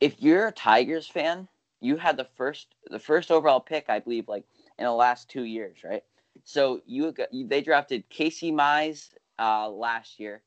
if 0.00 0.20
you're 0.20 0.48
a 0.48 0.52
Tigers 0.52 1.06
fan, 1.06 1.48
you 1.80 1.96
had 1.96 2.16
the 2.16 2.26
first 2.36 2.68
the 2.90 2.98
first 2.98 3.30
overall 3.30 3.60
pick, 3.60 3.86
I 3.88 4.00
believe, 4.00 4.28
like 4.28 4.44
in 4.78 4.84
the 4.84 4.92
last 4.92 5.28
two 5.28 5.44
years, 5.44 5.78
right? 5.84 6.02
So 6.44 6.80
you 6.86 7.14
they 7.32 7.62
drafted 7.62 8.08
Casey 8.08 8.52
Mize 8.52 9.10
uh, 9.38 9.68
last 9.68 10.18
year, 10.18 10.42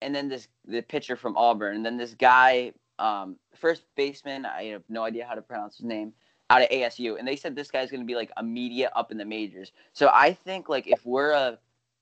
and 0.00 0.14
then 0.14 0.28
this 0.28 0.48
the 0.66 0.82
pitcher 0.82 1.16
from 1.16 1.36
Auburn, 1.36 1.76
and 1.76 1.86
then 1.86 1.96
this 1.96 2.14
guy, 2.14 2.72
um, 2.98 3.36
first 3.54 3.84
baseman. 3.96 4.46
I 4.46 4.64
have 4.64 4.82
no 4.88 5.02
idea 5.04 5.26
how 5.26 5.34
to 5.34 5.42
pronounce 5.42 5.76
his 5.76 5.86
name. 5.86 6.12
Out 6.50 6.60
of 6.62 6.68
ASU, 6.68 7.18
and 7.18 7.26
they 7.26 7.36
said 7.36 7.56
this 7.56 7.70
guy's 7.70 7.90
going 7.90 8.02
to 8.02 8.06
be 8.06 8.14
like 8.14 8.30
immediate 8.38 8.90
up 8.94 9.10
in 9.10 9.16
the 9.16 9.24
majors. 9.24 9.72
So 9.94 10.10
I 10.12 10.34
think 10.34 10.68
like 10.68 10.86
if 10.86 11.04
we're 11.06 11.30
a 11.30 11.58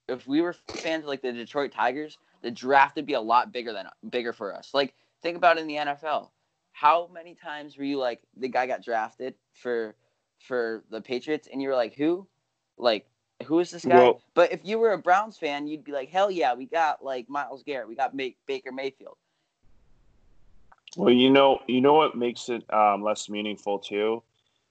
if 0.08 0.26
we 0.26 0.40
were 0.40 0.56
fans 0.82 1.04
of 1.04 1.08
like 1.08 1.22
the 1.22 1.32
Detroit 1.32 1.70
Tigers, 1.70 2.18
the 2.42 2.50
draft 2.50 2.96
would 2.96 3.06
be 3.06 3.12
a 3.14 3.20
lot 3.20 3.52
bigger 3.52 3.72
than 3.72 3.86
bigger 4.08 4.32
for 4.32 4.52
us. 4.52 4.70
Like 4.74 4.94
think 5.22 5.36
about 5.36 5.56
in 5.58 5.68
the 5.68 5.76
NFL 5.76 6.30
how 6.72 7.08
many 7.12 7.34
times 7.34 7.76
were 7.76 7.84
you 7.84 7.98
like 7.98 8.22
the 8.36 8.48
guy 8.48 8.66
got 8.66 8.82
drafted 8.82 9.34
for 9.54 9.94
for 10.40 10.82
the 10.90 11.00
Patriots 11.00 11.48
and 11.52 11.60
you 11.62 11.68
were 11.68 11.74
like 11.76 11.94
who 11.94 12.26
like 12.78 13.06
who 13.44 13.58
is 13.60 13.70
this 13.70 13.84
guy 13.84 13.98
Well- 13.98 14.22
but 14.34 14.50
if 14.52 14.60
you 14.64 14.78
were 14.78 14.92
a 14.92 14.98
Browns 14.98 15.36
fan 15.36 15.66
you'd 15.66 15.84
be 15.84 15.92
like 15.92 16.08
hell 16.08 16.30
yeah 16.30 16.54
we 16.54 16.66
got 16.66 17.04
like 17.04 17.28
Myles 17.28 17.62
Garrett 17.62 17.88
we 17.88 17.94
got 17.94 18.16
Baker 18.16 18.72
Mayfield 18.72 19.16
Well, 20.96 21.14
you 21.14 21.30
know, 21.30 21.60
you 21.68 21.80
know 21.80 21.94
what 21.94 22.16
makes 22.16 22.48
it 22.48 22.64
um, 22.72 23.02
less 23.02 23.28
meaningful 23.28 23.78
too 23.78 24.22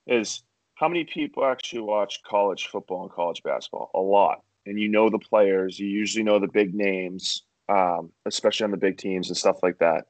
is 0.06 0.44
how 0.76 0.88
many 0.88 1.04
people 1.04 1.46
actually 1.46 1.82
watch 1.82 2.22
college 2.24 2.68
football 2.68 3.04
and 3.04 3.12
college 3.12 3.42
basketball? 3.44 3.92
A 3.94 4.00
lot, 4.00 4.44
and 4.66 4.80
you 4.80 4.90
know 4.90 5.10
the 5.10 5.20
players. 5.20 5.80
You 5.80 5.88
usually 5.88 6.24
know 6.24 6.40
the 6.40 6.48
big 6.48 6.74
names, 6.74 7.44
um, 7.70 8.12
especially 8.26 8.66
on 8.66 8.72
the 8.72 8.78
big 8.78 8.98
teams 8.98 9.30
and 9.30 9.38
stuff 9.38 9.58
like 9.64 9.80
that. 9.80 10.06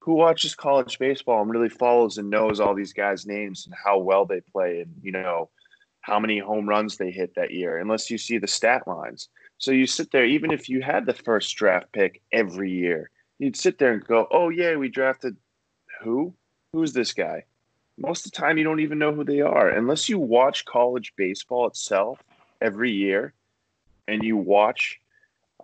Who 0.00 0.14
watches 0.14 0.54
college 0.54 0.98
baseball 0.98 1.42
and 1.42 1.50
really 1.50 1.68
follows 1.68 2.18
and 2.18 2.30
knows 2.30 2.60
all 2.60 2.74
these 2.74 2.92
guys' 2.92 3.26
names 3.26 3.66
and 3.66 3.74
how 3.84 3.98
well 3.98 4.26
they 4.26 4.40
play 4.40 4.80
and 4.80 4.94
you 5.02 5.12
know 5.12 5.50
how 6.02 6.18
many 6.18 6.38
home 6.38 6.68
runs 6.68 6.96
they 6.96 7.10
hit 7.10 7.34
that 7.36 7.52
year, 7.52 7.78
unless 7.78 8.10
you 8.10 8.18
see 8.18 8.38
the 8.38 8.48
stat 8.48 8.86
lines. 8.86 9.28
So 9.58 9.70
you 9.70 9.86
sit 9.86 10.10
there, 10.10 10.24
even 10.24 10.52
if 10.52 10.68
you 10.68 10.82
had 10.82 11.06
the 11.06 11.14
first 11.14 11.54
draft 11.56 11.92
pick 11.92 12.20
every 12.32 12.72
year, 12.72 13.10
you'd 13.42 13.56
sit 13.56 13.78
there 13.78 13.92
and 13.92 14.04
go, 14.04 14.28
"Oh 14.30 14.48
yeah, 14.48 14.76
we 14.76 14.88
drafted 14.88 15.36
who? 16.00 16.32
Who's 16.72 16.92
this 16.92 17.12
guy?" 17.12 17.44
Most 17.98 18.24
of 18.24 18.32
the 18.32 18.36
time, 18.36 18.56
you 18.56 18.64
don't 18.64 18.80
even 18.80 18.98
know 18.98 19.12
who 19.12 19.24
they 19.24 19.40
are 19.40 19.68
unless 19.68 20.08
you 20.08 20.18
watch 20.18 20.64
college 20.64 21.12
baseball 21.16 21.66
itself 21.66 22.22
every 22.60 22.92
year, 22.92 23.34
and 24.06 24.22
you 24.22 24.36
watch 24.36 25.00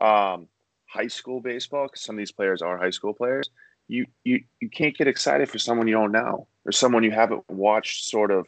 um, 0.00 0.48
high 0.86 1.06
school 1.06 1.40
baseball 1.40 1.86
because 1.86 2.02
some 2.02 2.16
of 2.16 2.18
these 2.18 2.32
players 2.32 2.62
are 2.62 2.76
high 2.76 2.90
school 2.90 3.14
players. 3.14 3.48
You 3.86 4.06
you 4.24 4.42
you 4.60 4.68
can't 4.68 4.96
get 4.96 5.06
excited 5.06 5.48
for 5.48 5.58
someone 5.58 5.86
you 5.86 5.94
don't 5.94 6.12
know 6.12 6.46
or 6.66 6.72
someone 6.72 7.04
you 7.04 7.12
haven't 7.12 7.48
watched 7.48 8.04
sort 8.06 8.30
of 8.30 8.46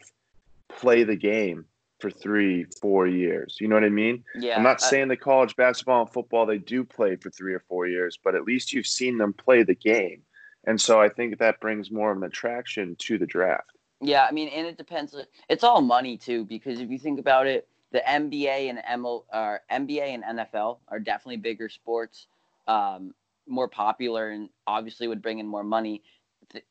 play 0.69 1.03
the 1.03 1.15
game 1.15 1.65
for 2.01 2.09
three, 2.09 2.65
four 2.81 3.07
years. 3.07 3.57
You 3.61 3.67
know 3.67 3.75
what 3.75 3.83
I 3.83 3.89
mean? 3.89 4.23
yeah 4.35 4.57
I'm 4.57 4.63
not 4.63 4.83
I- 4.83 4.87
saying 4.87 5.07
that 5.09 5.21
college 5.21 5.55
basketball 5.55 6.01
and 6.01 6.09
football 6.11 6.45
they 6.45 6.57
do 6.57 6.83
play 6.83 7.15
for 7.15 7.29
three 7.29 7.53
or 7.53 7.59
four 7.59 7.87
years, 7.87 8.17
but 8.21 8.35
at 8.35 8.43
least 8.43 8.73
you've 8.73 8.87
seen 8.87 9.17
them 9.17 9.33
play 9.33 9.63
the 9.63 9.75
game, 9.75 10.21
and 10.65 10.79
so 10.79 10.99
I 10.99 11.09
think 11.09 11.37
that 11.37 11.59
brings 11.59 11.91
more 11.91 12.11
of 12.11 12.17
an 12.17 12.23
attraction 12.23 12.95
to 12.99 13.17
the 13.17 13.25
draft. 13.25 13.71
Yeah, 14.01 14.25
I 14.27 14.31
mean, 14.31 14.47
and 14.49 14.65
it 14.65 14.77
depends. 14.77 15.15
It's 15.47 15.63
all 15.63 15.81
money 15.81 16.17
too, 16.17 16.43
because 16.45 16.79
if 16.79 16.89
you 16.89 16.97
think 16.97 17.19
about 17.19 17.45
it, 17.45 17.67
the 17.91 17.99
NBA 17.99 18.69
and 18.69 18.79
ML, 18.79 19.25
or 19.31 19.61
NBA 19.71 20.01
and 20.01 20.23
NFL 20.39 20.79
are 20.87 20.99
definitely 20.99 21.37
bigger 21.37 21.69
sports, 21.69 22.25
um, 22.67 23.13
more 23.47 23.67
popular, 23.67 24.29
and 24.29 24.49
obviously 24.65 25.07
would 25.07 25.21
bring 25.21 25.37
in 25.37 25.45
more 25.45 25.63
money. 25.63 26.01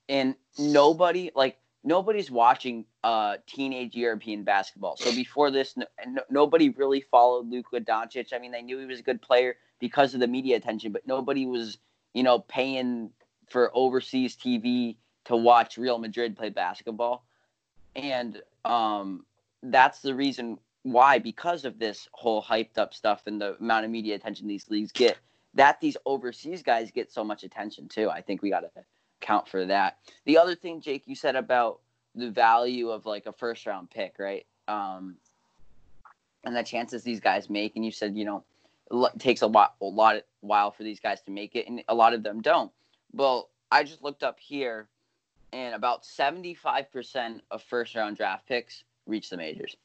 And 0.08 0.34
nobody, 0.58 1.30
like 1.34 1.58
nobody's 1.82 2.30
watching 2.30 2.84
uh, 3.04 3.36
teenage 3.46 3.94
European 3.94 4.44
basketball. 4.44 4.96
So 4.96 5.14
before 5.14 5.50
this, 5.50 5.76
no, 5.76 5.86
no, 6.06 6.22
nobody 6.30 6.70
really 6.70 7.00
followed 7.00 7.48
Luka 7.48 7.80
Doncic. 7.80 8.32
I 8.32 8.38
mean, 8.38 8.52
they 8.52 8.62
knew 8.62 8.78
he 8.78 8.86
was 8.86 9.00
a 9.00 9.04
good 9.04 9.22
player 9.22 9.56
because 9.78 10.14
of 10.14 10.20
the 10.20 10.26
media 10.28 10.56
attention, 10.56 10.92
but 10.92 11.06
nobody 11.06 11.46
was, 11.46 11.78
you 12.12 12.22
know, 12.22 12.40
paying 12.40 13.10
for 13.48 13.70
overseas 13.74 14.36
TV 14.36 14.96
to 15.24 15.36
watch 15.36 15.78
Real 15.78 15.98
Madrid 15.98 16.36
play 16.36 16.50
basketball. 16.50 17.24
And 17.96 18.40
um, 18.64 19.24
that's 19.62 20.00
the 20.00 20.14
reason 20.14 20.58
why, 20.82 21.18
because 21.18 21.64
of 21.64 21.78
this 21.78 22.08
whole 22.12 22.42
hyped 22.42 22.78
up 22.78 22.94
stuff 22.94 23.22
and 23.26 23.40
the 23.40 23.56
amount 23.58 23.84
of 23.84 23.90
media 23.90 24.14
attention 24.14 24.46
these 24.46 24.68
leagues 24.70 24.92
get, 24.92 25.18
that 25.54 25.80
these 25.80 25.96
overseas 26.06 26.62
guys 26.62 26.90
get 26.90 27.10
so 27.10 27.24
much 27.24 27.42
attention 27.42 27.88
too. 27.88 28.08
I 28.08 28.20
think 28.20 28.42
we 28.42 28.50
got 28.50 28.60
to 28.60 28.70
count 29.20 29.48
for 29.48 29.66
that. 29.66 29.98
The 30.24 30.38
other 30.38 30.54
thing, 30.54 30.80
Jake, 30.80 31.04
you 31.06 31.14
said 31.14 31.36
about 31.36 31.80
the 32.14 32.30
value 32.30 32.90
of 32.90 33.06
like 33.06 33.26
a 33.26 33.32
first 33.32 33.66
round 33.66 33.90
pick, 33.90 34.14
right? 34.18 34.46
Um, 34.68 35.16
and 36.44 36.56
the 36.56 36.62
chances 36.62 37.02
these 37.02 37.20
guys 37.20 37.50
make, 37.50 37.76
and 37.76 37.84
you 37.84 37.92
said, 37.92 38.16
you 38.16 38.24
know, 38.24 38.44
it 38.90 39.18
takes 39.18 39.42
a 39.42 39.46
lot, 39.46 39.74
a 39.80 39.84
lot, 39.84 40.16
of 40.16 40.22
while 40.40 40.70
for 40.70 40.82
these 40.82 41.00
guys 41.00 41.20
to 41.22 41.30
make 41.30 41.54
it, 41.54 41.68
and 41.68 41.82
a 41.88 41.94
lot 41.94 42.14
of 42.14 42.22
them 42.22 42.40
don't. 42.40 42.72
Well, 43.12 43.48
I 43.70 43.84
just 43.84 44.02
looked 44.02 44.22
up 44.22 44.38
here, 44.40 44.88
and 45.52 45.74
about 45.74 46.04
seventy-five 46.04 46.90
percent 46.90 47.42
of 47.50 47.62
first-round 47.62 48.16
draft 48.16 48.46
picks 48.46 48.84
reach 49.06 49.30
the 49.30 49.36
majors. 49.36 49.76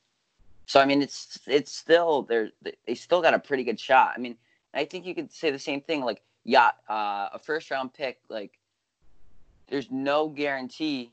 So 0.66 0.80
I 0.80 0.86
mean, 0.86 1.02
it's 1.02 1.40
it's 1.46 1.72
still 1.72 2.24
they're 2.24 2.50
they 2.88 2.96
still 2.96 3.22
got 3.22 3.34
a 3.34 3.40
pretty 3.40 3.64
good 3.64 3.80
shot. 3.80 4.14
I 4.16 4.20
mean, 4.20 4.36
I 4.74 4.86
think 4.86 5.06
you 5.06 5.14
could 5.14 5.32
say 5.32 5.52
the 5.52 5.60
same 5.60 5.82
thing. 5.82 6.04
Like, 6.04 6.22
yeah, 6.44 6.72
uh, 6.90 7.30
a 7.34 7.40
first 7.40 7.70
round 7.70 7.94
pick. 7.94 8.20
Like, 8.30 8.58
there's 9.68 9.90
no 9.92 10.28
guarantee 10.30 11.12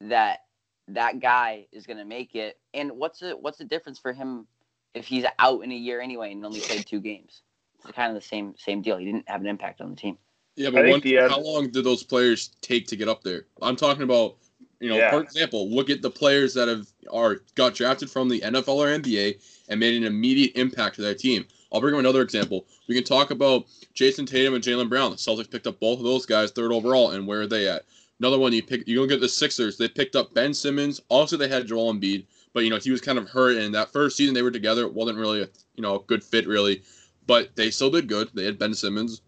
that 0.00 0.44
that 0.88 1.20
guy 1.20 1.66
is 1.72 1.86
going 1.86 1.98
to 1.98 2.04
make 2.04 2.34
it. 2.34 2.58
And 2.74 2.92
what's 2.92 3.20
the 3.20 3.32
what's 3.32 3.58
the 3.58 3.64
difference 3.64 3.98
for 3.98 4.12
him 4.12 4.46
if 4.94 5.06
he's 5.06 5.24
out 5.38 5.62
in 5.62 5.70
a 5.70 5.76
year 5.76 6.00
anyway 6.00 6.32
and 6.32 6.44
only 6.44 6.60
played 6.60 6.86
two 6.86 7.00
games? 7.00 7.42
It's 7.84 7.92
kind 7.94 8.14
of 8.14 8.14
the 8.20 8.26
same 8.26 8.54
same 8.56 8.82
deal. 8.82 8.96
He 8.96 9.04
didn't 9.06 9.28
have 9.28 9.40
an 9.40 9.46
impact 9.46 9.80
on 9.80 9.90
the 9.90 9.96
team. 9.96 10.18
Yeah, 10.56 10.70
but 10.70 10.86
one, 10.86 11.00
the, 11.00 11.16
how 11.16 11.40
long 11.40 11.70
did 11.70 11.84
those 11.84 12.02
players 12.02 12.48
take 12.60 12.86
to 12.88 12.96
get 12.96 13.08
up 13.08 13.22
there? 13.22 13.46
I'm 13.62 13.76
talking 13.76 14.02
about, 14.02 14.36
you 14.80 14.90
know, 14.90 14.96
Yeah. 14.96 15.10
for 15.10 15.22
example, 15.22 15.70
look 15.70 15.88
at 15.88 16.02
the 16.02 16.10
players 16.10 16.52
that 16.54 16.68
have 16.68 16.86
are 17.10 17.42
got 17.54 17.74
drafted 17.74 18.10
from 18.10 18.28
the 18.28 18.40
NFL 18.40 18.74
or 18.76 18.88
NBA 18.88 19.40
and 19.68 19.80
made 19.80 19.94
an 19.94 20.04
immediate 20.04 20.52
impact 20.56 20.96
to 20.96 21.02
their 21.02 21.14
team. 21.14 21.46
I'll 21.72 21.80
bring 21.80 21.94
up 21.94 22.00
another 22.00 22.22
example. 22.22 22.66
We 22.88 22.94
can 22.94 23.04
talk 23.04 23.30
about 23.30 23.66
Jayson 23.94 24.26
Tatum 24.26 24.54
and 24.54 24.64
Jaylen 24.64 24.88
Brown. 24.88 25.10
The 25.10 25.16
Celtics 25.16 25.50
picked 25.50 25.66
up 25.66 25.78
both 25.78 25.98
of 25.98 26.04
those 26.04 26.26
guys 26.26 26.50
third 26.50 26.72
overall, 26.72 27.12
and 27.12 27.26
where 27.26 27.42
are 27.42 27.46
they 27.46 27.68
at? 27.68 27.84
Another 28.18 28.38
one 28.38 28.52
you 28.52 28.62
pick. 28.62 28.86
You 28.86 29.00
look 29.00 29.12
at 29.12 29.20
the 29.20 29.28
Sixers. 29.28 29.78
They 29.78 29.88
picked 29.88 30.16
up 30.16 30.34
Ben 30.34 30.52
Simmons. 30.52 31.00
Also, 31.08 31.36
they 31.36 31.48
had 31.48 31.66
Joel 31.66 31.94
Embiid, 31.94 32.26
but 32.52 32.64
you 32.64 32.70
know 32.70 32.76
he 32.76 32.90
was 32.90 33.00
kind 33.00 33.18
of 33.18 33.28
hurt. 33.28 33.56
And 33.56 33.74
that 33.74 33.92
first 33.92 34.16
season 34.16 34.34
they 34.34 34.42
were 34.42 34.50
together, 34.50 34.82
it 34.82 34.92
wasn't 34.92 35.18
really 35.18 35.42
a 35.42 35.48
you 35.76 35.82
know 35.82 35.96
a 35.96 36.02
good 36.02 36.22
fit 36.22 36.46
really, 36.46 36.82
but 37.26 37.54
they 37.56 37.70
still 37.70 37.90
did 37.90 38.08
good. 38.08 38.30
They 38.34 38.44
had 38.44 38.58
Ben 38.58 38.74
Simmons. 38.74 39.22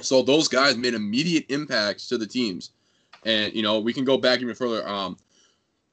So 0.00 0.22
those 0.22 0.48
guys 0.48 0.76
made 0.76 0.94
immediate 0.94 1.46
impacts 1.50 2.08
to 2.08 2.18
the 2.18 2.26
teams, 2.26 2.70
and 3.24 3.54
you 3.54 3.62
know 3.62 3.78
we 3.78 3.92
can 3.92 4.04
go 4.04 4.18
back 4.18 4.40
even 4.40 4.54
further. 4.54 4.86
Um, 4.88 5.16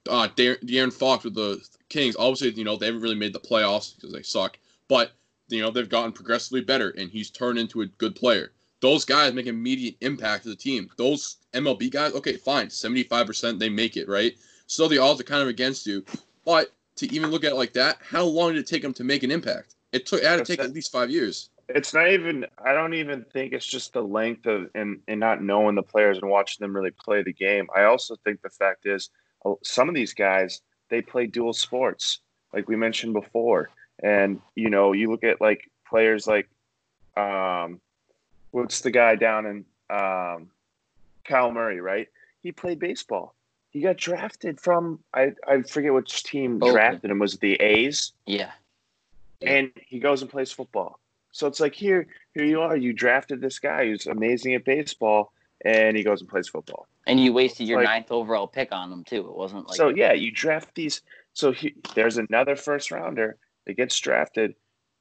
uh, 0.10 0.28
De- 0.36 0.58
De'Aaron 0.58 0.92
Fox 0.92 1.24
with 1.24 1.36
the 1.36 1.66
Kings. 1.90 2.16
Obviously, 2.18 2.52
you 2.52 2.64
know 2.64 2.78
they 2.78 2.88
haven't 2.88 3.02
really 3.02 3.16
made 3.16 3.34
the 3.34 3.40
playoffs 3.40 3.96
because 3.96 4.12
they 4.12 4.24
suck, 4.24 4.58
but 4.88 5.12
you 5.50 5.62
know 5.62 5.72
they've 5.72 5.89
gotten 5.89 6.12
progressively 6.12 6.62
better, 6.62 6.89
and 6.98 7.10
he's 7.10 7.30
turned 7.30 7.60
into 7.60 7.82
a 7.82 7.88
good 7.88 8.16
player. 8.16 8.52
Those 8.80 9.06
guys 9.06 9.34
make 9.34 9.48
immediate 9.48 9.96
impact 10.02 10.44
to 10.44 10.50
the 10.50 10.56
team. 10.56 10.89
Those 10.98 11.38
MLB 11.54 11.91
guys, 11.91 12.14
okay, 12.14 12.36
fine, 12.38 12.70
seventy-five 12.70 13.28
percent 13.28 13.60
they 13.60 13.70
make 13.70 13.98
it, 13.98 14.08
right? 14.08 14.34
So 14.68 14.88
the 14.88 14.98
odds 14.98 15.20
are 15.22 15.26
kind 15.26 15.41
of 15.41 15.48
against 15.48 15.86
you, 15.86 16.04
but 16.46 16.74
to 16.96 17.14
even 17.14 17.32
look 17.32 17.44
at 17.44 17.52
it 17.52 17.56
like 17.56 17.74
that, 17.74 17.98
how 18.02 18.24
long 18.24 18.54
did 18.54 18.60
it 18.60 18.68
take 18.68 18.82
them 18.82 18.94
to 18.94 19.04
make 19.04 19.24
an 19.24 19.32
impact? 19.32 19.76
It 19.91 20.06
took 20.06 20.22
it 20.22 20.28
had 20.28 20.38
to 20.38 20.46
take 20.46 20.60
at 20.60 20.74
least 20.74 20.91
five 20.91 21.10
years. 21.10 21.50
It's 21.70 21.94
not 21.94 22.10
even. 22.10 22.46
I 22.64 22.74
don't 22.74 22.94
even 22.94 23.26
think 23.32 23.54
it's 23.54 23.66
just 23.66 23.94
the 23.94 24.02
length 24.02 24.46
of 24.46 24.70
and 24.76 25.00
and 25.08 25.20
not 25.20 25.41
knowing 25.41 25.76
the 25.76 25.84
players 25.84 26.18
and 26.18 26.30
watching 26.30 26.64
them 26.64 26.76
really 26.76 26.91
play 26.91 27.24
the 27.24 27.34
game. 27.34 27.68
I 27.76 27.84
also 27.84 28.16
think 28.24 28.41
the 28.41 28.50
fact 28.50 28.86
is 28.86 29.10
uh, 29.46 29.54
some 29.64 29.88
of 29.89 29.96
these 29.96 30.14
guys 30.14 30.62
they 30.89 31.02
play 31.02 31.26
dual 31.26 31.54
sports, 31.54 32.20
like 32.54 32.68
we 32.68 32.76
mentioned 32.76 33.14
before, 33.14 33.70
and 34.04 34.39
you 34.56 34.70
know 34.70 34.91
you 34.91 35.10
look 35.10 35.24
at 35.24 35.41
like 35.41 35.70
players 35.88 36.28
like, 36.28 36.47
um, 37.18 37.80
what's 38.51 38.82
the 38.82 38.91
guy 38.91 39.16
down 39.16 39.45
in 39.45 39.66
um, 39.89 40.49
Kyler 41.26 41.54
Murray, 41.54 41.80
right? 41.82 42.08
He 42.41 42.51
played 42.51 42.80
baseball. 42.80 43.34
He 43.72 43.82
got 43.82 43.97
drafted 43.97 44.60
from 44.60 44.99
I 45.14 45.34
I 45.47 45.62
forget 45.64 45.93
which 45.93 46.24
team 46.24 46.60
drafted 46.60 47.10
him. 47.10 47.20
Was 47.20 47.34
it 47.36 47.39
the 47.39 47.56
A's? 47.56 48.12
Yeah. 48.28 48.51
and 49.41 49.72
he 49.76 49.99
goes 49.99 50.22
and 50.22 50.30
plays 50.30 50.51
football. 50.51 50.99
So 51.32 51.47
it's 51.47 51.60
like 51.60 51.74
here, 51.74 52.06
here 52.36 52.45
you 52.45 52.62
are. 52.62 52.78
You 52.78 52.93
drafted 52.93 53.41
this 53.41 53.58
guy 53.58 53.86
who's 53.88 54.06
amazing 54.06 54.54
at 54.54 54.64
baseball, 54.64 55.34
and 55.66 55.97
he 55.97 56.04
goes 56.04 56.22
and 56.22 56.30
plays 56.30 56.47
football. 56.47 56.88
And 57.08 57.20
you 57.20 57.34
wasted 57.34 57.68
your 57.68 57.80
Like- 57.80 57.88
ninth 57.88 58.12
overall 58.12 58.47
pick 58.47 58.72
on 58.72 58.91
him 58.91 59.04
too. 59.04 59.28
It 59.28 59.36
wasn't 59.36 59.68
like 59.68 59.76
so 59.76 59.89
yeah, 59.89 60.14
you 60.14 60.30
draft 60.32 60.76
these. 60.76 61.01
So 61.34 61.51
he, 61.51 61.74
there's 61.95 62.18
another 62.18 62.56
first 62.56 62.91
rounder 62.91 63.38
that 63.66 63.74
gets 63.78 63.97
drafted, 63.99 64.55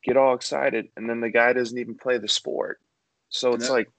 get 0.04 0.16
all 0.16 0.34
excited, 0.34 0.88
and 0.96 1.08
then 1.08 1.20
the 1.20 1.30
guy 1.30 1.52
doesn't 1.52 1.78
even 1.78 1.94
play 1.96 2.18
the 2.18 2.28
sport. 2.28 2.80
So 3.28 3.54
it's 3.54 3.66
Yeah. 3.66 3.72
like, 3.72 3.90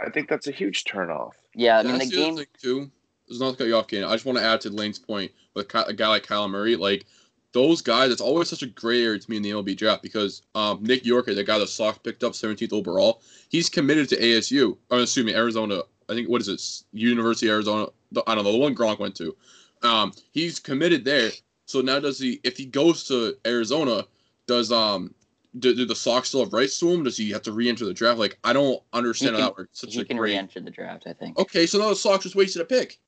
I 0.00 0.10
think 0.10 0.28
that's 0.28 0.46
a 0.48 0.52
huge 0.52 0.84
turnoff. 0.84 1.32
yeah. 1.54 1.78
I 1.78 1.82
mean 1.82 1.92
the 1.92 1.98
That's 1.98 2.10
game. 2.10 2.32
other 2.34 2.44
thing 2.44 2.46
too. 2.60 2.90
There's 3.28 3.40
not 3.40 3.52
to 3.52 3.56
cut 3.56 3.66
you 3.66 3.76
off, 3.76 3.86
Kane. 3.88 4.04
I 4.04 4.12
just 4.12 4.24
want 4.24 4.38
to 4.38 4.44
add 4.44 4.60
to 4.62 4.70
Lane's 4.70 4.98
point 4.98 5.30
with 5.54 5.72
a 5.74 5.92
guy 5.94 6.08
like 6.08 6.26
Kyler 6.26 6.50
Murray. 6.50 6.76
Like 6.76 7.06
those 7.52 7.80
guys, 7.82 8.10
it's 8.10 8.20
always 8.20 8.48
such 8.48 8.62
a 8.62 8.66
gray 8.66 9.04
area 9.04 9.18
to 9.18 9.30
me 9.30 9.36
in 9.36 9.42
the 9.42 9.50
MLB 9.50 9.76
draft 9.76 10.02
because 10.02 10.42
um, 10.54 10.82
Nick 10.82 11.04
Yorke, 11.06 11.26
the 11.26 11.44
guy 11.44 11.58
the 11.58 11.66
Sox 11.66 11.98
picked 11.98 12.24
up 12.24 12.32
17th 12.32 12.72
overall, 12.72 13.22
he's 13.50 13.68
committed 13.68 14.08
to 14.08 14.16
ASU. 14.16 14.76
I'm 14.90 15.00
assuming 15.00 15.34
Arizona. 15.34 15.82
I 16.08 16.14
think 16.14 16.28
what 16.28 16.40
is 16.40 16.48
it? 16.48 16.60
University 16.92 17.46
of 17.48 17.52
Arizona. 17.54 17.86
the- 18.10 18.22
I 18.26 18.34
don't 18.34 18.44
know 18.44 18.52
the 18.52 18.58
one 18.58 18.74
Gronk 18.74 18.98
went 18.98 19.14
to. 19.16 19.36
Um, 19.82 20.12
he's 20.32 20.58
committed 20.58 21.04
there. 21.04 21.30
So 21.72 21.80
now 21.80 21.98
does 21.98 22.18
he? 22.18 22.38
If 22.44 22.58
he 22.58 22.66
goes 22.66 23.04
to 23.08 23.34
Arizona, 23.46 24.04
does 24.46 24.70
um. 24.70 25.14
Do, 25.58 25.74
do 25.74 25.84
the 25.84 25.94
Sox 25.94 26.28
still 26.28 26.44
have 26.44 26.52
rights 26.54 26.78
to 26.80 26.90
him? 26.90 27.02
Does 27.04 27.18
he 27.18 27.28
have 27.30 27.42
to 27.42 27.52
re-enter 27.52 27.84
the 27.84 27.92
draft? 27.92 28.18
Like 28.18 28.38
I 28.42 28.54
don't 28.54 28.82
understand 28.94 29.36
He 29.36 29.42
how 29.42 29.48
can- 29.48 29.54
that 29.56 29.60
works. 29.60 29.80
Such 29.80 29.94
He 29.94 30.00
a 30.00 30.04
can 30.04 30.16
gray 30.16 30.30
re-enter 30.30 30.60
the 30.60 30.70
draft. 30.70 31.04
I 31.06 31.12
think. 31.12 31.38
Okay, 31.38 31.66
so 31.66 31.78
now 31.78 31.90
the 31.90 31.96
Sox 31.96 32.22
just 32.24 32.34
wasted 32.36 32.62
a 32.62 32.64
pick. 32.64 32.98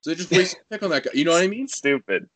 So 0.00 0.10
they 0.10 0.14
just 0.16 0.30
wasted 0.38 0.60
a 0.70 0.74
pick 0.74 0.82
on 0.84 0.90
that 0.90 1.02
guy. 1.04 1.10
You 1.14 1.24
know 1.24 1.32
what 1.32 1.42
I 1.42 1.48
mean? 1.48 1.66
Stupid. 1.66 2.28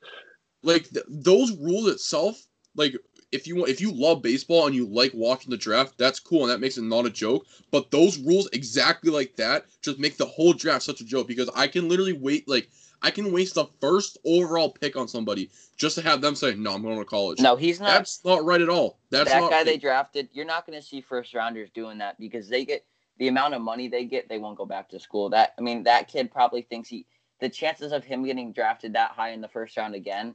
Like 0.62 0.88
th- 0.90 1.04
those 1.08 1.56
rules 1.56 1.86
itself. 1.88 2.40
Like 2.74 2.96
if 3.30 3.46
you 3.46 3.54
want, 3.54 3.68
if 3.68 3.80
you 3.80 3.92
love 3.92 4.22
baseball 4.22 4.66
and 4.66 4.74
you 4.74 4.86
like 4.86 5.12
watching 5.14 5.50
the 5.50 5.56
draft, 5.56 5.96
that's 5.98 6.18
cool 6.18 6.42
and 6.42 6.50
that 6.50 6.58
makes 6.60 6.76
it 6.76 6.82
not 6.82 7.06
a 7.06 7.10
joke. 7.10 7.46
But 7.70 7.92
those 7.92 8.18
rules 8.18 8.48
exactly 8.52 9.10
like 9.12 9.36
that 9.36 9.66
just 9.82 10.00
make 10.00 10.16
the 10.16 10.26
whole 10.26 10.52
draft 10.52 10.82
such 10.84 11.00
a 11.00 11.04
joke 11.04 11.28
because 11.28 11.48
I 11.54 11.68
can 11.68 11.88
literally 11.88 12.12
wait 12.14 12.48
like 12.48 12.68
I 13.02 13.10
can 13.10 13.32
waste 13.32 13.54
the 13.54 13.66
first 13.80 14.18
overall 14.24 14.70
pick 14.70 14.96
on 14.96 15.06
somebody 15.08 15.50
just 15.76 15.94
to 15.96 16.02
have 16.02 16.20
them 16.20 16.34
say 16.34 16.54
no, 16.54 16.72
I'm 16.72 16.82
going 16.82 16.98
to 16.98 17.04
college. 17.04 17.40
No, 17.40 17.56
he's 17.56 17.78
not. 17.78 17.86
that's 17.88 18.24
not 18.24 18.44
right 18.44 18.60
at 18.60 18.68
all. 18.68 18.98
That's 19.10 19.30
that 19.30 19.50
guy 19.50 19.64
they 19.64 19.76
drafted, 19.76 20.28
you're 20.32 20.44
not 20.44 20.66
going 20.66 20.78
to 20.78 20.84
see 20.84 21.00
first 21.00 21.34
rounders 21.34 21.70
doing 21.70 21.98
that 21.98 22.18
because 22.18 22.48
they 22.48 22.64
get 22.64 22.84
the 23.18 23.28
amount 23.28 23.54
of 23.54 23.62
money 23.62 23.88
they 23.88 24.04
get, 24.04 24.28
they 24.28 24.38
won't 24.38 24.58
go 24.58 24.66
back 24.66 24.88
to 24.90 25.00
school. 25.00 25.30
That 25.30 25.54
I 25.58 25.62
mean, 25.62 25.84
that 25.84 26.08
kid 26.08 26.30
probably 26.30 26.62
thinks 26.62 26.88
he 26.88 27.06
the 27.40 27.48
chances 27.48 27.92
of 27.92 28.04
him 28.04 28.24
getting 28.24 28.52
drafted 28.52 28.94
that 28.94 29.12
high 29.12 29.30
in 29.30 29.40
the 29.40 29.48
first 29.48 29.76
round 29.76 29.94
again, 29.94 30.34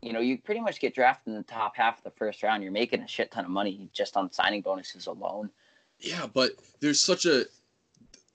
you 0.00 0.12
know, 0.12 0.20
you 0.20 0.38
pretty 0.38 0.60
much 0.60 0.80
get 0.80 0.94
drafted 0.94 1.32
in 1.32 1.36
the 1.36 1.42
top 1.42 1.76
half 1.76 1.98
of 1.98 2.04
the 2.04 2.10
first 2.10 2.42
round. 2.42 2.62
You're 2.62 2.72
making 2.72 3.00
a 3.00 3.08
shit 3.08 3.30
ton 3.30 3.44
of 3.44 3.50
money 3.50 3.88
just 3.92 4.16
on 4.16 4.30
signing 4.32 4.62
bonuses 4.62 5.06
alone. 5.06 5.50
Yeah, 5.98 6.26
but 6.32 6.52
there's 6.80 7.00
such 7.00 7.26
a 7.26 7.46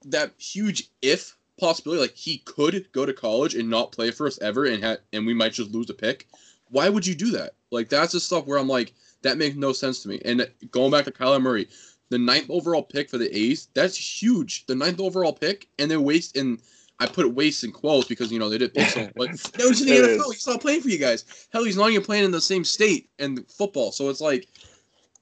that 0.05 0.33
huge 0.37 0.89
if 1.01 1.37
possibility. 1.61 2.01
Like 2.01 2.15
he 2.15 2.39
could 2.39 2.91
go 2.91 3.05
to 3.05 3.13
college 3.13 3.55
and 3.55 3.69
not 3.69 3.93
play 3.93 4.11
for 4.11 4.27
us 4.27 4.39
ever, 4.41 4.65
and 4.65 4.83
ha- 4.83 4.97
and 5.13 5.25
we 5.25 5.33
might 5.33 5.53
just 5.53 5.71
lose 5.71 5.89
a 5.89 5.93
pick. 5.93 6.27
Why 6.69 6.89
would 6.89 7.07
you 7.07 7.15
do 7.15 7.31
that? 7.31 7.53
Like 7.71 7.87
that's 7.87 8.11
the 8.11 8.19
stuff 8.19 8.45
where 8.45 8.57
I'm 8.57 8.67
like, 8.67 8.93
that 9.21 9.37
makes 9.37 9.55
no 9.55 9.71
sense 9.71 10.01
to 10.03 10.09
me. 10.09 10.19
And 10.25 10.49
going 10.71 10.91
back 10.91 11.05
to 11.05 11.11
Kyler 11.11 11.41
Murray, 11.41 11.69
the 12.09 12.17
ninth 12.17 12.49
overall 12.49 12.83
pick 12.83 13.09
for 13.09 13.17
the 13.17 13.33
A's, 13.37 13.69
that's 13.73 13.95
huge. 13.95 14.65
The 14.65 14.75
ninth 14.75 14.99
overall 14.99 15.33
pick, 15.33 15.67
and 15.79 15.89
they're 15.89 16.01
waste 16.01 16.35
and 16.35 16.59
I 17.01 17.07
put 17.07 17.33
waste 17.33 17.63
in 17.63 17.71
quotes 17.71 18.07
because 18.07 18.31
you 18.31 18.37
know 18.37 18.47
they 18.47 18.59
did 18.59 18.75
pick 18.75 18.89
someone, 18.89 19.11
but 19.15 19.31
that 19.53 19.67
was 19.67 19.81
in 19.81 19.87
the 19.87 19.93
NFL. 19.93 20.29
is. 20.29 20.33
He's 20.33 20.47
not 20.47 20.61
playing 20.61 20.81
for 20.81 20.89
you 20.89 20.99
guys. 20.99 21.47
Hell, 21.51 21.63
he's 21.63 21.75
not 21.75 21.89
even 21.89 22.03
playing 22.03 22.25
in 22.25 22.31
the 22.31 22.39
same 22.39 22.63
state 22.63 23.09
and 23.17 23.43
football. 23.49 23.91
So 23.91 24.09
it's 24.09 24.21
like, 24.21 24.47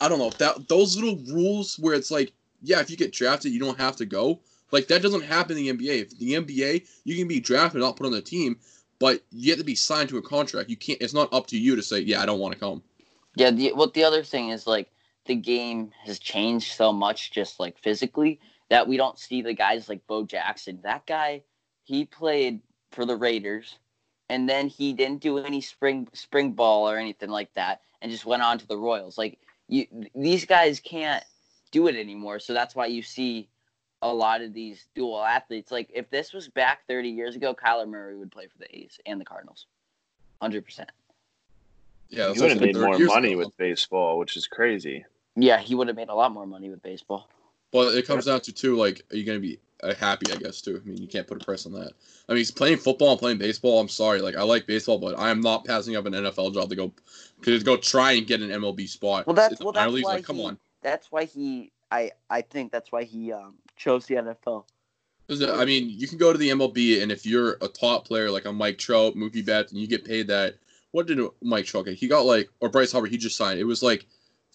I 0.01 0.09
don't 0.09 0.19
know 0.19 0.29
that 0.39 0.67
those 0.67 0.97
little 0.97 1.17
rules 1.33 1.79
where 1.79 1.93
it's 1.93 2.11
like, 2.11 2.33
yeah, 2.61 2.81
if 2.81 2.89
you 2.89 2.97
get 2.97 3.13
drafted, 3.13 3.53
you 3.53 3.59
don't 3.61 3.79
have 3.79 3.95
to 3.95 4.05
go. 4.05 4.41
Like 4.71 4.87
that 4.87 5.01
doesn't 5.01 5.21
happen 5.21 5.57
in 5.57 5.77
the 5.77 5.87
NBA. 5.87 6.01
If 6.01 6.17
the 6.17 6.33
NBA, 6.33 6.87
you 7.03 7.15
can 7.15 7.27
be 7.27 7.39
drafted 7.39 7.81
not 7.81 7.95
put 7.95 8.05
on 8.05 8.11
the 8.11 8.21
team, 8.21 8.59
but 8.99 9.21
you 9.31 9.51
have 9.51 9.59
to 9.59 9.65
be 9.65 9.75
signed 9.75 10.09
to 10.09 10.17
a 10.17 10.21
contract. 10.21 10.69
You 10.69 10.77
can't. 10.77 11.01
It's 11.01 11.13
not 11.13 11.33
up 11.33 11.47
to 11.47 11.57
you 11.57 11.75
to 11.75 11.81
say, 11.81 11.99
yeah, 11.99 12.21
I 12.21 12.25
don't 12.25 12.39
want 12.39 12.53
to 12.53 12.59
come. 12.59 12.83
Yeah, 13.35 13.51
the 13.51 13.73
well 13.73 13.89
the 13.89 14.03
other 14.03 14.23
thing 14.23 14.49
is 14.49 14.67
like 14.67 14.91
the 15.25 15.35
game 15.35 15.91
has 16.03 16.19
changed 16.19 16.73
so 16.73 16.91
much 16.91 17.31
just 17.31 17.59
like 17.59 17.77
physically 17.77 18.39
that 18.69 18.87
we 18.87 18.97
don't 18.97 19.17
see 19.17 19.41
the 19.41 19.53
guys 19.53 19.89
like 19.89 20.05
Bo 20.07 20.23
Jackson. 20.25 20.79
That 20.83 21.05
guy, 21.05 21.43
he 21.83 22.05
played 22.05 22.61
for 22.91 23.05
the 23.05 23.15
Raiders 23.15 23.77
and 24.29 24.47
then 24.47 24.67
he 24.67 24.93
didn't 24.93 25.21
do 25.21 25.39
any 25.39 25.61
spring 25.61 26.07
spring 26.13 26.53
ball 26.53 26.89
or 26.89 26.97
anything 26.97 27.29
like 27.29 27.53
that 27.55 27.81
and 28.01 28.11
just 28.11 28.25
went 28.25 28.43
on 28.43 28.57
to 28.59 28.67
the 28.67 28.77
Royals. 28.77 29.17
Like 29.17 29.39
you 29.67 29.85
these 30.15 30.45
guys 30.45 30.79
can't 30.79 31.23
do 31.71 31.87
it 31.87 31.95
anymore. 31.95 32.39
So 32.39 32.53
that's 32.53 32.75
why 32.75 32.87
you 32.87 33.01
see 33.01 33.49
a 34.01 34.13
lot 34.13 34.41
of 34.41 34.53
these 34.53 34.87
dual 34.95 35.23
athletes. 35.23 35.71
Like 35.71 35.89
if 35.93 36.09
this 36.09 36.33
was 36.33 36.47
back 36.47 36.87
30 36.87 37.09
years 37.09 37.35
ago, 37.35 37.53
Kyler 37.53 37.87
Murray 37.87 38.15
would 38.15 38.31
play 38.31 38.47
for 38.47 38.57
the 38.57 38.75
A's 38.75 38.99
and 39.05 39.19
the 39.19 39.25
Cardinals. 39.25 39.65
100%. 40.41 40.85
Yeah, 42.09 42.33
he 42.33 42.41
would 42.41 42.51
have 42.51 42.61
made 42.61 42.75
more 42.75 42.97
money 42.97 43.33
ago. 43.33 43.39
with 43.39 43.57
baseball, 43.57 44.17
which 44.17 44.35
is 44.35 44.47
crazy. 44.47 45.05
Yeah, 45.35 45.59
he 45.59 45.75
would 45.75 45.87
have 45.87 45.95
made 45.95 46.09
a 46.09 46.15
lot 46.15 46.31
more 46.31 46.47
money 46.47 46.69
with 46.69 46.81
baseball. 46.81 47.29
But 47.71 47.93
it 47.93 48.07
comes 48.07 48.25
down 48.25 48.41
to 48.41 48.51
too, 48.51 48.75
like, 48.75 49.03
are 49.11 49.15
you 49.15 49.23
gonna 49.23 49.39
be 49.39 49.59
uh, 49.83 49.93
happy? 49.93 50.31
I 50.31 50.37
guess 50.37 50.59
too. 50.59 50.81
I 50.83 50.87
mean, 50.87 50.97
you 50.97 51.07
can't 51.07 51.27
put 51.27 51.39
a 51.39 51.45
price 51.45 51.67
on 51.67 51.73
that. 51.73 51.91
I 52.27 52.31
mean, 52.31 52.37
he's 52.37 52.49
playing 52.49 52.77
football 52.77 53.11
and 53.11 53.19
playing 53.19 53.37
baseball. 53.37 53.79
I'm 53.79 53.89
sorry, 53.89 54.21
like, 54.21 54.35
I 54.35 54.41
like 54.41 54.65
baseball, 54.65 54.97
but 54.97 55.19
I 55.19 55.29
am 55.29 55.39
not 55.39 55.65
passing 55.65 55.95
up 55.95 56.07
an 56.07 56.13
NFL 56.13 56.55
job 56.55 56.69
to 56.69 56.75
go, 56.75 56.91
to 57.43 57.59
go 57.59 57.77
try 57.77 58.13
and 58.13 58.25
get 58.25 58.41
an 58.41 58.49
MLB 58.49 58.89
spot. 58.89 59.27
Well, 59.27 59.35
that's 59.35 59.53
It's 59.53 59.61
well, 59.61 59.71
that's 59.71 59.91
why 59.91 60.01
like, 60.01 60.25
come 60.25 60.37
he, 60.37 60.45
on. 60.45 60.57
That's 60.81 61.11
why 61.11 61.25
he. 61.25 61.71
I 61.91 62.11
I 62.29 62.41
think 62.41 62.71
that's 62.71 62.91
why 62.91 63.03
he 63.03 63.31
um, 63.31 63.55
chose 63.75 64.05
the 64.05 64.15
NFL. 64.15 64.65
'Cause, 65.27 65.43
I 65.43 65.63
mean, 65.63 65.89
you 65.91 66.07
can 66.07 66.17
go 66.17 66.31
to 66.31 66.39
the 66.39 66.49
MLB, 66.49 67.01
and 67.03 67.11
if 67.11 67.23
you're 67.23 67.57
a 67.61 67.67
top 67.67 68.07
player 68.07 68.31
like 68.31 68.45
a 68.45 68.51
Mike 68.53 68.79
Trout, 68.79 69.15
Mookie 69.15 69.45
Betts, 69.45 69.71
and 69.71 69.79
you 69.79 69.85
get 69.85 70.03
paid 70.03 70.25
that, 70.27 70.55
what 70.91 71.05
did 71.05 71.19
Mike 71.43 71.65
Trout 71.65 71.85
get? 71.85 71.93
He 71.93 72.07
got 72.07 72.25
like 72.25 72.49
or 72.61 72.69
Bryce 72.69 72.91
Harper. 72.91 73.05
He 73.07 73.17
just 73.17 73.37
signed. 73.37 73.59
It 73.59 73.65
was 73.65 73.83
like 73.83 74.07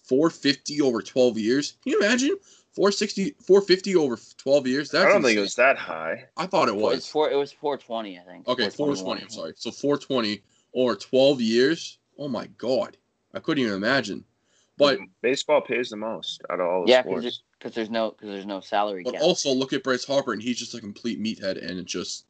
450 0.03 0.81
over 0.81 1.01
12 1.01 1.37
years. 1.37 1.77
Can 1.83 1.93
you 1.93 1.99
imagine? 1.99 2.37
460, 2.73 3.35
450 3.39 3.95
over 3.95 4.19
12 4.37 4.67
years. 4.67 4.91
That's 4.91 5.05
I 5.05 5.13
don't 5.13 5.23
think 5.23 5.37
it 5.37 5.41
was 5.41 5.55
that 5.55 5.77
high. 5.77 6.25
I 6.35 6.45
thought 6.45 6.67
it 6.67 6.73
It's 6.73 6.81
was. 6.81 7.07
four. 7.07 7.31
It 7.31 7.37
was 7.37 7.53
420, 7.53 8.19
I 8.19 8.23
think. 8.23 8.47
Okay, 8.47 8.69
420. 8.69 9.21
I'm 9.21 9.29
sorry. 9.29 9.53
So 9.55 9.71
420 9.71 10.41
or 10.73 10.97
12 10.97 11.39
years. 11.39 11.99
Oh 12.17 12.27
my 12.27 12.47
god, 12.57 12.97
I 13.33 13.39
couldn't 13.39 13.63
even 13.63 13.75
imagine. 13.75 14.25
But 14.77 14.99
baseball 15.21 15.61
pays 15.61 15.89
the 15.89 15.97
most 15.97 16.41
out 16.49 16.59
of 16.59 16.67
all 16.67 16.85
the 16.85 16.91
Yeah, 16.91 17.01
because 17.01 17.23
sports. 17.23 17.41
there's, 17.61 17.73
there's 17.75 17.89
no 17.89 18.11
because 18.11 18.29
there's 18.29 18.45
no 18.45 18.59
salary 18.59 19.03
but 19.03 19.13
cap. 19.13 19.21
also 19.21 19.53
look 19.53 19.73
at 19.73 19.83
Bryce 19.83 20.05
Harper, 20.05 20.33
and 20.33 20.41
he's 20.41 20.57
just 20.57 20.73
a 20.73 20.79
complete 20.79 21.21
meathead, 21.21 21.63
and 21.63 21.79
it 21.79 21.85
just 21.85 22.25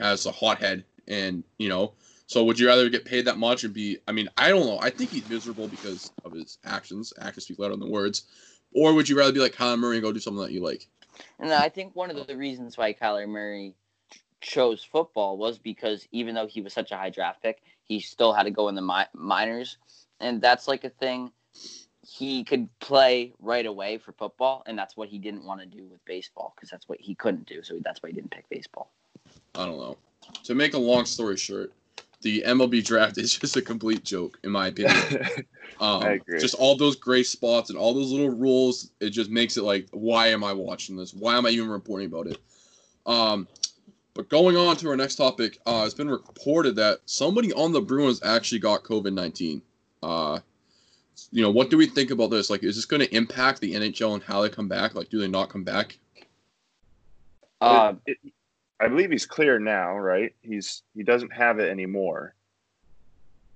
has 0.00 0.26
a 0.26 0.32
hot 0.32 0.58
head, 0.58 0.84
and 1.06 1.44
you 1.58 1.68
know. 1.68 1.92
So 2.26 2.42
would 2.44 2.58
you 2.58 2.66
rather 2.66 2.88
get 2.88 3.04
paid 3.04 3.26
that 3.26 3.38
much 3.38 3.64
and 3.64 3.74
be? 3.74 3.98
I 4.08 4.12
mean, 4.12 4.28
I 4.36 4.48
don't 4.48 4.66
know. 4.66 4.78
I 4.80 4.90
think 4.90 5.10
he's 5.10 5.28
miserable 5.28 5.68
because 5.68 6.10
of 6.24 6.32
his 6.32 6.58
actions. 6.64 7.12
Actions 7.20 7.44
speak 7.44 7.58
louder 7.58 7.76
than 7.76 7.90
words. 7.90 8.24
Or 8.72 8.92
would 8.92 9.08
you 9.08 9.16
rather 9.16 9.32
be 9.32 9.38
like 9.38 9.54
Kyler 9.54 9.78
Murray 9.78 9.96
and 9.96 10.02
go 10.02 10.10
do 10.10 10.18
something 10.18 10.42
that 10.42 10.50
you 10.50 10.60
like? 10.60 10.88
And 11.38 11.52
I 11.52 11.68
think 11.68 11.94
one 11.94 12.10
of 12.10 12.26
the 12.26 12.36
reasons 12.36 12.76
why 12.76 12.92
Kyler 12.92 13.28
Murray 13.28 13.76
chose 14.40 14.82
football 14.82 15.36
was 15.36 15.58
because 15.58 16.08
even 16.10 16.34
though 16.34 16.46
he 16.46 16.60
was 16.60 16.72
such 16.72 16.90
a 16.90 16.96
high 16.96 17.10
draft 17.10 17.42
pick, 17.42 17.62
he 17.84 18.00
still 18.00 18.32
had 18.32 18.44
to 18.44 18.50
go 18.50 18.68
in 18.68 18.74
the 18.74 18.82
mi- 18.82 19.04
minors, 19.14 19.76
and 20.18 20.40
that's 20.40 20.66
like 20.66 20.84
a 20.84 20.90
thing. 20.90 21.30
He 22.06 22.44
could 22.44 22.68
play 22.80 23.32
right 23.40 23.66
away 23.66 23.98
for 23.98 24.12
football, 24.12 24.62
and 24.66 24.78
that's 24.78 24.96
what 24.96 25.08
he 25.08 25.18
didn't 25.18 25.44
want 25.44 25.60
to 25.60 25.66
do 25.66 25.84
with 25.86 26.04
baseball 26.04 26.52
because 26.54 26.70
that's 26.70 26.88
what 26.88 27.00
he 27.00 27.14
couldn't 27.14 27.46
do. 27.46 27.62
So 27.62 27.78
that's 27.82 28.02
why 28.02 28.10
he 28.10 28.14
didn't 28.14 28.30
pick 28.30 28.48
baseball. 28.48 28.90
I 29.54 29.66
don't 29.66 29.78
know. 29.78 29.96
To 30.44 30.54
make 30.54 30.74
a 30.74 30.78
long 30.78 31.04
story 31.04 31.36
short, 31.36 31.72
the 32.22 32.42
MLB 32.46 32.84
draft 32.84 33.18
is 33.18 33.36
just 33.36 33.56
a 33.56 33.62
complete 33.62 34.04
joke, 34.04 34.38
in 34.42 34.50
my 34.50 34.68
opinion. 34.68 34.96
Um, 35.80 36.04
I 36.04 36.12
agree. 36.12 36.38
Just 36.38 36.54
all 36.54 36.76
those 36.76 36.94
gray 36.94 37.24
spots 37.24 37.68
and 37.68 37.76
all 37.76 37.92
those 37.94 38.12
little 38.12 38.30
rules, 38.30 38.92
it 39.00 39.10
just 39.10 39.28
makes 39.28 39.56
it 39.56 39.64
like, 39.64 39.88
why 39.90 40.28
am 40.28 40.44
I 40.44 40.52
watching 40.52 40.96
this? 40.96 41.12
Why 41.12 41.36
am 41.36 41.46
I 41.46 41.48
even 41.48 41.68
reporting 41.68 42.06
about 42.06 42.28
it? 42.28 42.38
Um, 43.06 43.48
but 44.14 44.28
going 44.28 44.56
on 44.56 44.76
to 44.76 44.88
our 44.88 44.96
next 44.96 45.16
topic, 45.16 45.58
uh, 45.66 45.82
it's 45.84 45.94
been 45.94 46.08
reported 46.08 46.76
that 46.76 47.00
somebody 47.06 47.52
on 47.52 47.72
the 47.72 47.80
Bruins 47.80 48.22
actually 48.22 48.60
got 48.60 48.84
COVID 48.84 49.12
nineteen. 49.12 49.62
Uh, 50.00 50.38
you 51.30 51.42
know, 51.42 51.50
what 51.50 51.70
do 51.70 51.76
we 51.76 51.86
think 51.86 52.10
about 52.10 52.30
this? 52.30 52.50
Like, 52.50 52.62
is 52.62 52.76
this 52.76 52.84
going 52.84 53.00
to 53.00 53.14
impact 53.14 53.60
the 53.60 53.74
NHL 53.74 54.14
and 54.14 54.22
how 54.22 54.42
they 54.42 54.48
come 54.48 54.68
back? 54.68 54.94
Like, 54.94 55.08
do 55.08 55.18
they 55.18 55.28
not 55.28 55.48
come 55.48 55.64
back? 55.64 55.98
Uh, 57.60 57.94
It- 58.06 58.18
it- 58.24 58.32
I 58.80 58.88
believe 58.88 59.10
he's 59.10 59.24
clear 59.26 59.58
now, 59.58 59.96
right? 59.96 60.34
He's 60.42 60.82
he 60.94 61.02
doesn't 61.04 61.32
have 61.32 61.58
it 61.60 61.70
anymore. 61.70 62.34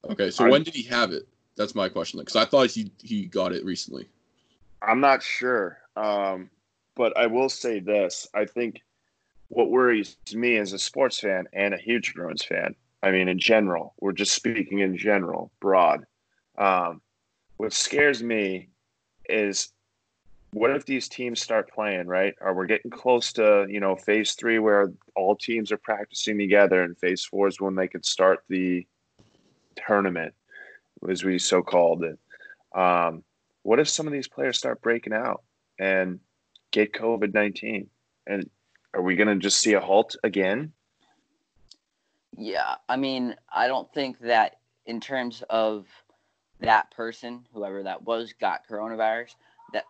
Okay, 0.05 0.31
so 0.31 0.45
I'm- 0.45 0.53
when 0.53 0.63
did 0.63 0.75
he 0.75 0.85
have 0.85 1.13
it? 1.13 1.27
That's 1.57 1.75
my 1.75 1.89
question. 1.89 2.21
Because 2.21 2.37
I 2.37 2.45
thought 2.45 2.71
he 2.71 2.93
he 3.03 3.27
got 3.27 3.53
it 3.53 3.65
recently. 3.65 4.09
I'm 4.81 5.01
not 5.01 5.23
sure, 5.23 5.83
um, 5.97 6.51
but 6.95 7.17
I 7.17 7.27
will 7.27 7.49
say 7.49 7.81
this: 7.81 8.29
I 8.33 8.45
think 8.45 8.81
what 9.49 9.71
worries 9.71 10.17
me 10.33 10.57
as 10.57 10.73
a 10.73 10.79
sports 10.79 11.19
fan 11.19 11.49
and 11.53 11.75
a 11.75 11.79
huge 11.79 12.15
Bruins 12.15 12.45
fan. 12.45 12.77
I 13.03 13.11
mean, 13.11 13.29
in 13.29 13.39
general, 13.39 13.95
we're 14.01 14.13
just 14.13 14.35
speaking 14.35 14.79
in 14.81 14.97
general, 14.97 15.51
broad. 15.61 16.07
Um, 16.57 17.03
what 17.59 17.73
scares 17.73 18.23
me 18.23 18.71
is 19.29 19.73
what 20.53 20.71
if 20.71 20.87
these 20.87 21.09
teams 21.09 21.43
start 21.43 21.71
playing 21.71 22.07
right? 22.07 22.35
Or 22.41 22.55
we're 22.55 22.67
getting 22.67 22.91
close 22.91 23.33
to 23.35 23.67
you 23.69 23.81
know 23.81 23.95
phase 23.95 24.33
three 24.33 24.59
where 24.59 24.91
all 25.15 25.37
teams 25.37 25.71
are 25.71 25.77
practicing 25.77 26.39
together, 26.39 26.83
and 26.83 26.97
phase 26.97 27.25
four 27.25 27.49
is 27.49 27.61
when 27.61 27.75
they 27.75 27.89
could 27.89 28.07
start 28.07 28.43
the 28.49 28.87
tournament, 29.77 30.35
as 31.09 31.23
we 31.23 31.39
so 31.39 31.63
called 31.63 32.03
it. 32.05 32.19
Um, 32.75 33.23
what 33.63 33.81
if 33.81 33.89
some 33.89 34.07
of 34.07 34.13
these 34.13 34.29
players 34.29 34.57
start 34.57 34.81
breaking 34.81 35.13
out 35.13 35.43
and 35.79 36.21
get 36.71 36.95
COVID 36.95 37.35
nineteen? 37.35 37.91
And 38.27 38.49
are 38.95 39.03
we 39.03 39.17
going 39.17 39.29
to 39.29 39.37
just 39.37 39.59
see 39.59 39.75
a 39.75 39.81
halt 39.81 40.17
again? 40.25 40.73
Yeah, 42.37 42.77
I 42.89 42.97
mean, 42.97 43.35
I 43.53 43.67
don't 43.67 43.93
think 43.93 44.21
that 44.21 44.57
in 44.87 45.01
terms 45.01 45.43
of 45.51 45.87
that 46.61 46.91
person, 46.91 47.47
whoever 47.53 47.83
that 47.83 48.03
was, 48.03 48.33
got 48.33 48.67
coronavirus, 48.69 49.35
that 49.73 49.85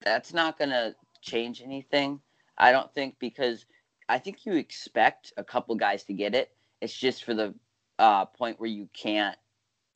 that's 0.00 0.32
not 0.32 0.58
going 0.58 0.70
to 0.70 0.94
change 1.20 1.62
anything. 1.62 2.20
I 2.58 2.72
don't 2.72 2.92
think 2.92 3.16
because 3.18 3.66
I 4.08 4.18
think 4.18 4.44
you 4.44 4.54
expect 4.54 5.32
a 5.36 5.44
couple 5.44 5.74
guys 5.76 6.04
to 6.04 6.12
get 6.12 6.34
it. 6.34 6.52
It's 6.80 6.94
just 6.94 7.24
for 7.24 7.34
the 7.34 7.54
uh, 7.98 8.26
point 8.26 8.60
where 8.60 8.70
you 8.70 8.88
can't 8.92 9.36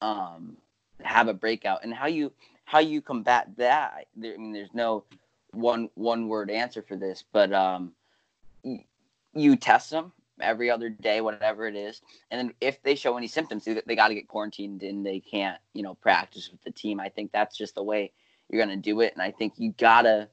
um, 0.00 0.56
have 1.02 1.28
a 1.28 1.34
breakout, 1.34 1.84
and 1.84 1.92
how 1.92 2.06
you 2.06 2.32
how 2.64 2.78
you 2.78 3.02
combat 3.02 3.48
that. 3.56 3.92
I 3.94 4.04
mean, 4.16 4.52
there's 4.52 4.74
no 4.74 5.04
one 5.52 5.90
one 5.94 6.28
word 6.28 6.50
answer 6.50 6.82
for 6.82 6.96
this, 6.96 7.24
but 7.32 7.52
um, 7.52 7.92
you 9.34 9.56
test 9.56 9.90
them 9.90 10.12
every 10.40 10.70
other 10.70 10.88
day, 10.88 11.20
whatever 11.20 11.66
it 11.66 11.76
is. 11.76 12.00
And 12.30 12.38
then 12.38 12.54
if 12.60 12.82
they 12.82 12.94
show 12.94 13.16
any 13.16 13.28
symptoms, 13.28 13.64
they, 13.64 13.80
they 13.86 13.96
got 13.96 14.08
to 14.08 14.14
get 14.14 14.28
quarantined 14.28 14.82
and 14.82 15.04
they 15.04 15.20
can't, 15.20 15.58
you 15.74 15.82
know, 15.82 15.94
practice 15.94 16.50
with 16.50 16.62
the 16.62 16.70
team. 16.70 17.00
I 17.00 17.08
think 17.08 17.32
that's 17.32 17.56
just 17.56 17.74
the 17.74 17.82
way 17.82 18.12
you're 18.48 18.64
going 18.64 18.76
to 18.76 18.82
do 18.82 19.00
it. 19.00 19.12
And 19.12 19.22
I 19.22 19.30
think 19.30 19.54
you 19.56 19.72
got 19.72 20.02
to 20.02 20.28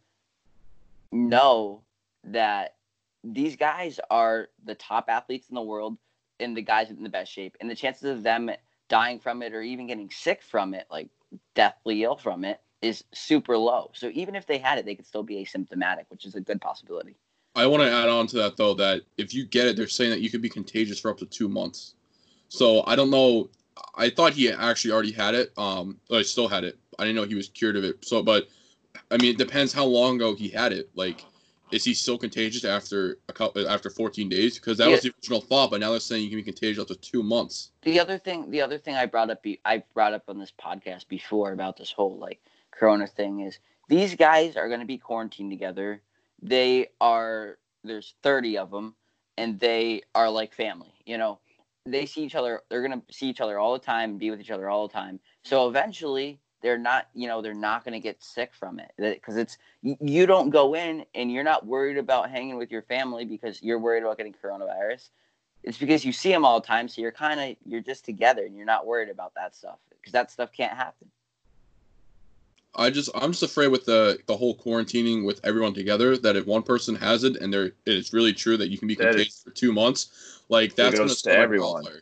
know 1.12 1.82
that 2.26 2.76
these 3.24 3.56
guys 3.56 3.99
are 4.10 4.49
the 4.64 4.76
top 4.76 5.06
athletes 5.10 5.49
in 5.49 5.56
the 5.56 5.62
world 5.62 5.97
and 6.39 6.56
the 6.56 6.62
guys 6.62 6.89
in 6.89 7.03
the 7.03 7.10
best 7.10 7.32
shape. 7.32 7.58
And 7.60 7.70
the 7.70 7.76
chances 7.76 8.10
of 8.10 8.24
them 8.24 8.51
dying 8.88 9.20
from 9.20 9.41
it 9.41 9.53
or 9.53 9.62
even 9.62 9.88
getting 9.88 10.10
sick 10.10 10.41
from 10.43 10.74
it, 10.74 10.86
like 10.91 11.10
deathly 11.56 12.03
ill 12.03 12.18
from 12.18 12.45
it, 12.45 12.62
is 12.82 13.03
super 13.14 13.58
low. 13.58 13.91
So 13.93 14.12
even 14.14 14.36
if 14.36 14.45
they 14.45 14.58
had 14.58 14.78
it, 14.78 14.86
they 14.86 14.95
could 14.95 15.08
still 15.08 15.24
be 15.24 15.43
asymptomatic, 15.43 16.06
which 16.10 16.26
is 16.26 16.36
a 16.36 16.41
good 16.41 16.62
possibility. 16.62 17.16
I 17.56 17.66
want 17.68 17.84
to 17.84 17.91
add 17.91 18.10
on 18.10 18.28
to 18.28 18.38
that 18.38 18.58
though 18.58 18.74
that 18.76 19.01
if 19.18 19.34
you 19.34 19.45
get 19.45 19.68
it, 19.68 19.76
they're 19.76 19.88
saying 19.88 20.12
that 20.12 20.20
you 20.22 20.30
could 20.30 20.41
be 20.41 20.49
contagious 20.49 20.99
for 20.99 21.10
up 21.12 21.18
to 21.20 21.26
two 21.26 21.47
months. 21.47 21.95
So 22.49 22.84
I 22.86 22.95
don't 22.95 23.10
know. 23.10 23.49
I 23.95 24.10
thought 24.10 24.34
he 24.34 24.51
actually 24.51 24.91
already 24.91 25.12
had 25.12 25.36
it. 25.36 25.51
Um, 25.58 25.97
but 26.10 26.20
I 26.20 26.22
still 26.22 26.47
had 26.47 26.64
it. 26.64 26.78
I 26.99 27.03
didn't 27.03 27.16
know 27.16 27.24
he 27.24 27.36
was 27.36 27.49
cured 27.49 27.76
of 27.76 27.84
it. 27.84 28.03
So, 28.06 28.22
but 28.24 28.47
I 29.12 29.18
mean, 29.18 29.32
it 29.32 29.38
depends 29.38 29.74
how 29.74 29.86
long 29.86 30.16
ago 30.16 30.36
he 30.36 30.47
had 30.49 30.72
it. 30.72 30.89
Like, 30.95 31.24
is 31.72 31.84
he 31.84 31.93
still 31.93 32.18
contagious 32.18 32.64
after 32.64 33.18
a 33.28 33.34
couple 33.34 33.68
after 33.68 33.89
14 33.89 34.30
days? 34.30 34.56
Because 34.56 34.78
that 34.78 34.89
was 34.89 35.01
the 35.01 35.12
original 35.18 35.41
thought, 35.41 35.72
but 35.72 35.80
now 35.80 35.91
they're 35.91 35.99
saying 35.99 36.24
you 36.24 36.30
can 36.30 36.38
be 36.39 36.43
contagious 36.43 36.82
up 36.82 36.88
to 36.88 36.95
two 36.95 37.24
months. 37.24 37.72
the 37.82 37.99
other 37.99 38.18
thing 38.18 38.49
the 38.51 38.62
other 38.62 38.78
thing 38.78 38.95
i 38.95 39.06
brought 39.06 39.30
up 39.30 39.41
be, 39.41 39.60
i 39.66 39.84
brought 39.93 40.14
up 40.14 40.24
on 40.28 40.39
this 40.39 40.53
podcast 40.60 41.08
before 41.08 41.51
about 41.53 41.76
this 41.76 41.91
whole 41.91 42.18
like 42.18 42.39
corona 42.72 43.08
thing 43.08 43.41
is 43.41 43.60
these 43.89 44.16
guys 44.16 44.56
are 44.56 44.68
going 44.68 44.80
to 44.80 44.86
be 44.86 44.97
quarantined 44.97 45.51
together 45.51 46.01
they 46.42 46.88
are 47.02 47.58
there's 47.84 48.16
30 48.24 48.58
of 48.58 48.72
them 48.72 48.96
and 49.38 49.60
they 49.60 50.02
are 50.14 50.30
like 50.30 50.54
family 50.54 50.96
you 51.06 51.18
know? 51.18 51.40
They 51.86 52.08
see 52.08 52.24
each 52.24 52.36
other 52.36 52.62
they're 52.70 52.86
going 52.86 53.00
to 53.00 53.14
see 53.14 53.28
each 53.28 53.42
other 53.42 53.60
all 53.60 53.74
the 53.74 53.80
time 53.80 54.18
be 54.18 54.32
with 54.32 54.42
each 54.42 54.50
other 54.50 54.70
all 54.70 54.88
the 54.88 54.94
time. 54.94 55.20
So 55.44 55.68
eventually 55.68 56.40
they're 56.64 56.80
not 56.80 57.10
you 57.14 57.28
know 57.28 57.44
they're 57.44 57.54
not 57.54 57.84
going 57.84 57.94
to 57.94 58.00
get 58.00 58.24
sick 58.24 58.52
from 58.56 58.80
it 58.80 58.92
because 58.98 59.38
it's 59.38 59.60
you, 59.84 60.26
don't 60.26 60.50
go 60.50 60.74
in 60.74 61.06
and 61.14 61.32
you're 61.32 61.44
not 61.44 61.64
worried 61.68 62.00
about 62.00 62.32
hanging 62.32 62.58
with 62.58 62.72
your 62.72 62.82
family 62.82 63.24
because 63.24 63.62
you're 63.62 63.78
worried 63.78 64.02
about 64.02 64.18
getting 64.18 64.34
coronavirus. 64.34 65.10
It's 65.64 65.78
because 65.78 66.04
you 66.04 66.12
see 66.12 66.30
them 66.32 66.44
all 66.44 66.60
the 66.60 66.66
time 66.66 66.88
so 66.88 67.02
you're 67.02 67.12
kind 67.12 67.40
of 67.40 67.56
you're 67.66 67.82
just 67.82 68.04
together 68.04 68.46
and 68.46 68.56
you're 68.56 68.66
not 68.66 68.88
worried 68.88 69.10
about 69.10 69.34
that 69.36 69.56
stuff 69.56 69.78
because 69.92 70.12
that 70.14 70.32
stuff 70.32 70.52
can't 70.52 70.76
happen 70.76 71.08
I 72.78 72.89
just 72.89 73.09
I'm 73.15 73.32
just 73.32 73.43
afraid 73.43 73.67
with 73.69 73.86
the 73.86 74.19
the 74.28 74.36
whole 74.36 74.57
quarantining 74.57 75.26
with 75.26 75.39
everyone 75.43 75.73
together 75.73 76.17
that 76.17 76.36
if 76.36 76.45
one 76.45 76.63
person 76.63 76.95
has 76.95 77.23
it 77.23 77.38
and 77.38 77.51
they're 77.53 77.71
it's 77.86 78.13
really 78.13 78.34
true 78.34 78.57
that 78.57 78.69
you 78.69 78.78
can 78.78 78.88
be 78.88 78.95
That 78.95 79.09
is- 79.09 79.15
contagious 79.15 79.41
for 79.43 79.51
two 79.51 79.71
months, 79.73 80.41
like 80.49 80.76
that's 80.76 80.97
going 80.97 81.09
to 81.09 81.30
everyone. 81.32 81.73
wildfire. 81.84 82.01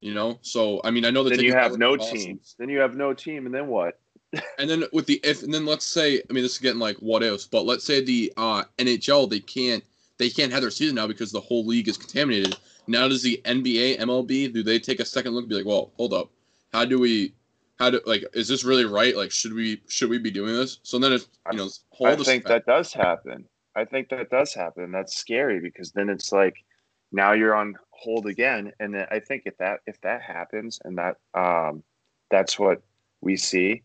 You 0.00 0.14
know, 0.14 0.38
so 0.42 0.80
I 0.84 0.90
mean, 0.90 1.04
I 1.04 1.10
know 1.10 1.24
that 1.24 1.30
Then 1.30 1.44
you 1.44 1.52
have 1.54 1.78
no 1.78 1.96
precautions. 1.96 2.24
team. 2.24 2.40
Then 2.58 2.68
you 2.68 2.78
have 2.78 2.94
no 2.94 3.12
team, 3.14 3.46
and 3.46 3.54
then 3.54 3.66
what? 3.66 3.98
And 4.58 4.68
then 4.68 4.84
with 4.92 5.06
the 5.06 5.20
if 5.24 5.42
and 5.42 5.52
then 5.52 5.64
let's 5.66 5.84
say 5.84 6.20
I 6.28 6.32
mean 6.32 6.42
this 6.42 6.52
is 6.52 6.58
getting 6.58 6.78
like 6.80 6.96
what 6.98 7.22
ifs, 7.22 7.46
but 7.46 7.64
let's 7.64 7.84
say 7.84 8.04
the 8.04 8.32
uh, 8.36 8.64
NHL 8.78 9.28
they 9.30 9.40
can't 9.40 9.82
they 10.18 10.28
can't 10.30 10.52
have 10.52 10.60
their 10.60 10.70
season 10.70 10.94
now 10.96 11.06
because 11.06 11.32
the 11.32 11.40
whole 11.40 11.64
league 11.66 11.88
is 11.88 11.96
contaminated. 11.96 12.56
Now 12.86 13.08
does 13.08 13.22
the 13.22 13.40
NBA, 13.44 13.98
MLB, 13.98 14.52
do 14.52 14.62
they 14.62 14.78
take 14.78 15.00
a 15.00 15.04
second 15.04 15.32
look 15.32 15.42
and 15.42 15.48
be 15.48 15.56
like, 15.56 15.66
well, 15.66 15.90
hold 15.96 16.12
up, 16.14 16.30
how 16.72 16.84
do 16.84 16.98
we, 17.00 17.32
how 17.78 17.90
do 17.90 18.00
like 18.06 18.24
is 18.34 18.48
this 18.48 18.64
really 18.64 18.84
right? 18.84 19.16
Like 19.16 19.30
should 19.30 19.52
we 19.52 19.82
should 19.88 20.08
we 20.10 20.18
be 20.18 20.30
doing 20.30 20.54
this? 20.54 20.78
So 20.82 20.98
then 20.98 21.12
it's 21.12 21.28
you 21.52 21.58
know 21.58 21.64
this 21.64 21.84
whole 21.90 22.06
I 22.08 22.14
this- 22.14 22.26
think 22.26 22.44
that 22.46 22.66
does 22.66 22.92
happen. 22.92 23.44
I 23.74 23.84
think 23.84 24.08
that 24.08 24.30
does 24.30 24.54
happen. 24.54 24.90
That's 24.90 25.14
scary 25.16 25.60
because 25.60 25.92
then 25.92 26.08
it's 26.08 26.32
like 26.32 26.56
now 27.12 27.32
you're 27.32 27.54
on 27.54 27.74
hold 27.90 28.26
again, 28.26 28.72
and 28.80 28.94
then 28.94 29.06
I 29.10 29.20
think 29.20 29.42
if 29.46 29.56
that 29.58 29.80
if 29.86 30.00
that 30.00 30.22
happens 30.22 30.80
and 30.84 30.96
that 30.98 31.16
um, 31.34 31.82
that's 32.30 32.58
what 32.58 32.80
we 33.20 33.36
see, 33.36 33.82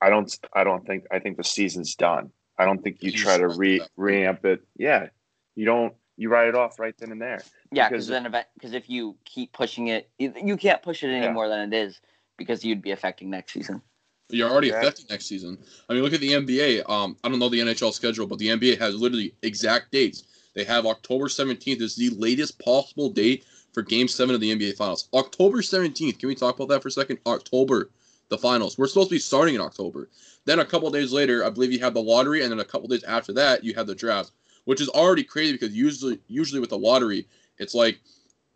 I 0.00 0.10
don't 0.10 0.36
I 0.54 0.64
don't 0.64 0.84
think 0.86 1.04
I 1.12 1.20
think 1.20 1.36
the 1.36 1.44
season's 1.44 1.94
done. 1.94 2.30
I 2.58 2.64
don't 2.64 2.82
think 2.82 3.00
you 3.02 3.12
try 3.12 3.38
to 3.38 3.46
re 3.48 3.78
done. 3.78 3.88
reamp 3.96 4.44
it. 4.44 4.62
Yeah, 4.76 5.08
you 5.54 5.64
don't 5.64 5.94
You 6.16 6.28
write 6.30 6.48
it 6.48 6.56
off 6.56 6.80
right 6.80 6.94
then 6.98 7.12
and 7.12 7.22
there. 7.22 7.40
Yeah, 7.70 7.88
Because- 7.88 8.06
because 8.06 8.06
then 8.08 8.26
event 8.26 8.46
because 8.54 8.72
if 8.74 8.90
you 8.90 9.16
keep 9.24 9.52
pushing 9.52 9.86
it, 9.86 10.10
you, 10.18 10.32
you 10.44 10.56
can't 10.56 10.82
push 10.82 11.04
it 11.04 11.10
any 11.10 11.26
Yeah. 11.26 11.32
more 11.32 11.48
than 11.48 11.72
it 11.72 11.76
is 11.76 12.00
because 12.38 12.64
you'd 12.64 12.80
be 12.80 12.92
affecting 12.92 13.28
next 13.28 13.52
season. 13.52 13.82
You're 14.30 14.50
already 14.50 14.68
Yeah. 14.68 14.78
affected 14.78 15.10
next 15.10 15.26
season. 15.26 15.58
I 15.88 15.94
mean, 15.94 16.02
look 16.02 16.12
at 16.14 16.20
the 16.20 16.32
NBA. 16.34 16.82
Um, 16.82 17.16
I 17.22 17.28
don't 17.28 17.38
know 17.38 17.48
the 17.48 17.60
NHL 17.60 17.92
schedule, 17.92 18.26
but 18.26 18.38
the 18.38 18.48
NBA 18.48 18.78
has 18.78 18.94
literally 18.94 19.34
exact 19.42 19.90
dates. 19.92 20.24
They 20.54 20.64
have 20.64 20.86
October 20.86 21.28
17th 21.28 21.80
is 21.80 21.96
the 21.96 22.10
latest 22.10 22.58
possible 22.58 23.10
date 23.10 23.44
for 23.72 23.82
Game 23.82 24.08
Seven 24.08 24.34
of 24.34 24.40
the 24.40 24.50
NBA 24.50 24.72
Finals. 24.76 25.08
October 25.14 25.62
17th. 25.62 26.18
Can 26.18 26.28
we 26.28 26.34
talk 26.34 26.56
about 26.56 26.68
that 26.68 26.82
for 26.82 26.88
a 26.88 26.92
second? 26.92 27.18
October, 27.26 27.90
the 28.28 28.38
finals. 28.38 28.76
We're 28.76 28.86
supposed 28.86 29.10
to 29.10 29.14
be 29.14 29.20
starting 29.20 29.54
in 29.54 29.60
October. 29.60 30.08
Then 30.44 30.58
a 30.58 30.64
couple 30.64 30.90
days 30.90 31.12
later, 31.12 31.44
I 31.44 31.50
believe 31.50 31.72
you 31.72 31.80
have 31.80 31.94
the 31.94 32.02
lottery, 32.02 32.42
and 32.42 32.50
then 32.50 32.60
a 32.60 32.64
couple 32.64 32.88
days 32.88 33.04
after 33.04 33.32
that, 33.34 33.64
you 33.64 33.74
have 33.74 33.86
the 33.86 33.94
draft, 33.94 34.32
which 34.64 34.80
is 34.80 34.88
already 34.90 35.24
crazy 35.24 35.52
because 35.52 35.74
usually, 35.74 36.18
usually 36.26 36.60
with 36.60 36.70
the 36.70 36.78
lottery, 36.78 37.26
it's 37.58 37.74
like 37.74 38.00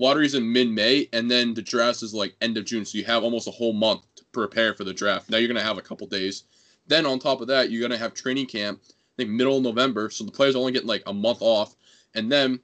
lottery's 0.03 0.35
in 0.35 0.53
mid-May, 0.53 1.09
and 1.13 1.31
then 1.31 1.55
the 1.55 1.63
draft 1.63 2.03
is 2.03 2.13
like 2.13 2.35
end 2.41 2.57
of 2.59 2.65
June. 2.65 2.85
So 2.85 2.99
you 2.99 3.05
have 3.05 3.23
almost 3.23 3.47
a 3.49 3.53
whole 3.53 3.73
month 3.73 4.03
to 4.17 4.25
prepare 4.33 4.75
for 4.75 4.85
the 4.85 4.93
draft. 4.93 5.31
Now 5.31 5.39
you're 5.39 5.49
gonna 5.49 5.63
have 5.63 5.79
a 5.79 5.83
couple 5.83 6.07
days. 6.07 6.45
Then 6.89 7.07
on 7.07 7.19
top 7.19 7.41
of 7.41 7.47
that, 7.49 7.71
you're 7.71 7.81
gonna 7.83 7.99
have 7.99 8.13
training 8.13 8.47
camp. 8.47 8.81
I 8.89 8.91
think 9.17 9.31
middle 9.31 9.59
of 9.59 9.63
November, 9.63 10.11
so 10.11 10.25
the 10.25 10.33
players 10.33 10.57
only 10.57 10.73
get 10.73 10.85
like 10.87 11.03
a 11.07 11.13
month 11.13 11.39
off, 11.41 11.77
and 12.15 12.31
then 12.33 12.61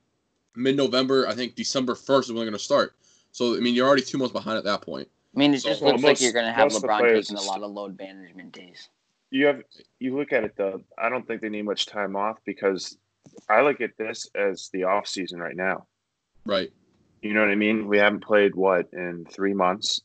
mid-November, 0.56 1.28
I 1.28 1.34
think 1.34 1.54
December 1.54 1.94
first 1.94 2.28
is 2.28 2.32
when 2.32 2.40
they're 2.40 2.50
gonna 2.50 2.58
start. 2.58 2.94
So 3.32 3.56
I 3.56 3.60
mean, 3.60 3.74
you're 3.74 3.86
already 3.86 4.02
two 4.02 4.18
months 4.18 4.32
behind 4.32 4.58
at 4.58 4.64
that 4.64 4.82
point. 4.82 5.08
I 5.34 5.38
mean, 5.38 5.54
it 5.54 5.60
So- 5.60 5.68
just 5.68 5.82
Well, 5.82 5.92
looks 5.92 6.02
most- 6.02 6.08
like 6.08 6.20
you're 6.22 6.32
going 6.32 6.46
to 6.46 6.52
have 6.52 6.64
most 6.64 6.76
of 6.76 6.82
the 6.82 6.88
LeBron 6.88 6.98
players- 6.98 7.28
taking 7.28 7.44
a 7.44 7.46
lot 7.46 7.62
of 7.62 7.70
load 7.70 7.96
management 7.98 8.50
days. 8.52 8.88
You 9.30 9.46
have 9.46 9.62
you 10.00 10.16
look 10.16 10.32
at 10.32 10.42
it 10.42 10.54
though. 10.56 10.82
I 10.96 11.10
don't 11.10 11.24
think 11.26 11.42
they 11.42 11.50
need 11.50 11.62
much 11.66 11.84
time 11.86 12.16
off 12.16 12.38
because 12.46 12.96
I 13.48 13.60
look 13.60 13.80
at 13.82 13.96
this 13.98 14.26
as 14.34 14.70
the 14.72 14.84
off 14.84 15.06
season 15.06 15.38
right 15.38 15.54
now. 15.54 15.86
Right. 16.46 16.72
You 17.22 17.34
know 17.34 17.40
what 17.40 17.50
I 17.50 17.56
mean? 17.56 17.88
We 17.88 17.98
haven't 17.98 18.24
played 18.24 18.54
what 18.54 18.88
in 18.92 19.26
three 19.30 19.54
months. 19.54 20.00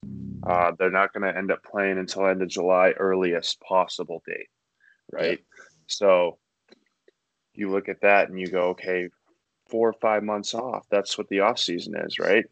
Uh, 0.46 0.72
they're 0.78 0.90
not 0.90 1.14
going 1.14 1.32
to 1.32 1.38
end 1.38 1.52
up 1.52 1.64
playing 1.64 2.00
until 2.00 2.28
end 2.28 2.42
of 2.42 2.50
July, 2.50 2.92
earliest 2.92 3.60
possible 3.62 4.24
date, 4.26 4.50
right? 5.12 5.40
So 5.88 6.38
you 7.54 7.70
look 7.70 7.88
at 7.88 8.02
that 8.02 8.30
and 8.30 8.40
you 8.40 8.48
go, 8.48 8.70
okay, 8.70 9.10
four 9.70 9.90
or 9.90 9.94
five 9.94 10.24
months 10.24 10.54
off. 10.54 10.86
That's 10.90 11.18
what 11.18 11.30
the 11.30 11.42
off 11.42 11.60
season 11.60 11.96
is, 11.96 12.20
right? 12.20 12.46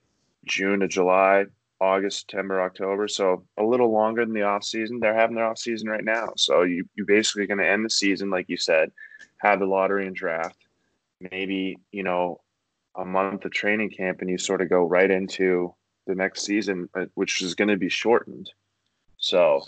June 0.46 0.80
to 0.82 0.88
July, 0.88 1.46
August, 1.80 2.20
September, 2.20 2.62
October. 2.62 3.08
So 3.08 3.44
a 3.58 3.64
little 3.64 3.92
longer 3.92 4.24
than 4.24 4.34
the 4.34 4.44
off 4.44 4.64
season. 4.64 5.00
They're 5.00 5.16
having 5.16 5.36
their 5.36 5.48
off 5.48 5.58
season 5.58 5.90
right 5.90 6.04
now. 6.04 6.34
So 6.38 6.62
you 6.62 6.88
you 6.96 7.06
basically 7.06 7.48
going 7.48 7.58
to 7.58 7.68
end 7.68 7.84
the 7.84 7.90
season 7.90 8.30
like 8.30 8.48
you 8.48 8.58
said, 8.58 8.92
have 9.38 9.60
the 9.60 9.66
lottery 9.66 10.08
and 10.08 10.16
draft, 10.16 10.58
maybe 11.32 11.78
you 11.92 12.04
know 12.04 12.40
a 12.96 13.06
month 13.06 13.46
of 13.46 13.52
training 13.52 13.90
camp, 13.90 14.22
and 14.22 14.30
you 14.30 14.38
sort 14.38 14.62
of 14.62 14.70
go 14.70 14.84
right 14.86 15.10
into 15.10 15.74
the 16.08 16.16
next 16.16 16.44
season, 16.44 16.90
uh, 16.96 17.06
which 17.16 17.42
is 17.42 17.56
going 17.56 17.68
to 17.70 17.78
be 17.78 17.90
shortened. 17.90 18.52
So 19.18 19.62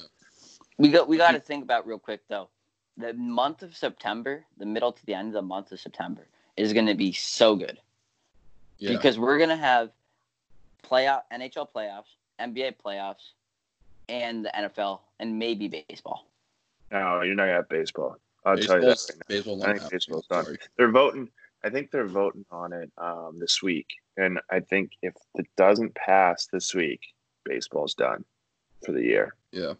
We 0.77 0.89
got 0.89 1.07
we 1.07 1.17
got 1.17 1.31
to 1.31 1.39
think 1.39 1.63
about 1.63 1.85
real 1.87 1.99
quick 1.99 2.21
though. 2.27 2.49
The 2.97 3.13
month 3.13 3.63
of 3.63 3.75
September, 3.75 4.43
the 4.57 4.65
middle 4.65 4.91
to 4.91 5.05
the 5.05 5.13
end 5.13 5.27
of 5.29 5.33
the 5.33 5.41
month 5.41 5.71
of 5.71 5.79
September, 5.79 6.27
is 6.57 6.73
going 6.73 6.85
to 6.87 6.93
be 6.95 7.11
so 7.11 7.55
good 7.55 7.79
Yeah. 8.77 8.91
because 8.91 9.17
we're 9.17 9.37
going 9.37 9.49
to 9.49 9.55
have 9.55 9.89
playoff 10.83 11.21
NHL 11.31 11.67
playoffs, 11.73 12.15
NBA 12.39 12.73
playoffs, 12.83 13.31
and 14.09 14.45
the 14.45 14.51
NFL, 14.55 14.99
and 15.19 15.39
maybe 15.39 15.67
baseball. 15.89 16.27
no, 16.91 17.21
you're 17.21 17.35
not 17.35 17.43
going 17.43 17.49
to 17.49 17.55
have 17.55 17.69
baseball. 17.69 18.17
I'll 18.45 18.57
tell 18.57 18.75
you 18.81 18.87
that. 18.89 18.99
Baseball's, 19.27 19.63
Right 19.63 19.77
now. 19.77 19.87
baseball's 19.87 19.87
I 19.87 19.89
think 19.89 19.91
baseball's 19.91 20.27
done. 20.27 20.57
They're 20.77 20.91
voting. 20.91 21.29
I 21.63 21.69
think 21.69 21.91
they're 21.91 22.07
voting 22.07 22.45
on 22.51 22.73
it 22.73 22.91
um, 22.97 23.37
this 23.39 23.61
week, 23.63 23.87
and 24.17 24.39
I 24.49 24.59
think 24.59 24.91
if 25.01 25.13
it 25.35 25.47
doesn't 25.55 25.95
pass 25.95 26.47
this 26.51 26.73
week, 26.75 27.01
baseball's 27.45 27.93
done 27.93 28.25
for 28.85 28.91
the 28.91 29.01
year. 29.01 29.35
Yeah. 29.51 29.73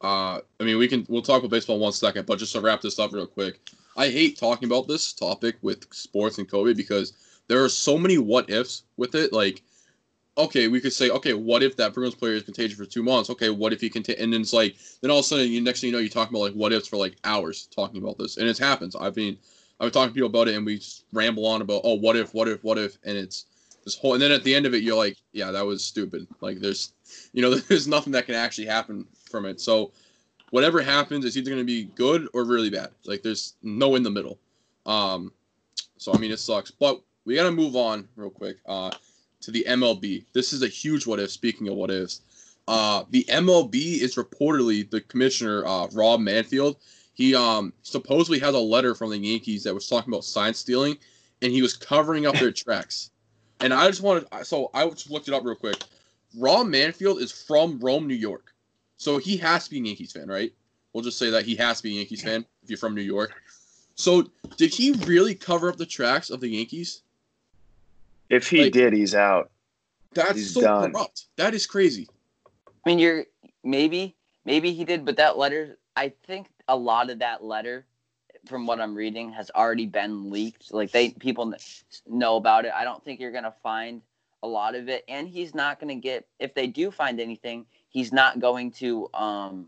Uh, 0.00 0.40
I 0.60 0.64
mean, 0.64 0.78
we 0.78 0.88
can 0.88 1.04
we'll 1.08 1.22
talk 1.22 1.40
about 1.40 1.50
baseball 1.50 1.76
in 1.76 1.82
one 1.82 1.92
second, 1.92 2.26
but 2.26 2.38
just 2.38 2.52
to 2.52 2.60
wrap 2.60 2.80
this 2.80 2.98
up 2.98 3.12
real 3.12 3.26
quick, 3.26 3.60
I 3.96 4.08
hate 4.08 4.38
talking 4.38 4.68
about 4.68 4.88
this 4.88 5.12
topic 5.12 5.56
with 5.60 5.92
sports 5.92 6.38
and 6.38 6.48
COVID 6.48 6.76
because 6.76 7.12
there 7.48 7.62
are 7.62 7.68
so 7.68 7.98
many 7.98 8.16
what 8.16 8.48
ifs 8.48 8.84
with 8.96 9.14
it. 9.14 9.32
Like, 9.32 9.62
okay, 10.36 10.68
we 10.68 10.80
could 10.80 10.92
say, 10.92 11.10
okay, 11.10 11.34
what 11.34 11.62
if 11.64 11.76
that 11.76 11.94
Bruins 11.94 12.14
player 12.14 12.34
is 12.34 12.44
contagious 12.44 12.78
for 12.78 12.84
two 12.84 13.02
months? 13.02 13.28
Okay, 13.28 13.50
what 13.50 13.72
if 13.72 13.80
he 13.80 13.90
can? 13.90 14.04
and 14.18 14.32
then 14.32 14.40
it's 14.40 14.52
like, 14.52 14.76
then 15.00 15.10
all 15.10 15.18
of 15.18 15.24
a 15.24 15.28
sudden, 15.28 15.50
you 15.50 15.60
next 15.60 15.80
thing 15.80 15.88
you 15.88 15.92
know, 15.92 15.98
you're 15.98 16.08
talking 16.08 16.34
about 16.34 16.44
like 16.44 16.54
what 16.54 16.72
ifs 16.72 16.86
for 16.86 16.96
like 16.96 17.16
hours 17.24 17.66
talking 17.74 18.00
about 18.00 18.16
this, 18.18 18.36
and 18.36 18.48
it 18.48 18.56
happens. 18.56 18.94
I 18.94 19.04
mean, 19.04 19.12
been, 19.14 19.38
I've 19.78 19.86
been 19.86 19.92
talking 19.92 20.08
to 20.10 20.14
people 20.14 20.28
about 20.28 20.48
it, 20.48 20.56
and 20.56 20.66
we 20.66 20.76
just 20.76 21.04
ramble 21.12 21.46
on 21.46 21.62
about, 21.62 21.82
oh, 21.84 21.94
what 21.94 22.16
if, 22.16 22.34
what 22.34 22.48
if, 22.48 22.62
what 22.64 22.78
if, 22.78 22.98
and 23.04 23.16
it's 23.16 23.46
this 23.84 23.96
whole, 23.96 24.14
and 24.14 24.22
then 24.22 24.32
at 24.32 24.44
the 24.44 24.54
end 24.54 24.66
of 24.66 24.74
it, 24.74 24.82
you're 24.82 24.96
like, 24.96 25.16
yeah, 25.32 25.50
that 25.50 25.64
was 25.64 25.84
stupid. 25.84 26.26
Like, 26.40 26.58
there's, 26.58 26.92
you 27.32 27.42
know, 27.42 27.54
there's 27.54 27.86
nothing 27.88 28.12
that 28.12 28.26
can 28.26 28.34
actually 28.34 28.66
happen 28.66 29.06
from 29.30 29.46
it. 29.46 29.60
So, 29.60 29.92
whatever 30.50 30.82
happens, 30.82 31.24
it's 31.24 31.36
either 31.36 31.50
going 31.50 31.62
to 31.62 31.66
be 31.66 31.84
good 31.84 32.28
or 32.34 32.44
really 32.44 32.70
bad. 32.70 32.90
Like, 33.04 33.22
there's 33.22 33.54
no 33.62 33.94
in 33.94 34.02
the 34.02 34.10
middle. 34.10 34.38
Um, 34.86 35.32
so 35.98 36.12
I 36.12 36.18
mean, 36.18 36.30
it 36.30 36.38
sucks, 36.38 36.70
but 36.70 37.02
we 37.24 37.34
got 37.34 37.44
to 37.44 37.50
move 37.52 37.76
on 37.76 38.08
real 38.16 38.30
quick. 38.30 38.58
Uh, 38.66 38.90
to 39.40 39.50
the 39.50 39.64
MLB. 39.68 40.24
This 40.32 40.52
is 40.52 40.62
a 40.62 40.68
huge 40.68 41.06
what 41.06 41.20
if. 41.20 41.30
Speaking 41.30 41.68
of 41.68 41.76
what 41.76 41.90
ifs, 41.90 42.22
uh, 42.66 43.04
the 43.10 43.24
MLB 43.28 44.00
is 44.00 44.16
reportedly 44.16 44.88
the 44.88 45.00
commissioner, 45.00 45.64
uh, 45.66 45.86
Rob 45.92 46.20
Manfield. 46.20 46.76
He 47.18 47.34
um 47.34 47.72
supposedly 47.82 48.38
has 48.38 48.54
a 48.54 48.58
letter 48.60 48.94
from 48.94 49.10
the 49.10 49.18
Yankees 49.18 49.64
that 49.64 49.74
was 49.74 49.88
talking 49.88 50.10
about 50.12 50.24
sign 50.24 50.54
stealing, 50.54 50.96
and 51.42 51.52
he 51.52 51.60
was 51.60 51.76
covering 51.76 52.24
up 52.26 52.36
their 52.36 52.52
tracks. 52.64 53.10
And 53.60 53.74
I 53.74 53.88
just 53.88 54.02
wanted, 54.02 54.26
so 54.44 54.70
I 54.72 54.88
just 54.88 55.10
looked 55.10 55.26
it 55.26 55.34
up 55.34 55.44
real 55.44 55.56
quick. 55.56 55.82
Rob 56.38 56.68
Manfield 56.68 57.20
is 57.20 57.32
from 57.32 57.80
Rome, 57.80 58.06
New 58.06 58.14
York, 58.14 58.54
so 58.98 59.18
he 59.18 59.36
has 59.38 59.64
to 59.64 59.70
be 59.72 59.78
a 59.80 59.82
Yankees 59.82 60.12
fan, 60.12 60.28
right? 60.28 60.52
We'll 60.92 61.02
just 61.02 61.18
say 61.18 61.28
that 61.30 61.44
he 61.44 61.56
has 61.56 61.78
to 61.78 61.82
be 61.82 61.94
a 61.94 61.98
Yankees 61.98 62.22
fan 62.22 62.46
if 62.62 62.70
you're 62.70 62.78
from 62.78 62.94
New 62.94 63.02
York. 63.02 63.32
So 63.96 64.30
did 64.56 64.72
he 64.72 64.92
really 65.06 65.34
cover 65.34 65.68
up 65.68 65.76
the 65.76 65.86
tracks 65.86 66.30
of 66.30 66.38
the 66.38 66.48
Yankees? 66.48 67.02
If 68.30 68.48
he 68.48 68.62
Like- 68.64 68.72
did, 68.72 68.92
he's 68.92 69.14
out. 69.16 69.50
That's 70.14 70.36
He's 70.36 70.54
so 70.54 70.60
done. 70.60 70.92
corrupt. 70.92 71.26
That 71.36 71.52
is 71.52 71.66
crazy. 71.66 72.08
I 72.66 72.88
mean, 72.88 72.98
you're 73.00 73.24
maybe 73.64 74.14
maybe 74.44 74.72
he 74.72 74.84
did, 74.84 75.04
but 75.04 75.16
that 75.16 75.36
letter, 75.36 75.78
I 75.96 76.12
think 76.26 76.46
a 76.68 76.76
lot 76.76 77.10
of 77.10 77.18
that 77.20 77.42
letter, 77.42 77.86
from 78.46 78.66
what 78.66 78.80
I'm 78.80 78.94
reading, 78.94 79.32
has 79.32 79.50
already 79.54 79.86
been 79.86 80.30
leaked. 80.30 80.72
Like 80.72 80.92
they 80.92 81.10
people 81.10 81.52
know 82.06 82.36
about 82.36 82.64
it. 82.64 82.72
I 82.74 82.84
don't 82.84 83.02
think 83.04 83.20
you're 83.20 83.32
gonna 83.32 83.54
find 83.62 84.02
a 84.42 84.48
lot 84.48 84.74
of 84.74 84.88
it, 84.88 85.04
and 85.08 85.28
he's 85.28 85.54
not 85.54 85.80
gonna 85.80 85.96
get. 85.96 86.26
If 86.38 86.54
they 86.54 86.66
do 86.66 86.90
find 86.90 87.20
anything, 87.20 87.66
he's 87.88 88.12
not 88.12 88.38
going 88.38 88.70
to 88.72 89.08
um 89.14 89.66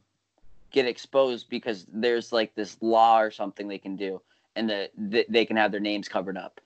get 0.71 0.87
exposed 0.87 1.49
because 1.51 1.87
there's 1.93 2.33
like 2.33 2.55
this 2.55 2.77
law 2.81 3.21
or 3.21 3.31
something 3.31 3.67
they 3.67 3.79
can 3.79 3.97
do, 3.97 4.21
and 4.55 4.69
the, 4.71 4.91
th- 5.11 5.27
they 5.29 5.45
can 5.45 5.57
have 5.57 5.73
their 5.73 5.81
names 5.81 6.09
covered 6.09 6.37
up. 6.37 6.61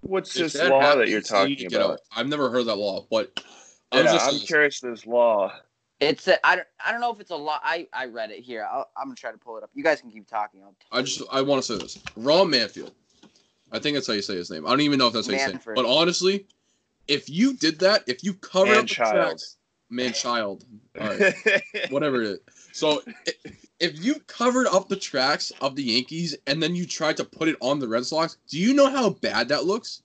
What's 0.00 0.34
If 0.34 0.52
this 0.52 0.54
that 0.54 0.70
law 0.70 0.96
that 0.96 1.08
you're 1.08 1.20
talking 1.20 1.56
to 1.56 1.64
get 1.64 1.80
about? 1.80 1.90
out. 1.92 2.00
I've 2.16 2.28
never 2.28 2.50
heard 2.50 2.66
that 2.66 2.76
law, 2.76 3.06
but 3.10 3.38
I 3.92 4.00
was 4.00 4.06
Yeah, 4.06 4.18
just 4.18 4.32
I'm 4.32 4.38
curious. 4.46 4.80
This 4.80 5.06
law. 5.06 5.52
It's 6.00 6.28
a, 6.28 6.44
I 6.46 6.56
don't 6.56 6.68
I 6.84 6.92
don't 6.92 7.00
know 7.00 7.12
if 7.12 7.20
it's 7.20 7.30
a 7.30 7.36
lot. 7.36 7.62
I 7.64 7.88
I 7.92 8.06
read 8.06 8.30
it 8.30 8.40
here. 8.40 8.66
I'll, 8.70 8.90
I'm 8.96 9.06
gonna 9.06 9.16
try 9.16 9.32
to 9.32 9.38
pull 9.38 9.56
it 9.56 9.62
up. 9.62 9.70
You 9.74 9.82
guys 9.82 10.00
can 10.00 10.10
keep 10.10 10.26
talking. 10.26 10.60
I'll 10.62 10.74
tell 10.90 10.98
I 10.98 11.00
you. 11.00 11.06
just 11.06 11.22
I 11.32 11.40
want 11.40 11.62
to 11.62 11.74
say 11.74 11.82
this. 11.82 11.98
Ron 12.16 12.48
Manfield. 12.48 12.92
I 13.72 13.78
think 13.78 13.94
that's 13.94 14.06
how 14.06 14.12
you 14.12 14.22
say 14.22 14.36
his 14.36 14.50
name. 14.50 14.66
I 14.66 14.70
don't 14.70 14.82
even 14.82 14.98
know 14.98 15.08
if 15.08 15.14
that's 15.14 15.26
how 15.26 15.32
you 15.32 15.38
say 15.38 15.52
it. 15.52 15.60
But 15.74 15.86
honestly, 15.86 16.46
if 17.08 17.28
you 17.28 17.54
did 17.54 17.78
that, 17.80 18.04
if 18.06 18.22
you 18.22 18.34
covered 18.34 18.68
up 18.68 18.74
the 18.74 18.80
Man-child. 18.80 19.14
tracks, 19.14 19.56
man 19.90 20.12
child, 20.12 20.64
all 21.00 21.08
right, 21.08 21.34
whatever 21.90 22.22
it 22.22 22.28
is. 22.28 22.38
So 22.72 23.02
if 23.80 24.04
you 24.04 24.16
covered 24.26 24.66
up 24.66 24.88
the 24.88 24.96
tracks 24.96 25.50
of 25.60 25.76
the 25.76 25.82
Yankees 25.82 26.36
and 26.46 26.62
then 26.62 26.74
you 26.74 26.86
tried 26.86 27.16
to 27.16 27.24
put 27.24 27.48
it 27.48 27.56
on 27.60 27.78
the 27.78 27.88
Red 27.88 28.04
Sox, 28.04 28.36
do 28.48 28.58
you 28.58 28.74
know 28.74 28.90
how 28.90 29.10
bad 29.10 29.48
that 29.48 29.64
looks? 29.64 30.02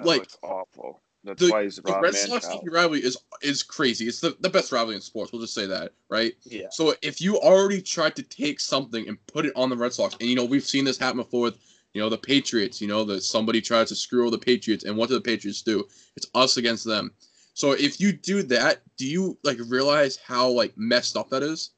Oh, 0.00 0.04
like, 0.04 0.22
it's 0.22 0.38
awful. 0.42 1.00
That's 1.24 1.40
The, 1.40 1.50
why 1.50 1.64
he's 1.64 1.76
the 1.76 1.98
Red 2.00 2.14
Sox 2.14 2.46
rivalry 2.70 3.00
is 3.00 3.16
is 3.42 3.62
crazy. 3.62 4.06
It's 4.06 4.20
the, 4.20 4.36
the 4.40 4.50
best 4.50 4.72
rivalry 4.72 4.94
in 4.94 5.00
sports. 5.00 5.32
We'll 5.32 5.40
just 5.40 5.54
say 5.54 5.66
that, 5.66 5.92
right? 6.10 6.34
Yeah. 6.44 6.66
So 6.70 6.94
if 7.02 7.20
you 7.20 7.38
already 7.38 7.80
tried 7.80 8.14
to 8.16 8.22
take 8.22 8.60
something 8.60 9.08
and 9.08 9.24
put 9.26 9.46
it 9.46 9.52
on 9.56 9.70
the 9.70 9.76
Red 9.76 9.94
Sox, 9.94 10.16
and 10.20 10.28
you 10.28 10.36
know 10.36 10.44
we've 10.44 10.64
seen 10.64 10.84
this 10.84 10.98
happen 10.98 11.16
before 11.16 11.42
with 11.42 11.58
you 11.94 12.02
know 12.02 12.10
the 12.10 12.18
Patriots, 12.18 12.80
you 12.80 12.88
know 12.88 13.04
that 13.04 13.22
somebody 13.22 13.62
tries 13.62 13.88
to 13.88 13.94
screw 13.94 14.22
over 14.22 14.32
the 14.32 14.38
Patriots, 14.38 14.84
and 14.84 14.96
what 14.96 15.08
do 15.08 15.14
the 15.14 15.20
Patriots 15.20 15.62
do? 15.62 15.88
It's 16.16 16.26
us 16.34 16.58
against 16.58 16.84
them. 16.84 17.10
So 17.54 17.72
if 17.72 18.00
you 18.00 18.12
do 18.12 18.42
that, 18.44 18.82
do 18.98 19.06
you 19.06 19.38
like 19.44 19.58
realize 19.66 20.16
how 20.16 20.48
like 20.48 20.76
messed 20.76 21.16
up 21.16 21.30
that 21.30 21.42
is? 21.42 21.70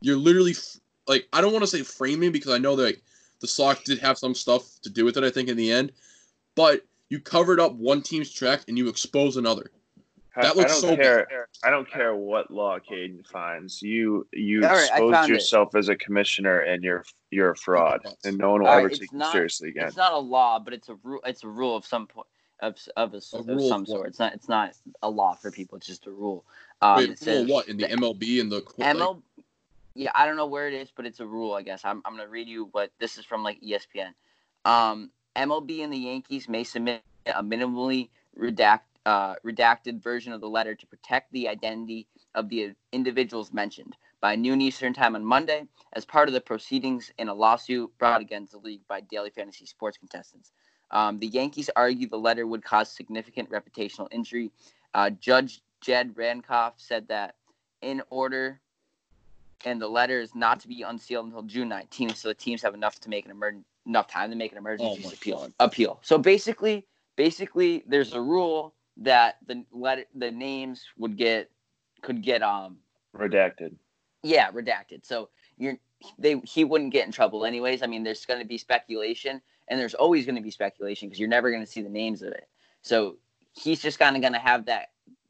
You're 0.00 0.16
literally 0.16 0.52
f- 0.52 0.80
like 1.06 1.28
I 1.34 1.42
don't 1.42 1.52
want 1.52 1.64
to 1.64 1.70
say 1.70 1.82
framing 1.82 2.32
because 2.32 2.52
I 2.52 2.58
know 2.58 2.76
that 2.76 2.84
like, 2.84 3.02
the 3.40 3.46
Sox 3.46 3.82
did 3.82 3.98
have 3.98 4.16
some 4.16 4.34
stuff 4.34 4.80
to 4.82 4.88
do 4.88 5.04
with 5.04 5.18
it. 5.18 5.24
I 5.24 5.30
think 5.30 5.50
in 5.50 5.56
the 5.58 5.70
end, 5.70 5.92
but 6.54 6.82
you 7.08 7.20
covered 7.20 7.60
up 7.60 7.74
one 7.74 8.02
team's 8.02 8.32
track 8.32 8.62
and 8.68 8.76
you 8.76 8.88
expose 8.88 9.36
another. 9.36 9.70
That 10.36 10.56
looks 10.56 10.70
I 10.70 10.74
don't 10.74 10.80
so 10.80 10.96
care. 10.96 11.48
I 11.64 11.70
don't 11.70 11.90
care 11.90 12.14
what 12.14 12.50
law 12.50 12.78
Caden 12.78 13.26
finds. 13.26 13.80
You 13.80 14.26
you 14.32 14.64
All 14.64 14.68
right, 14.68 14.78
I 14.78 14.82
exposed 14.82 15.14
found 15.14 15.30
it. 15.30 15.34
yourself 15.34 15.74
as 15.74 15.88
a 15.88 15.96
commissioner, 15.96 16.60
and 16.60 16.84
you're 16.84 17.04
you're 17.30 17.52
a 17.52 17.56
fraud, 17.56 18.06
and 18.24 18.36
no 18.36 18.50
one 18.50 18.60
will 18.60 18.68
All 18.68 18.74
right, 18.74 18.80
ever 18.80 18.88
it's 18.90 18.98
take 18.98 19.12
you 19.12 19.24
seriously 19.24 19.70
again. 19.70 19.88
It's 19.88 19.96
not 19.96 20.12
a 20.12 20.18
law, 20.18 20.58
but 20.58 20.74
it's 20.74 20.90
a 20.90 20.96
rule. 21.02 21.20
It's 21.24 21.42
a 21.42 21.48
rule 21.48 21.74
of 21.74 21.86
some 21.86 22.06
point 22.06 22.26
of 22.60 22.76
of, 22.98 23.14
a, 23.14 23.16
A 23.32 23.38
of 23.38 23.46
rule 23.48 23.58
of 23.60 23.68
some 23.68 23.80
what? 23.82 23.88
sort. 23.88 24.08
It's 24.08 24.18
not. 24.18 24.34
It's 24.34 24.48
not 24.48 24.74
a 25.02 25.08
law 25.08 25.34
for 25.34 25.50
people. 25.50 25.78
It's 25.78 25.86
just 25.86 26.06
a 26.06 26.10
rule. 26.10 26.44
Um, 26.82 26.98
Wait, 26.98 27.04
it 27.04 27.08
rule 27.08 27.16
says 27.16 27.48
what 27.48 27.68
in 27.68 27.78
the 27.78 27.86
MLB 27.86 28.40
and 28.42 28.52
the 28.52 28.62
like, 28.78 29.16
Yeah, 29.94 30.10
I 30.14 30.26
don't 30.26 30.36
know 30.36 30.46
where 30.46 30.68
it 30.68 30.74
is, 30.74 30.90
but 30.94 31.06
it's 31.06 31.20
a 31.20 31.26
rule. 31.26 31.54
I 31.54 31.62
guess 31.62 31.82
I'm. 31.82 32.02
I'm 32.04 32.14
gonna 32.14 32.28
read 32.28 32.46
you 32.46 32.68
what 32.72 32.90
this 32.98 33.16
is 33.16 33.24
from 33.24 33.42
like 33.42 33.58
ESPN. 33.62 34.12
Um, 34.66 35.10
MLB 35.36 35.84
and 35.84 35.92
the 35.92 35.98
Yankees 35.98 36.48
may 36.48 36.64
submit 36.64 37.02
a 37.26 37.42
minimally 37.42 38.08
redact, 38.38 38.80
uh, 39.04 39.34
redacted 39.44 40.02
version 40.02 40.32
of 40.32 40.40
the 40.40 40.48
letter 40.48 40.74
to 40.74 40.86
protect 40.86 41.30
the 41.32 41.48
identity 41.48 42.06
of 42.34 42.48
the 42.48 42.72
individuals 42.92 43.52
mentioned 43.52 43.96
by 44.20 44.34
noon 44.34 44.60
Eastern 44.60 44.92
time 44.92 45.14
on 45.14 45.24
Monday 45.24 45.66
as 45.92 46.04
part 46.04 46.28
of 46.28 46.34
the 46.34 46.40
proceedings 46.40 47.12
in 47.18 47.28
a 47.28 47.34
lawsuit 47.34 47.92
brought 47.98 48.20
against 48.20 48.52
the 48.52 48.58
league 48.58 48.80
by 48.88 49.00
daily 49.00 49.30
fantasy 49.30 49.66
sports 49.66 49.98
contestants. 49.98 50.52
Um, 50.90 51.18
the 51.18 51.26
Yankees 51.26 51.68
argue 51.76 52.08
the 52.08 52.18
letter 52.18 52.46
would 52.46 52.64
cause 52.64 52.90
significant 52.90 53.50
reputational 53.50 54.08
injury. 54.10 54.52
Uh, 54.94 55.10
Judge 55.10 55.60
Jed 55.80 56.16
Rakoff 56.16 56.74
said 56.76 57.08
that 57.08 57.34
in 57.82 58.02
order, 58.08 58.60
and 59.64 59.80
the 59.80 59.88
letter 59.88 60.20
is 60.20 60.34
not 60.34 60.60
to 60.60 60.68
be 60.68 60.82
unsealed 60.82 61.26
until 61.26 61.42
June 61.42 61.68
19th, 61.68 62.16
so 62.16 62.28
the 62.28 62.34
teams 62.34 62.62
have 62.62 62.74
enough 62.74 63.00
to 63.00 63.10
make 63.10 63.24
an 63.26 63.32
emer- 63.32 63.64
enough 63.86 64.08
time 64.08 64.30
to 64.30 64.36
make 64.36 64.52
an 64.52 64.58
emergency 64.58 65.02
Oh 65.04 65.08
appeal. 65.12 65.38
God. 65.38 65.52
Appeal. 65.60 66.00
So 66.02 66.18
basically, 66.18 66.86
basically, 67.16 67.84
there's 67.86 68.12
a 68.12 68.20
rule 68.20 68.74
that 68.98 69.36
the 69.46 69.64
letter, 69.72 70.04
the 70.14 70.30
names 70.30 70.82
would 70.98 71.16
get 71.16 71.50
could 72.02 72.22
get 72.22 72.42
um 72.42 72.78
Redacted. 73.14 73.74
yeah, 74.22 74.50
redacted. 74.50 75.04
So 75.04 75.28
you're 75.58 75.78
they 76.18 76.38
he 76.44 76.64
wouldn't 76.64 76.92
get 76.92 77.06
in 77.06 77.12
trouble 77.12 77.44
anyways. 77.46 77.82
I 77.82 77.86
mean, 77.86 78.02
there's 78.04 78.26
going 78.26 78.40
to 78.40 78.46
be 78.46 78.58
speculation, 78.58 79.40
and 79.68 79.80
there's 79.80 79.94
always 79.94 80.26
going 80.26 80.36
to 80.36 80.42
be 80.42 80.50
speculation 80.50 81.08
because 81.08 81.18
you're 81.18 81.28
never 81.28 81.50
going 81.50 81.64
to 81.64 81.70
see 81.70 81.80
the 81.82 81.88
names 81.88 82.22
of 82.22 82.28
it. 82.32 82.48
So 82.82 83.16
he's 83.52 83.80
just 83.80 83.98
kind 83.98 84.14
of 84.16 84.22
going 84.22 84.34
to 84.34 84.38
have 84.38 84.66
that 84.66 84.88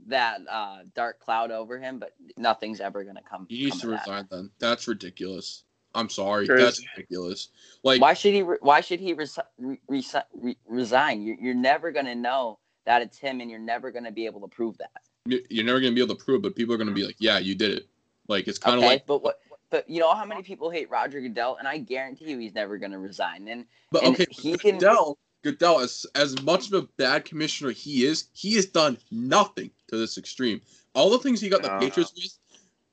that 0.08 0.40
uh, 0.50 0.78
dark 0.94 1.20
cloud 1.20 1.50
over 1.50 1.78
him, 1.78 1.98
but 1.98 2.14
nothing's 2.36 2.80
ever 2.80 3.02
going 3.04 3.16
to 3.16 3.22
come. 3.22 3.46
He 3.48 3.64
needs 3.64 3.80
to 3.80 3.86
of 3.88 3.92
that. 3.92 4.06
resign 4.06 4.28
then. 4.30 4.50
That's 4.58 4.86
ridiculous. 4.88 5.64
I'm 5.96 6.08
sorry. 6.10 6.46
Crazy. 6.46 6.62
That's 6.62 6.82
ridiculous. 6.96 7.48
Like 7.82 8.00
Why 8.00 8.14
should 8.14 8.34
he? 8.34 8.42
Re- 8.42 8.58
why 8.60 8.80
should 8.80 9.00
he 9.00 9.14
resi- 9.14 9.38
re- 9.58 9.80
re- 9.88 10.56
resign? 10.66 11.22
You're, 11.22 11.36
you're 11.40 11.54
never 11.54 11.90
going 11.90 12.06
to 12.06 12.14
know 12.14 12.58
that 12.84 13.02
it's 13.02 13.18
him, 13.18 13.40
and 13.40 13.50
you're 13.50 13.58
never 13.58 13.90
going 13.90 14.04
to 14.04 14.12
be 14.12 14.26
able 14.26 14.40
to 14.42 14.48
prove 14.48 14.76
that. 14.78 14.90
you- 15.24 15.44
you're 15.50 15.64
never 15.64 15.80
gonna 15.80 15.94
be 15.94 16.00
able 16.00 16.14
to 16.14 16.24
prove, 16.24 16.38
it, 16.38 16.42
but 16.42 16.54
people 16.54 16.72
are 16.72 16.78
gonna 16.78 16.92
be 16.92 17.04
like, 17.04 17.16
"Yeah, 17.18 17.38
you 17.38 17.56
did 17.56 17.72
it." 17.72 17.88
Like 18.28 18.46
it's 18.46 18.58
kind 18.58 18.76
of 18.76 18.84
okay, 18.84 18.92
like, 18.92 19.06
but 19.06 19.24
what? 19.24 19.40
But 19.70 19.90
you 19.90 19.98
know 19.98 20.14
how 20.14 20.24
many 20.24 20.44
people 20.44 20.70
hate 20.70 20.88
Roger 20.88 21.20
Goodell, 21.20 21.56
and 21.56 21.66
I 21.66 21.78
guarantee 21.78 22.26
you 22.26 22.38
he's 22.38 22.54
never 22.54 22.78
going 22.78 22.92
to 22.92 23.00
resign. 23.00 23.48
And 23.48 23.66
but 23.90 24.04
and 24.04 24.14
okay, 24.14 24.26
he 24.30 24.56
can- 24.56 24.74
Goodell, 24.78 25.18
Goodell, 25.42 25.80
as 25.80 26.06
as 26.14 26.40
much 26.42 26.68
of 26.68 26.74
a 26.74 26.82
bad 26.96 27.24
commissioner 27.24 27.72
he 27.72 28.04
is, 28.04 28.26
he 28.32 28.54
has 28.54 28.66
done 28.66 28.98
nothing 29.10 29.72
to 29.88 29.96
this 29.96 30.16
extreme. 30.18 30.60
All 30.94 31.10
the 31.10 31.18
things 31.18 31.40
he 31.40 31.48
got 31.48 31.62
the 31.62 31.68
No. 31.68 31.80
Patriots 31.80 32.12
with, 32.14 32.38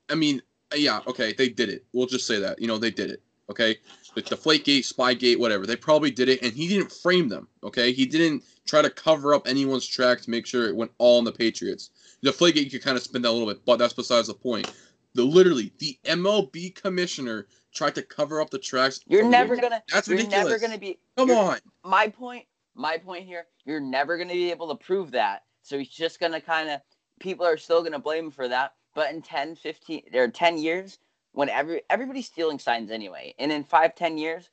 I 0.10 0.16
mean, 0.16 0.42
Uh, 0.74 0.78
yeah, 0.78 1.02
okay, 1.08 1.34
they 1.34 1.50
did 1.50 1.70
it. 1.70 1.86
We'll 1.94 2.08
just 2.08 2.26
say 2.26 2.40
that. 2.40 2.60
You 2.60 2.68
know, 2.68 2.78
they 2.78 2.92
did 2.92 3.12
it. 3.12 3.22
Okay, 3.50 3.78
the 4.16 4.22
Deflategate, 4.22 4.80
Spygate, 4.80 5.38
whatever. 5.38 5.66
They 5.66 5.76
probably 5.76 6.12
did 6.12 6.30
it, 6.30 6.42
and 6.42 6.54
he 6.54 6.68
didn't 6.68 6.92
frame 6.92 7.28
them. 7.28 7.48
Okay, 7.64 7.92
he 7.92 8.06
didn't 8.06 8.44
try 8.66 8.82
to 8.82 8.90
cover 8.90 9.34
up 9.34 9.48
anyone's 9.48 9.86
track 9.86 10.22
to 10.22 10.30
make 10.30 10.46
sure 10.46 10.68
it 10.68 10.76
went 10.76 10.92
all 10.98 11.18
on 11.18 11.26
the 11.26 11.32
Patriots. 11.32 11.90
The 12.22 12.32
Deflategate, 12.32 12.64
you 12.64 12.72
could 12.72 12.84
kind 12.84 12.96
of 12.96 13.04
spin 13.04 13.22
that 13.24 13.30
a 13.30 13.32
little 13.32 13.48
bit, 13.48 13.66
but 13.66 13.78
that's 13.78 13.94
besides 13.94 14.28
the 14.28 14.34
point. 14.34 14.72
The 15.14 15.24
literally 15.24 15.72
the 15.78 15.98
MLB 16.06 16.74
commissioner 16.74 17.48
tried 17.74 17.96
to 17.96 18.02
cover 18.02 18.40
up 18.42 18.50
the 18.50 18.60
tracks. 18.60 19.02
you're 19.08 19.28
never 19.28 19.56
gonna. 19.56 19.84
That's 19.92 20.08
you're 20.08 20.18
ridiculous. 20.18 20.46
never 20.48 20.60
gonna 20.60 20.80
be. 20.80 20.98
Come 21.18 21.32
on. 21.32 21.60
My 21.84 22.08
point. 22.08 22.46
My 22.76 22.98
point 22.98 23.26
here. 23.26 23.46
You're 23.66 23.82
never 23.82 24.18
gonna 24.18 24.34
be 24.34 24.50
able 24.50 24.70
to 24.70 24.84
prove 24.84 25.12
that. 25.12 25.44
So 25.62 25.78
he's 25.78 25.90
just 25.90 26.20
gonna 26.20 26.42
kind 26.42 26.70
of. 26.70 26.82
People 27.20 27.46
are 27.46 27.58
still 27.58 27.84
gonna 27.84 28.00
blame 28.00 28.26
him 28.26 28.32
for 28.32 28.48
that. 28.48 28.74
But 28.94 29.12
in 29.12 29.22
10, 29.22 29.56
15, 29.56 30.04
or 30.14 30.28
10 30.28 30.58
years, 30.58 31.00
when 31.34 31.50
every 31.50 31.82
everybody's 31.90 32.28
stealing 32.28 32.60
signs 32.60 32.92
anyway, 32.92 33.34
and 33.40 33.52
in 33.52 33.64
five, 33.64 33.96
10 33.96 34.18
years, 34.18 34.50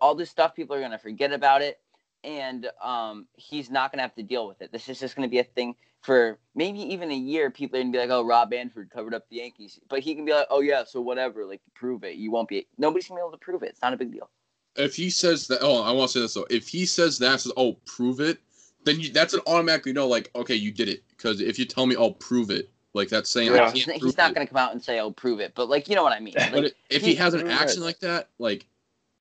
all 0.00 0.14
this 0.14 0.30
stuff 0.30 0.54
people 0.54 0.74
are 0.76 0.80
gonna 0.80 0.98
forget 0.98 1.32
about 1.32 1.62
it, 1.62 1.80
and 2.24 2.68
um, 2.82 3.26
he's 3.36 3.70
not 3.70 3.92
gonna 3.92 4.02
have 4.02 4.14
to 4.16 4.22
deal 4.24 4.48
with 4.48 4.60
it. 4.62 4.72
This 4.72 4.88
is 4.88 4.98
just 4.98 5.14
gonna 5.14 5.28
be 5.28 5.38
a 5.38 5.44
thing 5.44 5.76
for 6.02 6.38
maybe 6.54 6.80
even 6.80 7.10
a 7.10 7.16
year. 7.16 7.50
People 7.50 7.78
are 7.78 7.82
gonna 7.82 7.92
be 7.92 7.98
like, 7.98 8.10
"Oh, 8.10 8.24
Rob 8.24 8.50
Manfred 8.50 8.90
covered 8.90 9.14
up 9.14 9.28
the 9.28 9.36
Yankees," 9.36 9.78
but 9.88 10.00
he 10.00 10.14
can 10.16 10.24
be 10.24 10.32
like, 10.32 10.46
"Oh 10.50 10.60
yeah, 10.60 10.82
so 10.84 11.00
whatever, 11.00 11.44
like 11.44 11.60
prove 11.74 12.02
it." 12.04 12.16
You 12.16 12.30
won't 12.32 12.48
be. 12.48 12.66
Nobody's 12.78 13.08
gonna 13.08 13.20
be 13.20 13.22
able 13.22 13.32
to 13.32 13.38
prove 13.38 13.62
it. 13.62 13.70
It's 13.70 13.82
not 13.82 13.92
a 13.92 13.96
big 13.96 14.12
deal. 14.12 14.28
if 14.76 14.94
he 14.96 15.10
says 15.10 15.46
that, 15.48 15.60
oh, 15.62 15.82
I 15.82 15.92
want 15.92 16.10
to 16.10 16.18
say 16.18 16.22
this 16.22 16.34
though. 16.34 16.46
If 16.50 16.68
he 16.68 16.86
says 16.86 17.18
that, 17.18 17.40
says, 17.40 17.52
oh, 17.56 17.74
prove 17.86 18.20
it, 18.20 18.38
then 18.84 19.00
you, 19.00 19.10
that's 19.12 19.34
an 19.34 19.40
automatically 19.46 19.92
no, 19.92 20.06
like, 20.06 20.30
okay, 20.36 20.54
you 20.54 20.70
did 20.72 20.88
it. 20.88 21.02
Because 21.08 21.40
if 21.40 21.58
you 21.58 21.64
tell 21.64 21.86
me, 21.86 21.96
I'll 21.96 22.12
prove 22.12 22.50
it, 22.50 22.70
like 22.96 23.08
that's 23.08 23.30
saying 23.30 23.52
Yeah. 23.52 23.66
I 23.66 23.70
He's, 23.70 23.84
can't 23.84 23.94
he's 23.94 24.02
prove 24.02 24.16
not 24.18 24.34
going 24.34 24.46
to 24.46 24.52
come 24.52 24.60
out 24.60 24.72
and 24.72 24.82
say, 24.82 24.98
"Oh, 24.98 25.10
prove 25.12 25.38
it," 25.40 25.52
but 25.54 25.68
like 25.68 25.88
you 25.88 25.94
know 25.94 26.02
what 26.02 26.12
I 26.12 26.20
mean. 26.20 26.34
Like, 26.36 26.52
But 26.52 26.72
if 26.90 27.02
he, 27.02 27.10
he- 27.10 27.14
has 27.16 27.34
an 27.34 27.44
Right. 27.44 27.52
action 27.52 27.82
like 27.82 28.00
that, 28.00 28.28
like, 28.38 28.66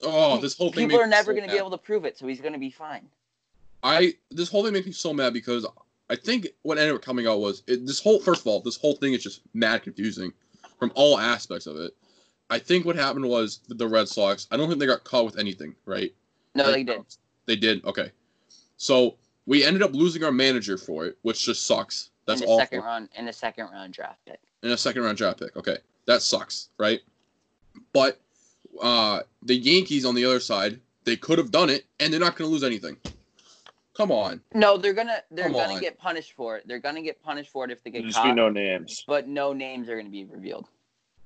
oh, 0.02 0.38
this 0.40 0.58
whole 0.58 0.72
thing. 0.72 0.88
people 0.88 0.98
makes 0.98 1.08
are 1.08 1.10
never 1.10 1.32
so 1.32 1.36
going 1.38 1.48
to 1.48 1.52
be 1.52 1.58
able 1.60 1.72
to 1.72 1.78
prove 1.78 2.06
it, 2.06 2.18
so 2.18 2.26
he's 2.28 2.42
going 2.42 2.54
to 2.54 2.60
be 2.60 2.72
fine. 2.72 3.08
I 3.84 4.16
this 4.32 4.50
whole 4.50 4.64
thing 4.64 4.74
makes 4.74 4.88
me 4.88 4.92
so 4.94 5.14
mad 5.14 5.34
because 5.34 5.66
I 6.10 6.16
think 6.16 6.48
what 6.64 6.78
ended 6.78 6.96
up 6.96 7.02
coming 7.02 7.28
out 7.28 7.40
was 7.40 7.62
it, 7.68 7.86
this 7.86 8.00
whole 8.02 8.20
first 8.20 8.42
of 8.42 8.48
all, 8.48 8.62
this 8.62 8.78
whole 8.78 8.96
thing 8.96 9.14
is 9.14 9.22
just 9.22 9.42
mad 9.54 9.84
confusing 9.84 10.34
from 10.80 10.92
all 10.96 11.20
aspects 11.20 11.68
of 11.68 11.78
it. 11.78 11.94
I 12.50 12.60
think 12.60 12.86
what 12.86 12.96
happened 12.96 13.28
was 13.28 13.60
the- 13.68 13.76
the 13.76 13.88
Red 13.88 14.08
Sox. 14.08 14.48
I 14.52 14.58
don't 14.58 14.68
think 14.68 14.80
they 14.80 14.86
got 14.86 15.04
caught 15.04 15.26
with 15.26 15.38
anything, 15.38 15.76
right? 15.86 16.14
No, 16.56 16.64
Like, 16.64 16.74
they 16.74 16.84
did. 16.84 17.02
They 17.48 17.56
did. 17.56 17.84
Okay. 17.86 18.12
So 18.78 19.18
we 19.46 19.64
ended 19.64 19.82
up 19.84 19.94
losing 19.94 20.24
our 20.24 20.32
manager 20.32 20.78
for 20.78 21.06
it, 21.06 21.18
which 21.22 21.44
just 21.46 21.66
sucks. 21.66 22.10
That's 22.26 22.42
in 22.42 22.48
the 22.48 22.52
awful. 22.54 22.60
second 22.60 22.82
round, 22.82 23.10
in 23.16 23.26
the 23.26 23.34
second 23.34 23.66
round 23.72 23.94
draft 23.94 24.20
pick. 24.26 24.40
In 24.64 24.72
a 24.72 24.78
second 24.78 25.04
round 25.04 25.18
draft 25.18 25.40
pick. 25.40 25.56
Okay. 25.56 25.78
That 26.08 26.22
sucks, 26.22 26.70
right? 26.78 27.02
But 27.94 28.20
uh 28.82 29.22
the 29.44 29.56
Yankees 29.56 30.06
on 30.06 30.16
the 30.16 30.26
other 30.26 30.40
side, 30.40 30.80
they 31.04 31.16
could 31.16 31.38
have 31.38 31.52
done 31.52 31.70
it 31.70 31.86
and 32.00 32.12
they're 32.12 32.20
not 32.20 32.36
gonna 32.36 32.50
lose 32.50 32.64
anything. 32.64 32.98
Come 33.96 34.12
on. 34.12 34.42
No, 34.54 34.78
they're 34.78 34.94
gonna 34.94 35.22
they're 35.32 35.46
Come 35.46 35.54
gonna 35.54 35.74
on. 35.76 35.82
get 35.82 35.98
punished 35.98 36.34
for 36.34 36.58
it. 36.58 36.68
They're 36.68 36.80
gonna 36.80 37.02
get 37.02 37.22
punished 37.22 37.52
for 37.52 37.66
it 37.66 37.72
if 37.72 37.84
they 37.84 37.90
get 37.92 38.00
There'll 38.00 38.08
just 38.10 38.18
caught. 38.18 38.26
be 38.26 38.34
no 38.34 38.50
names. 38.50 39.04
but 39.08 39.28
no 39.28 39.54
names 39.54 39.88
are 39.90 39.96
gonna 39.98 40.10
be 40.10 40.26
revealed. 40.26 40.68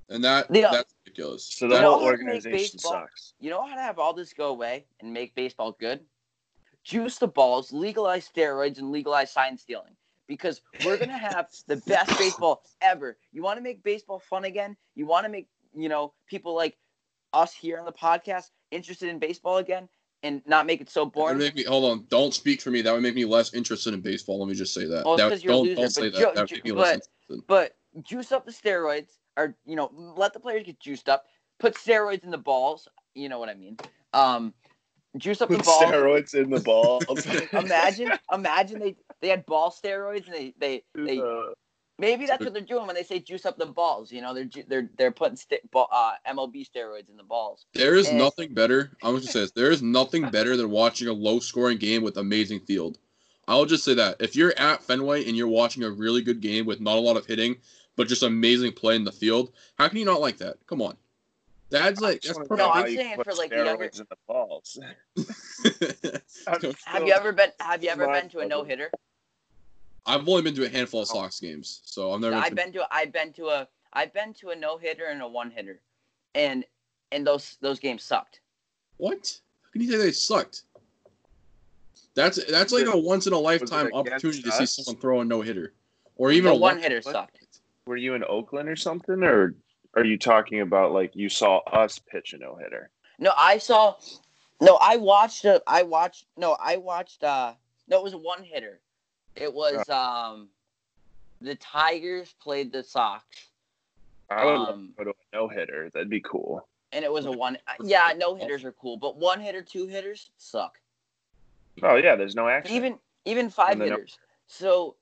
And 0.08 0.22
that 0.24 0.46
Yeah. 0.54 0.70
that's 0.70 0.94
ridiculous. 1.06 1.44
So 1.44 1.68
the 1.68 1.80
whole 1.80 1.92
how 1.92 1.98
to 1.98 2.16
make 2.18 2.18
organization 2.34 2.52
baseball- 2.76 2.92
sucks. 2.92 3.34
You 3.40 3.50
know 3.50 3.62
how 3.66 3.74
to 3.74 3.80
have 3.80 3.98
all 3.98 4.12
this 4.12 4.32
go 4.32 4.48
away 4.48 4.84
and 5.00 5.12
make 5.12 5.34
baseball 5.34 5.72
good? 5.72 6.04
Juice 6.82 7.18
the 7.18 7.28
balls, 7.28 7.72
legalize 7.72 8.28
steroids, 8.28 8.78
and 8.78 8.90
legalize 8.90 9.30
sign 9.32 9.56
stealing. 9.58 9.96
Because 10.30 10.62
we're 10.84 10.96
gonna 10.96 11.18
have 11.34 11.48
the 11.66 11.78
best 11.88 12.16
baseball 12.16 12.62
ever. 12.80 13.18
You 13.32 13.42
want 13.42 13.58
to 13.58 13.62
make 13.62 13.82
baseball 13.82 14.20
fun 14.20 14.44
again? 14.44 14.76
You 14.94 15.04
want 15.04 15.26
to 15.26 15.28
make 15.28 15.48
you 15.74 15.88
know 15.88 16.14
people 16.28 16.54
like 16.54 16.78
us 17.32 17.52
here 17.52 17.80
on 17.80 17.84
the 17.84 17.92
podcast 17.92 18.50
interested 18.70 19.08
in 19.08 19.18
baseball 19.18 19.56
again, 19.56 19.88
and 20.22 20.40
not 20.46 20.66
make 20.66 20.80
it 20.80 20.88
so 20.88 21.04
boring? 21.04 21.38
make 21.38 21.56
me 21.56 21.64
hold 21.64 21.90
on. 21.90 22.06
Don't 22.10 22.32
speak 22.32 22.62
for 22.62 22.70
me. 22.70 22.80
That 22.80 22.92
would 22.92 23.02
make 23.02 23.16
me 23.16 23.24
less 23.24 23.54
interested 23.54 23.92
in 23.92 24.02
baseball. 24.02 24.38
Let 24.38 24.48
me 24.48 24.54
just 24.54 24.72
say 24.72 24.84
that. 24.86 25.04
Well, 25.04 25.16
That- 25.16 25.42
you're 25.42 25.52
don't 25.52 25.64
loser, 25.64 25.74
don't 25.80 25.90
say 25.90 26.10
that. 26.10 26.14
Joe- 26.14 26.32
that 26.32 26.42
would 26.42 26.52
make 26.52 26.64
me 26.64 26.72
less 26.72 27.08
but- 27.28 27.34
interested. 27.34 27.46
But 27.48 27.76
juice 28.04 28.30
up 28.30 28.46
the 28.46 28.52
steroids, 28.52 29.18
or 29.36 29.56
you 29.66 29.74
know, 29.74 29.90
let 30.16 30.32
the 30.32 30.38
players 30.38 30.64
get 30.64 30.78
juiced 30.78 31.08
up. 31.08 31.26
Put 31.58 31.74
steroids 31.74 32.22
in 32.22 32.30
the 32.30 32.38
balls. 32.38 32.86
You 33.14 33.28
know 33.28 33.40
what 33.40 33.48
I 33.48 33.54
mean? 33.54 33.76
Um, 34.12 34.54
juice 35.16 35.40
up 35.40 35.48
Put 35.48 35.58
the 35.58 35.64
balls. 35.64 35.82
steroids 35.82 36.34
in 36.34 36.50
the 36.50 36.60
balls. 36.64 37.04
imagine, 37.52 38.10
imagine 38.32 38.78
they 38.78 38.96
they 39.20 39.28
had 39.28 39.44
ball 39.46 39.70
steroids 39.70 40.26
and 40.26 40.34
they 40.34 40.54
they 40.58 40.82
they 40.94 41.18
Uh, 41.20 41.52
maybe 41.98 42.26
that's 42.26 42.42
what 42.44 42.52
they're 42.54 42.62
doing 42.62 42.86
when 42.86 42.94
they 42.94 43.02
say 43.02 43.18
juice 43.18 43.44
up 43.44 43.58
the 43.58 43.66
balls. 43.66 44.10
You 44.12 44.22
know, 44.22 44.32
they're 44.34 44.44
ju- 44.44 44.64
they're 44.68 44.88
they're 44.96 45.10
putting 45.10 45.36
st- 45.36 45.68
ball, 45.70 45.88
uh, 45.92 46.12
MLB 46.28 46.64
steroids 46.68 47.08
in 47.10 47.16
the 47.16 47.22
balls. 47.24 47.66
There 47.74 47.96
is 47.96 48.08
Eh. 48.08 48.16
nothing 48.16 48.54
better. 48.54 48.92
I'm 49.02 49.16
just 49.16 49.26
gonna 49.26 49.32
say 49.32 49.40
this. 49.40 49.50
There 49.52 49.70
is 49.70 49.82
nothing 49.82 50.30
better 50.30 50.56
than 50.56 50.70
watching 50.70 51.08
a 51.08 51.12
low 51.12 51.40
scoring 51.40 51.78
game 51.78 52.02
with 52.02 52.16
amazing 52.16 52.60
field. 52.60 52.98
I'll 53.48 53.66
just 53.66 53.84
say 53.84 53.94
that. 53.94 54.16
If 54.20 54.36
you're 54.36 54.54
at 54.58 54.82
Fenway 54.82 55.24
and 55.26 55.36
you're 55.36 55.48
watching 55.48 55.82
a 55.82 55.90
really 55.90 56.22
good 56.22 56.40
game 56.40 56.66
with 56.66 56.80
not 56.80 56.96
a 56.96 57.00
lot 57.00 57.16
of 57.16 57.26
hitting, 57.26 57.56
but 57.96 58.06
just 58.06 58.22
amazing 58.22 58.72
play 58.72 58.94
in 58.94 59.02
the 59.02 59.10
field, 59.10 59.50
how 59.76 59.88
can 59.88 59.98
you 59.98 60.04
not 60.04 60.20
like 60.20 60.36
that? 60.38 60.56
Come 60.68 60.80
on. 60.80 60.96
That's 61.70 62.00
like 62.00 62.20
that's 62.22 62.26
I 62.26 62.28
just 62.28 62.34
wanna 62.36 62.48
perfect. 62.48 62.58
No, 62.58 62.70
I'm 62.72 62.94
saying 62.94 63.16
put 63.16 63.26
for, 63.26 63.34
like, 63.34 63.50
the 63.50 63.64
younger- 63.64 63.84
in 63.84 63.90
the 63.96 64.16
balls. 64.26 64.78
Have 66.86 67.06
you 67.06 67.12
ever 67.12 67.32
been 67.32 67.50
Have 67.60 67.82
you 67.82 67.90
ever 67.90 68.06
been 68.06 68.28
to 68.30 68.40
a 68.40 68.46
no 68.46 68.64
hitter? 68.64 68.90
I've 70.06 70.28
only 70.28 70.42
been 70.42 70.54
to 70.54 70.64
a 70.64 70.68
handful 70.68 71.02
of 71.02 71.08
oh. 71.12 71.14
Sox 71.14 71.38
games, 71.40 71.82
so 71.84 72.12
I've 72.12 72.20
never. 72.20 72.34
I've 72.36 72.50
to- 72.50 72.54
been 72.56 72.72
to 72.72 72.86
I've 72.90 73.12
been 73.12 73.32
to 73.34 73.48
a 73.48 73.68
I've 73.92 74.12
been 74.12 74.34
to 74.34 74.50
a 74.50 74.56
no 74.56 74.78
hitter 74.78 75.06
and 75.06 75.22
a 75.22 75.28
one 75.28 75.50
hitter, 75.50 75.80
and 76.34 76.64
and 77.12 77.26
those 77.26 77.56
those 77.60 77.78
games 77.78 78.02
sucked. 78.02 78.40
What? 78.96 79.38
How 79.62 79.70
can 79.70 79.82
you 79.82 79.90
say 79.90 79.98
they 79.98 80.12
sucked? 80.12 80.62
That's 82.14 82.44
that's 82.46 82.72
like 82.72 82.86
a 82.86 82.96
once 82.96 83.26
in 83.26 83.32
a 83.32 83.38
lifetime 83.38 83.90
opportunity 83.92 84.42
to 84.42 84.52
see 84.52 84.66
someone 84.66 85.00
throw 85.00 85.20
a 85.20 85.24
no 85.24 85.40
hitter, 85.40 85.74
or 86.16 86.32
even 86.32 86.50
the 86.50 86.56
a 86.56 86.58
one 86.58 86.78
hitter 86.78 87.00
sucked. 87.00 87.38
Were 87.86 87.96
you 87.96 88.14
in 88.14 88.24
Oakland 88.24 88.68
or 88.68 88.76
something, 88.76 89.22
or 89.22 89.54
are 89.94 90.04
you 90.04 90.18
talking 90.18 90.60
about 90.60 90.92
like 90.92 91.16
you 91.16 91.28
saw 91.28 91.58
us 91.58 91.98
pitch 91.98 92.32
a 92.32 92.38
no 92.38 92.56
hitter? 92.56 92.90
No, 93.18 93.32
I 93.36 93.58
saw. 93.58 93.94
No, 94.60 94.76
I 94.80 94.96
watched. 94.96 95.44
A, 95.44 95.62
I 95.66 95.82
watched. 95.82 96.26
No, 96.36 96.52
I 96.60 96.76
watched. 96.76 97.24
uh 97.24 97.54
No, 97.88 97.98
it 97.98 98.04
was 98.04 98.12
a 98.14 98.18
one 98.18 98.42
hitter. 98.42 98.80
It 99.36 99.52
was 99.52 99.88
um, 99.88 100.48
the 101.40 101.54
Tigers 101.56 102.34
played 102.42 102.72
the 102.72 102.82
Sox, 102.82 103.24
I 104.28 104.44
would 104.44 104.54
love 104.54 104.68
Um, 104.74 104.94
go 104.98 105.04
to 105.04 105.10
a 105.10 105.36
no 105.36 105.48
hitter. 105.48 105.88
That'd 105.92 106.10
be 106.10 106.20
cool. 106.20 106.66
and 106.92 107.04
it 107.04 107.12
was 107.12 107.26
a 107.26 107.32
one. 107.32 107.56
Yeah, 107.82 108.12
no 108.16 108.34
hitters 108.34 108.64
are 108.64 108.72
cool, 108.72 108.96
but 108.96 109.16
one 109.16 109.40
hitter, 109.40 109.62
two 109.62 109.86
hitters 109.86 110.30
suck. 110.36 110.78
Oh 111.82 111.96
yeah, 111.96 112.16
there's 112.16 112.34
no 112.34 112.48
action. 112.48 112.74
Even 112.76 112.98
even 113.24 113.48
five 113.50 113.78
hitters. 113.78 114.18
So, 114.46 114.96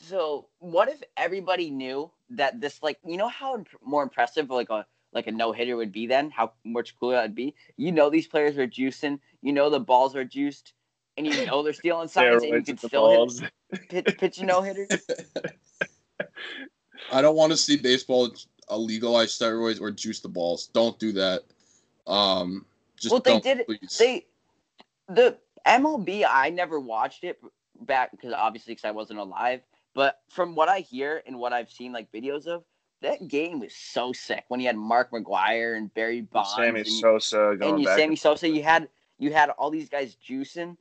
so 0.00 0.48
what 0.58 0.88
if 0.88 1.02
everybody 1.16 1.70
knew 1.70 2.10
that 2.30 2.60
this 2.60 2.82
like 2.82 2.98
you 3.04 3.16
know 3.16 3.28
how 3.28 3.54
imp- 3.56 3.68
more 3.84 4.02
impressive 4.02 4.50
like 4.50 4.70
a 4.70 4.86
like 5.12 5.26
a 5.26 5.32
no 5.32 5.52
hitter 5.52 5.76
would 5.76 5.92
be 5.92 6.06
then 6.06 6.30
how 6.30 6.52
much 6.64 6.96
cooler 6.98 7.14
that'd 7.16 7.34
be. 7.34 7.54
You 7.76 7.92
know 7.92 8.10
these 8.10 8.26
players 8.28 8.56
are 8.58 8.66
juicing. 8.66 9.18
You 9.42 9.52
know 9.52 9.68
the 9.70 9.80
balls 9.80 10.14
are 10.14 10.24
juiced, 10.24 10.72
and 11.16 11.26
you 11.26 11.46
know 11.46 11.62
they're 11.62 11.72
stealing 11.72 12.08
signs, 12.16 12.42
and 12.42 12.54
you 12.54 12.62
can 12.62 12.78
still 12.78 13.28
hit, 13.28 13.52
pitch, 13.88 14.18
pitch 14.18 14.38
a 14.38 14.44
no 14.44 14.62
hitter. 14.62 14.86
I 17.12 17.20
don't 17.22 17.36
want 17.36 17.50
to 17.52 17.56
see 17.56 17.76
baseball 17.76 18.32
legalize 18.70 19.36
steroids 19.36 19.80
or 19.80 19.90
juice 19.90 20.20
the 20.20 20.28
balls. 20.28 20.68
Don't 20.68 20.96
do 21.00 21.12
that. 21.12 21.42
Um, 22.06 22.64
just 22.96 23.10
Well, 23.12 23.20
they 23.20 23.32
don't, 23.32 23.42
did 23.42 23.60
it- 23.60 23.66
please. 23.66 23.96
They 23.98 24.26
the 25.08 25.36
MLB. 25.66 26.24
I 26.28 26.50
never 26.50 26.78
watched 26.78 27.24
it 27.24 27.40
back 27.80 28.12
because 28.12 28.32
obviously 28.32 28.74
because 28.74 28.84
I 28.84 28.92
wasn't 28.92 29.18
alive. 29.18 29.60
But 29.94 30.20
from 30.28 30.54
what 30.54 30.68
I 30.68 30.80
hear 30.80 31.22
and 31.26 31.38
what 31.38 31.52
I've 31.52 31.70
seen 31.70 31.92
like 31.92 32.10
videos 32.12 32.46
of, 32.46 32.64
that 33.02 33.26
game 33.28 33.60
was 33.60 33.74
so 33.74 34.12
sick 34.12 34.44
when 34.48 34.60
you 34.60 34.66
had 34.66 34.76
Mark 34.76 35.10
McGwire 35.10 35.76
and 35.76 35.92
Barry 35.94 36.20
Bonds 36.20 36.54
Sammy 36.54 36.80
and, 36.80 36.88
Sosa 36.88 37.56
going 37.58 37.62
and 37.74 37.80
you 37.80 37.86
back. 37.86 37.98
Sammy 37.98 38.16
Sosa. 38.16 38.48
You 38.48 38.62
had 38.62 38.88
you 39.18 39.32
had 39.32 39.50
all 39.50 39.70
these 39.70 39.88
guys 39.88 40.16
juicing, 40.26 40.76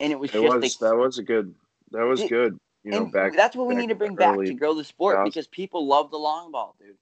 and 0.00 0.12
it 0.12 0.18
was 0.18 0.30
it 0.30 0.42
just 0.42 0.54
was 0.54 0.62
like 0.62 0.90
that 0.90 0.96
was 0.96 1.18
a 1.18 1.22
good. 1.22 1.54
That 1.92 2.02
was 2.04 2.20
It- 2.20 2.30
good. 2.30 2.58
You 2.84 2.90
know, 2.90 3.04
back. 3.04 3.36
that's 3.36 3.54
what 3.54 3.68
we 3.68 3.76
need 3.76 3.90
to 3.90 3.94
bring 3.94 4.16
back 4.16 4.36
to 4.36 4.54
grow 4.54 4.74
the 4.74 4.82
sport 4.82 5.16
2000s. 5.18 5.24
because 5.26 5.46
people 5.46 5.86
love 5.86 6.10
the 6.10 6.16
long 6.18 6.50
ball, 6.50 6.74
dude. 6.80 6.96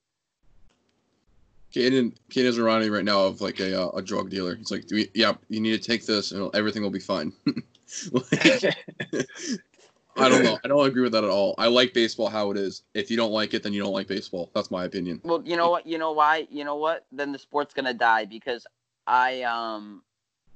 Kaden, 1.73 2.13
Kaden's 2.31 2.59
reminding 2.59 2.91
me 2.91 2.95
right 2.97 3.05
now 3.05 3.25
of 3.25 3.41
like 3.41 3.61
a 3.61 3.81
uh, 3.85 3.89
a 3.93 4.03
drug 4.03 4.29
dealer. 4.29 4.57
He's 4.57 4.71
like, 4.71 4.87
Do 4.87 4.97
we, 4.97 5.09
yeah, 5.15 5.33
you 5.49 5.59
need 5.61 5.71
to 5.71 5.79
take 5.79 6.05
this, 6.05 6.33
and 6.33 6.55
everything 6.55 6.83
will 6.83 6.91
be 6.91 7.01
fine. 7.01 7.33
Like, 8.13 8.77
I 10.21 10.29
don't 10.29 10.45
know. 10.45 10.59
I 10.65 10.69
don't 10.69 10.87
agree 10.87 11.03
with 11.03 11.13
that 11.13 11.25
at 11.25 11.31
all. 11.31 11.55
I 11.59 11.69
like 11.69 11.93
baseball 11.93 12.29
how 12.29 12.51
it 12.51 12.57
is. 12.57 12.83
If 12.95 13.11
you 13.11 13.17
don't 13.17 13.33
like 13.33 13.55
it, 13.55 13.63
then 13.63 13.73
you 13.73 13.83
don't 13.83 13.93
like 13.93 14.07
baseball. 14.07 14.51
That's 14.55 14.71
my 14.71 14.85
opinion. 14.85 15.21
Well, 15.25 15.43
you 15.45 15.57
know 15.57 15.71
what? 15.71 15.87
You 15.87 15.99
know 15.99 16.13
why? 16.13 16.47
You 16.51 16.65
know 16.65 16.77
what? 16.77 17.07
Then 17.13 17.33
the 17.33 17.39
sport's 17.39 17.75
gonna 17.75 17.95
die 17.95 18.25
because 18.25 18.67
I 19.07 19.43
um, 19.43 20.03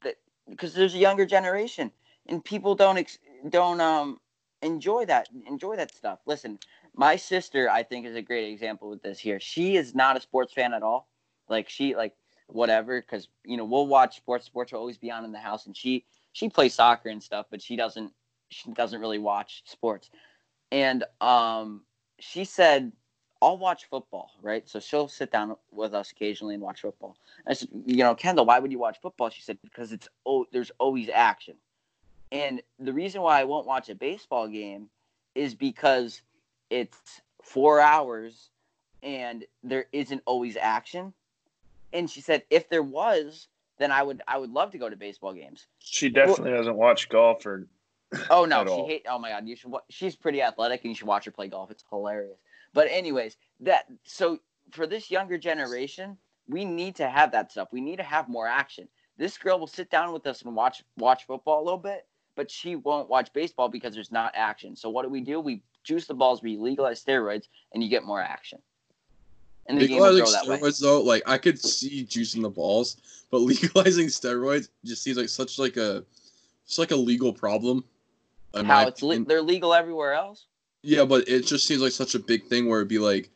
that 0.03 0.17
because 0.49 0.75
there's 0.75 0.95
a 0.95 0.99
younger 0.99 1.27
generation 1.27 1.91
and 2.27 2.45
people 2.45 2.75
don't 2.75 2.99
ex- 2.99 3.19
don't 3.49 3.81
um 3.81 4.21
enjoy 4.63 5.05
that 5.07 5.29
enjoy 5.47 5.77
that 5.77 5.95
stuff. 5.95 6.21
Listen, 6.27 6.59
my 6.95 7.17
sister 7.17 7.71
I 7.71 7.83
think 7.83 8.07
is 8.07 8.17
a 8.17 8.23
great 8.23 8.53
example 8.53 8.91
with 8.91 9.03
this 9.03 9.19
here. 9.19 9.41
She 9.41 9.77
is 9.77 9.95
not 9.95 10.17
a 10.17 10.21
sports 10.21 10.53
fan 10.53 10.73
at 10.73 10.83
all. 10.83 11.09
Like 11.49 11.69
she 11.69 11.95
like 11.95 12.15
whatever 12.47 13.01
because 13.01 13.29
you 13.45 13.57
know 13.57 13.65
we'll 13.65 13.87
watch 13.87 14.17
sports. 14.17 14.47
Sports 14.47 14.73
will 14.73 14.81
always 14.81 14.99
be 14.99 15.11
on 15.11 15.25
in 15.25 15.33
the 15.33 15.39
house, 15.39 15.67
and 15.67 15.77
she 15.77 16.05
she 16.33 16.49
plays 16.49 16.75
soccer 16.75 17.09
and 17.09 17.23
stuff, 17.23 17.47
but 17.51 17.63
she 17.63 17.77
doesn't 17.77 18.13
she 18.55 18.71
doesn't 18.73 19.01
really 19.01 19.19
watch 19.19 19.63
sports. 19.67 20.11
And 20.71 21.05
um, 21.21 21.83
she 22.19 22.45
said 22.45 22.93
I'll 23.45 23.59
watch 23.59 23.85
football, 23.91 24.31
right? 24.41 24.67
So 24.67 24.81
she'll 24.81 25.09
sit 25.09 25.31
down 25.31 25.55
with 25.71 25.93
us 25.93 26.11
occasionally 26.11 26.55
and 26.55 26.63
watch 26.63 26.81
football. 26.81 27.19
I 27.47 27.53
said, 27.53 27.69
you 27.85 27.99
know, 27.99 28.15
Kendall, 28.15 28.47
why 28.47 28.59
would 28.59 28.73
you 28.73 28.79
watch 28.79 28.99
football? 29.03 29.29
She 29.29 29.43
said, 29.43 29.59
because 29.63 29.93
it's 29.93 30.09
oh, 30.25 30.47
there's 30.51 30.71
always 30.79 31.11
action. 31.11 31.57
And 32.33 32.63
the 32.79 32.93
reason 32.93 33.21
why 33.21 33.41
I 33.41 33.45
won't 33.45 33.67
watch 33.67 33.91
a 33.91 33.95
baseball 33.95 34.49
game 34.49 34.89
is 35.35 35.55
because 35.55 36.23
it's 36.71 37.21
four 37.43 37.81
hours 37.81 38.49
and 39.03 39.45
there 39.63 39.87
isn't 39.93 40.23
always 40.25 40.57
action. 40.57 41.13
And 41.93 42.09
she 42.11 42.23
said, 42.23 42.45
if 42.49 42.71
there 42.71 42.83
was, 42.83 43.49
then 43.79 43.93
I 43.93 44.03
would 44.03 44.23
I 44.27 44.39
would 44.39 44.51
love 44.51 44.71
to 44.71 44.79
go 44.79 44.89
to 44.89 44.97
baseball 44.97 45.35
games. 45.35 45.67
She 45.81 46.09
definitely 46.09 46.53
doesn't 46.53 46.77
watch 46.77 47.11
golf 47.11 47.45
or 47.45 47.67
Oh 48.31 48.45
no, 48.45 48.65
she 48.65 48.71
all. 48.71 48.87
hate. 48.87 49.07
Oh 49.09 49.19
my 49.19 49.31
god, 49.31 49.47
you 49.47 49.57
should. 49.57 49.71
wa- 49.71 49.81
She's 49.89 50.17
pretty 50.17 50.43
athletic, 50.43 50.83
and 50.83 50.91
you 50.91 50.95
should 50.95 51.07
watch 51.09 51.25
her 51.25 51.31
play 51.31 51.49
golf. 51.49 51.71
It's 51.71 51.85
hilarious. 51.91 52.39
But 52.73 52.89
anyways, 52.91 53.37
that 53.61 53.87
so 54.05 54.39
for 54.71 54.87
this 54.87 55.11
younger 55.11 55.39
generation, 55.39 56.17
we 56.49 56.65
need 56.65 56.97
to 56.97 57.09
have 57.09 57.33
that 57.33 57.53
stuff. 57.53 57.69
We 57.73 57.81
need 57.81 57.97
to 57.97 58.03
have 58.03 58.29
more 58.29 58.47
action. 58.47 58.89
This 59.17 59.39
girl 59.39 59.59
will 59.59 59.67
sit 59.67 59.91
down 59.91 60.13
with 60.13 60.27
us 60.27 60.43
and 60.43 60.55
watch 60.55 60.83
watch 60.97 61.27
football 61.27 61.63
a 61.63 61.65
little 61.65 61.79
bit, 61.79 62.07
but 62.37 62.51
she 62.51 62.77
won't 62.77 63.09
watch 63.09 63.33
baseball 63.33 63.69
because 63.69 63.95
there's 63.95 64.13
not 64.13 64.33
action. 64.35 64.75
So 64.77 64.91
what 64.91 65.03
do 65.05 65.09
we 65.09 65.21
do? 65.21 65.41
We 65.41 65.63
juice 65.85 66.07
the 66.07 66.15
balls, 66.15 66.43
we 66.43 66.57
legalize 66.57 67.03
steroids, 67.05 67.49
and 67.73 67.83
you 67.83 67.89
get 67.89 68.05
more 68.05 68.21
action. 68.21 68.59
And 69.67 69.79
the 69.81 69.87
game 69.89 70.03
Legalizing 70.03 70.33
that 70.33 70.47
way. 70.47 70.59
steroids 70.59 70.81
though, 70.81 71.01
like 71.03 71.23
I 71.27 71.39
could 71.39 71.59
see 71.59 72.05
juicing 72.05 72.43
the 72.43 72.51
balls, 72.51 72.97
but 73.31 73.39
legalizing 73.41 74.09
steroids 74.09 74.69
just 74.85 75.03
seems 75.03 75.17
like 75.17 75.29
such 75.29 75.59
like 75.59 75.77
a 75.77 76.05
it's 76.67 76.79
like 76.79 76.91
a 76.91 76.97
legal 76.97 77.33
problem. 77.33 77.85
In 78.55 78.67
my 78.67 78.75
How 78.83 78.87
it's 78.89 79.03
le- 79.03 79.11
opinion. 79.15 79.29
they're 79.29 79.43
legal 79.43 79.75
everywhere 79.75 80.15
else. 80.15 80.47
Yeah, 80.83 81.05
but 81.05 81.29
it 81.29 81.47
just 81.47 81.67
seems 81.67 81.81
like 81.81 81.93
such 81.93 82.15
a 82.15 82.19
big 82.19 82.45
thing 82.47 82.69
where 82.69 82.81
it'd 82.81 82.89
be 82.89 82.99
like, 82.99 83.31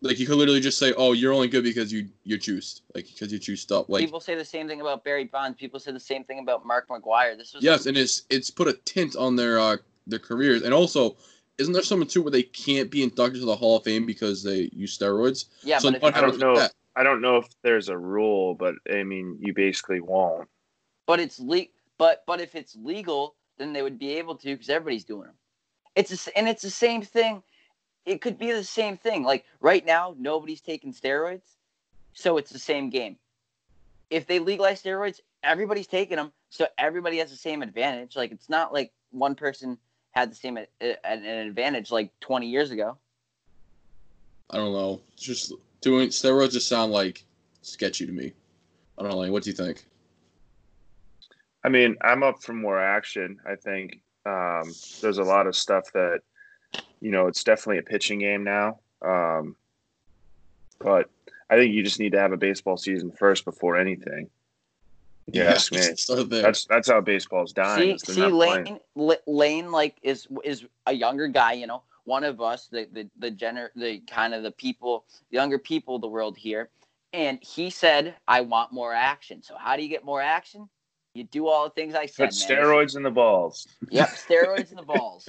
like 0.00 0.18
you 0.18 0.26
could 0.26 0.36
literally 0.36 0.60
just 0.60 0.78
say, 0.78 0.92
"Oh, 0.96 1.12
you're 1.12 1.32
only 1.32 1.48
good 1.48 1.64
because 1.64 1.92
you 1.92 2.08
you're 2.24 2.38
juiced, 2.38 2.82
like 2.94 3.06
because 3.06 3.32
you 3.32 3.38
juiced 3.38 3.70
up." 3.72 3.88
Like 3.88 4.00
People 4.00 4.20
say 4.20 4.34
the 4.34 4.44
same 4.44 4.68
thing 4.68 4.80
about 4.80 5.04
Barry 5.04 5.24
Bonds. 5.24 5.58
People 5.58 5.78
say 5.80 5.92
the 5.92 6.00
same 6.00 6.24
thing 6.24 6.38
about 6.38 6.64
Mark 6.64 6.88
McGwire. 6.88 7.36
This 7.36 7.54
was 7.54 7.62
yes, 7.62 7.86
and 7.86 7.96
it's 7.96 8.22
it's 8.30 8.50
put 8.50 8.68
a 8.68 8.72
tint 8.84 9.16
on 9.16 9.36
their 9.36 9.58
uh 9.58 9.76
their 10.06 10.18
careers, 10.18 10.62
and 10.62 10.72
also 10.74 11.16
isn't 11.58 11.72
there 11.72 11.82
something 11.82 12.08
too 12.08 12.22
where 12.22 12.30
they 12.30 12.42
can't 12.42 12.90
be 12.90 13.02
inducted 13.02 13.40
to 13.40 13.46
the 13.46 13.54
Hall 13.56 13.76
of 13.76 13.84
Fame 13.84 14.06
because 14.06 14.42
they 14.42 14.70
use 14.72 14.96
steroids? 14.96 15.46
yeah, 15.62 15.78
so 15.78 15.90
but 15.90 16.02
if 16.02 16.16
I 16.16 16.20
don't 16.20 16.38
know. 16.38 16.56
that? 16.56 16.72
I 16.94 17.02
don't 17.02 17.20
know 17.22 17.38
if 17.38 17.46
there's 17.62 17.88
a 17.88 17.96
rule, 17.96 18.54
but 18.54 18.74
I 18.92 19.02
mean, 19.02 19.38
you 19.40 19.54
basically 19.54 20.00
won't. 20.00 20.48
but 21.06 21.20
it's 21.20 21.38
le- 21.40 21.66
but 21.98 22.22
but 22.26 22.40
if 22.40 22.54
it's 22.54 22.76
legal, 22.76 23.34
they 23.72 23.82
would 23.82 23.98
be 23.98 24.14
able 24.14 24.34
to 24.36 24.46
because 24.54 24.68
everybody's 24.68 25.04
doing 25.04 25.26
them. 25.26 25.34
It's 25.94 26.26
a 26.26 26.38
and 26.38 26.48
it's 26.48 26.62
the 26.62 26.70
same 26.70 27.02
thing. 27.02 27.42
It 28.04 28.20
could 28.20 28.38
be 28.38 28.50
the 28.50 28.64
same 28.64 28.96
thing. 28.96 29.22
Like 29.22 29.44
right 29.60 29.84
now, 29.84 30.14
nobody's 30.18 30.60
taking 30.60 30.92
steroids, 30.92 31.56
so 32.14 32.38
it's 32.38 32.50
the 32.50 32.58
same 32.58 32.90
game. 32.90 33.16
If 34.10 34.26
they 34.26 34.38
legalize 34.38 34.82
steroids, 34.82 35.20
everybody's 35.42 35.86
taking 35.86 36.16
them, 36.16 36.32
so 36.50 36.66
everybody 36.78 37.18
has 37.18 37.30
the 37.30 37.36
same 37.36 37.62
advantage. 37.62 38.16
Like 38.16 38.32
it's 38.32 38.48
not 38.48 38.72
like 38.72 38.92
one 39.10 39.34
person 39.34 39.78
had 40.12 40.30
the 40.30 40.34
same 40.36 40.56
uh, 40.56 40.62
a- 40.80 40.96
a- 41.04 41.08
an 41.08 41.24
advantage 41.48 41.90
like 41.90 42.10
20 42.20 42.48
years 42.48 42.70
ago. 42.70 42.96
I 44.50 44.56
don't 44.56 44.72
know. 44.72 45.00
Just 45.16 45.52
doing 45.80 46.08
steroids 46.08 46.52
just 46.52 46.68
sound 46.68 46.92
like 46.92 47.24
sketchy 47.62 48.06
to 48.06 48.12
me. 48.12 48.32
I 48.98 49.02
don't 49.02 49.12
know. 49.12 49.18
Like, 49.18 49.30
what 49.30 49.42
do 49.42 49.50
you 49.50 49.56
think? 49.56 49.86
I 51.64 51.68
mean, 51.68 51.96
I'm 52.02 52.22
up 52.22 52.42
for 52.42 52.52
more 52.52 52.80
action. 52.80 53.38
I 53.46 53.54
think 53.54 54.00
um, 54.26 54.72
there's 55.00 55.18
a 55.18 55.24
lot 55.24 55.46
of 55.46 55.56
stuff 55.56 55.84
that, 55.94 56.20
you 57.00 57.10
know, 57.10 57.28
it's 57.28 57.44
definitely 57.44 57.78
a 57.78 57.82
pitching 57.82 58.18
game 58.18 58.44
now. 58.44 58.80
Um, 59.00 59.56
but 60.78 61.10
I 61.48 61.56
think 61.56 61.74
you 61.74 61.82
just 61.82 62.00
need 62.00 62.12
to 62.12 62.18
have 62.18 62.32
a 62.32 62.36
baseball 62.36 62.76
season 62.76 63.12
first 63.12 63.44
before 63.44 63.76
anything. 63.76 64.30
You 65.30 65.42
ask 65.42 65.72
me. 65.72 65.78
just. 65.78 66.08
That's 66.08 66.64
that's 66.64 66.88
how 66.88 67.00
baseball's 67.00 67.52
dying. 67.52 67.98
See, 67.98 68.12
see, 68.12 68.26
Lane. 68.26 68.80
L- 68.96 69.16
Lane, 69.26 69.70
like 69.70 69.96
is 70.02 70.26
is 70.44 70.64
a 70.86 70.92
younger 70.92 71.28
guy. 71.28 71.52
You 71.52 71.66
know, 71.66 71.82
one 72.04 72.24
of 72.24 72.40
us, 72.40 72.68
the 72.68 72.88
the 72.92 73.08
the 73.18 73.30
gener, 73.30 73.68
the 73.76 74.00
kind 74.00 74.34
of 74.34 74.42
the 74.42 74.50
people, 74.50 75.04
younger 75.30 75.58
people, 75.58 75.96
of 75.96 76.02
the 76.02 76.08
world 76.08 76.36
here, 76.36 76.70
and 77.12 77.38
he 77.42 77.70
said, 77.70 78.16
"I 78.26 78.40
want 78.40 78.72
more 78.72 78.92
action." 78.92 79.42
So 79.42 79.54
how 79.56 79.76
do 79.76 79.82
you 79.82 79.88
get 79.88 80.04
more 80.04 80.20
action? 80.20 80.68
You 81.14 81.24
do 81.24 81.46
all 81.46 81.64
the 81.64 81.70
things 81.70 81.94
I 81.94 82.06
said. 82.06 82.30
Put 82.30 82.48
man. 82.48 82.58
steroids 82.58 82.96
in 82.96 83.02
the 83.02 83.10
balls. 83.10 83.66
Yep, 83.90 84.08
steroids 84.28 84.70
in 84.70 84.76
the 84.76 84.82
balls. 84.82 85.28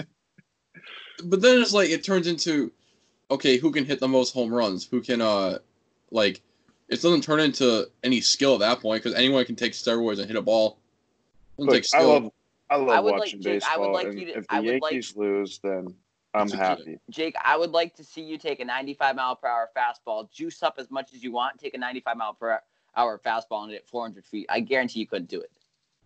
but 1.25 1.41
then 1.41 1.61
it's 1.61 1.73
like 1.73 1.89
it 1.89 2.03
turns 2.03 2.27
into 2.27 2.71
okay 3.31 3.57
who 3.57 3.71
can 3.71 3.85
hit 3.85 3.99
the 3.99 4.07
most 4.07 4.33
home 4.33 4.53
runs 4.53 4.85
who 4.85 5.01
can 5.01 5.21
uh 5.21 5.57
like 6.11 6.41
it 6.89 7.01
doesn't 7.01 7.21
turn 7.23 7.39
into 7.39 7.87
any 8.03 8.19
skill 8.21 8.53
at 8.55 8.59
that 8.59 8.79
point 8.81 9.01
because 9.03 9.17
anyone 9.17 9.43
can 9.45 9.55
take 9.55 9.73
steroids 9.73 10.19
and 10.19 10.27
hit 10.27 10.35
a 10.35 10.41
ball 10.41 10.79
Look, 11.57 11.71
take 11.71 11.85
I 11.93 12.01
love 12.01 12.31
I 12.69 12.75
love 12.77 12.89
I 12.89 12.99
would 12.99 13.11
like- 13.11 13.19
watching 13.19 13.41
Jake, 13.41 13.63
I 13.63 13.77
would 13.77 13.93
baseball. 13.93 13.93
like 14.11 14.19
you 14.19 14.25
to- 14.25 14.37
if 14.39 14.45
I 14.49 14.61
the 14.61 14.65
would 14.73 14.81
like- 14.81 14.91
Yankees 14.93 15.15
lose, 15.15 15.59
then 15.63 15.93
I'm 16.33 16.49
happy. 16.49 16.97
Jake, 17.11 17.35
I 17.43 17.55
would 17.55 17.69
like 17.69 17.95
to 17.97 18.03
see 18.03 18.21
you 18.21 18.39
take 18.39 18.59
a 18.59 18.65
95 18.65 19.15
mile 19.15 19.35
per 19.35 19.47
hour 19.47 19.69
fastball, 19.77 20.31
juice 20.31 20.63
up 20.63 20.75
as 20.79 20.89
much 20.89 21.13
as 21.13 21.23
you 21.23 21.31
want, 21.31 21.59
take 21.59 21.75
a 21.75 21.77
95 21.77 22.17
mile 22.17 22.33
per 22.33 22.59
hour 22.97 23.19
fastball 23.23 23.61
and 23.63 23.71
hit 23.71 23.81
it 23.81 23.87
400 23.87 24.25
feet. 24.25 24.47
I 24.49 24.59
guarantee 24.59 24.99
you 25.01 25.05
couldn't 25.05 25.29
do 25.29 25.39
it. 25.39 25.51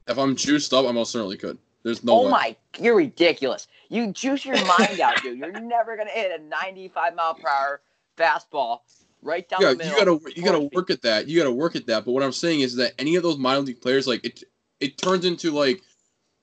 If 0.07 0.17
i'm 0.17 0.35
juiced 0.35 0.73
up 0.73 0.85
i 0.85 0.91
most 0.91 1.11
certainly 1.11 1.37
could 1.37 1.57
There's 1.83 2.03
no 2.03 2.13
oh 2.13 2.25
way. 2.25 2.31
my, 2.31 2.55
you're 2.79 2.95
ridiculous. 2.95 3.67
You 3.89 4.11
juice 4.11 4.43
your 4.45 4.55
mind 4.77 4.99
out, 4.99 5.21
dude. 5.21 5.37
You're 5.39 5.59
never 5.59 5.95
gonna 5.95 6.09
hit 6.09 6.37
a 6.37 6.43
95 6.43 7.15
mile 7.15 7.33
per 7.35 7.47
hour 7.47 7.81
fastball 8.17 8.79
right 9.21 9.47
down 9.47 9.61
Yeah, 9.61 9.73
the 9.73 9.85
you 9.85 9.91
gotta 9.95 10.19
you 10.35 10.43
gotta 10.43 10.69
work 10.73 10.89
at 10.89 11.01
that. 11.03 11.27
You 11.27 11.37
gotta 11.37 11.51
work 11.51 11.75
at 11.75 11.85
that. 11.87 12.03
But 12.05 12.11
what 12.11 12.23
I'm 12.23 12.33
saying 12.33 12.59
is 12.61 12.75
that 12.75 12.93
any 12.99 13.15
of 13.15 13.23
those 13.23 13.37
minor 13.37 13.61
league 13.61 13.81
players, 13.81 14.07
like 14.07 14.25
it, 14.25 14.43
it 14.79 14.97
turns 14.97 15.23
into 15.23 15.51
like, 15.51 15.81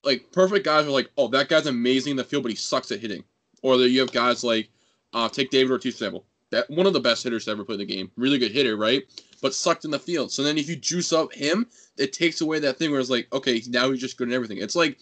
like 0.03 0.31
perfect 0.33 0.65
guys 0.65 0.87
are 0.87 0.91
like, 0.91 1.11
oh, 1.19 1.29
that 1.29 1.49
guy's 1.49 1.67
amazing 1.67 2.13
in 2.13 2.17
the 2.17 2.25
field, 2.25 2.43
but 2.45 2.51
he 2.51 2.57
sucks 2.57 2.91
at 2.91 3.01
hitting. 3.01 3.25
Or 3.63 3.77
that 3.77 3.91
you 3.91 4.01
have 4.01 4.13
guys 4.13 4.45
like, 4.45 4.69
uh, 5.13 5.29
take 5.29 5.51
David 5.51 5.73
Ortiz 5.73 5.95
example. 5.95 6.25
That 6.55 6.71
one 6.71 6.87
of 6.87 6.93
the 6.93 7.01
best 7.01 7.25
hitters 7.25 7.47
to 7.47 7.51
ever 7.51 7.65
play 7.65 7.77
the 7.77 7.85
game. 7.85 8.13
Really 8.17 8.39
good 8.39 8.53
hitter, 8.53 8.77
right? 8.77 9.03
But 9.43 9.55
sucked 9.55 9.85
in 9.85 9.91
the 9.91 9.99
field. 9.99 10.31
So 10.31 10.45
then 10.45 10.57
if 10.57 10.69
you 10.69 10.77
juice 10.77 11.13
up 11.13 11.33
him, 11.33 11.67
it 11.99 12.13
takes 12.13 12.41
away 12.41 12.61
that 12.61 12.79
thing 12.79 12.93
where 12.93 13.01
it's 13.01 13.11
like, 13.11 13.27
okay, 13.33 13.61
now 13.69 13.91
he's 13.91 14.01
just 14.01 14.17
good 14.17 14.29
at 14.29 14.35
everything. 14.35 14.59
It's 14.59 14.77
like, 14.77 14.99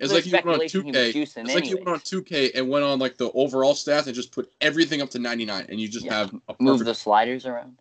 it's 0.00 0.12
like 0.12 0.26
you 0.26 0.32
went 0.32 0.48
on 0.48 0.54
speculation 0.68 0.84
he 0.84 0.90
was 0.90 0.96
2K. 0.96 1.14
juicing 1.14 1.44
It's 1.44 1.54
like 1.54 1.70
you 1.70 1.76
went 1.76 1.88
on 1.88 2.00
2K 2.00 2.50
and 2.56 2.68
went 2.68 2.84
on 2.84 2.98
like 2.98 3.16
the 3.18 3.30
overall 3.32 3.74
stats 3.74 4.06
and 4.06 4.14
just 4.16 4.32
put 4.32 4.52
everything 4.60 5.00
up 5.00 5.10
to 5.10 5.20
99, 5.20 5.66
and 5.68 5.80
you 5.80 5.88
just 5.88 6.04
Yeah, 6.04 6.14
have 6.14 6.34
a 6.48 6.56
move 6.58 6.80
perfect 6.80 6.86
the 6.86 6.94
sliders 6.94 7.46
around. 7.46 7.78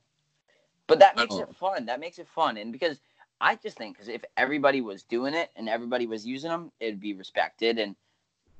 But 0.85 0.99
that 0.99 1.17
makes 1.17 1.35
it 1.35 1.53
fun. 1.55 1.87
That 1.87 1.99
makes 1.99 2.19
it 2.19 2.27
fun, 2.27 2.57
and 2.57 2.71
because 2.71 2.99
I 3.41 3.55
just 3.55 3.75
think 3.75 3.95
because 3.95 4.07
if 4.07 4.23
everybody 4.37 4.81
was 4.81 5.01
doing 5.01 5.33
it 5.33 5.49
and 5.55 5.67
everybody 5.67 6.05
was 6.05 6.25
using 6.27 6.51
them, 6.51 6.71
it'd 6.79 7.01
be 7.01 7.13
respected, 7.13 7.79
and 7.79 7.95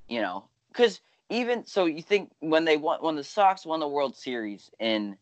you 0.10 0.22
know, 0.22 0.46
because 0.70 1.02
even 1.30 1.66
so, 1.66 1.86
you 1.86 2.02
think 2.02 2.32
when 2.40 2.66
they 2.66 2.78
won 2.78 3.02
when 3.02 3.16
the 3.16 3.24
Sox 3.24 3.66
won 3.66 3.80
the 3.80 3.88
World 3.88 4.16
Series 4.16 4.70
in 4.80 5.18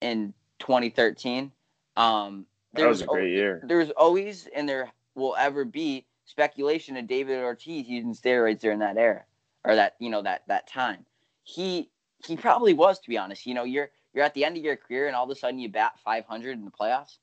in 0.00 0.32
2013, 0.60 1.52
um, 1.96 2.46
That 2.72 2.80
there 2.80 2.88
was 2.88 3.02
a 3.02 3.06
al- 3.06 3.14
great 3.14 3.32
year. 3.32 3.60
There's 3.62 3.90
always 3.90 4.48
and 4.54 4.68
there 4.68 4.90
will 5.14 5.36
ever 5.38 5.64
be 5.64 6.06
speculation 6.24 6.96
of 6.96 7.06
David 7.06 7.40
Ortiz 7.40 7.88
using 7.88 8.14
steroids 8.14 8.60
during 8.60 8.78
that 8.78 8.96
era 8.96 9.24
or 9.64 9.74
that 9.74 9.96
you 9.98 10.10
know 10.10 10.22
that 10.22 10.42
that 10.48 10.66
time. 10.66 11.04
He 11.44 11.90
he 12.24 12.36
probably 12.36 12.72
was 12.72 12.98
to 13.00 13.08
be 13.08 13.18
honest. 13.18 13.46
You 13.46 13.54
know, 13.54 13.64
you're 13.64 13.90
you're 14.14 14.24
at 14.24 14.34
the 14.34 14.44
end 14.44 14.56
of 14.56 14.62
your 14.64 14.76
career 14.76 15.06
and 15.06 15.14
all 15.16 15.24
of 15.24 15.30
a 15.30 15.34
sudden 15.34 15.58
you 15.58 15.68
bat 15.68 15.98
500 16.04 16.52
in 16.58 16.64
the 16.64 16.70
playoffs. 16.70 17.18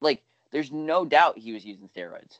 Like 0.00 0.22
there's 0.50 0.72
no 0.72 1.04
doubt 1.04 1.38
he 1.38 1.52
was 1.52 1.64
using 1.64 1.88
steroids. 1.88 2.38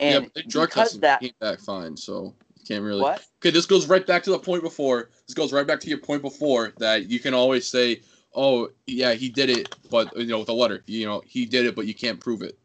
yeah, 0.00 0.18
And 0.18 0.24
but 0.24 0.34
they 0.34 0.42
drug 0.42 0.68
because 0.68 0.88
tested 0.88 1.00
that 1.02 1.20
came 1.20 1.32
back 1.40 1.60
fine, 1.60 1.96
so 1.96 2.34
you 2.45 2.45
can't 2.66 2.82
really. 2.82 3.02
what? 3.02 3.24
Okay, 3.40 3.50
this 3.50 3.66
goes 3.66 3.86
right 3.88 4.06
back 4.06 4.22
to 4.24 4.30
the 4.30 4.38
point 4.38 4.62
before. 4.62 5.10
This 5.26 5.34
goes 5.34 5.52
right 5.52 5.66
back 5.66 5.80
to 5.80 5.88
your 5.88 5.98
point 5.98 6.22
before 6.22 6.72
that 6.78 7.08
you 7.08 7.18
can 7.20 7.34
always 7.34 7.66
say, 7.66 8.00
"Oh, 8.34 8.68
yeah, 8.86 9.12
he 9.12 9.28
did 9.28 9.50
it," 9.50 9.74
but 9.90 10.16
you 10.16 10.26
know, 10.26 10.40
with 10.40 10.48
a 10.48 10.52
letter, 10.52 10.82
you 10.86 11.06
know, 11.06 11.22
he 11.26 11.46
did 11.46 11.66
it, 11.66 11.74
but 11.76 11.86
you 11.86 11.94
can't 11.94 12.20
prove 12.20 12.42
it. 12.42 12.58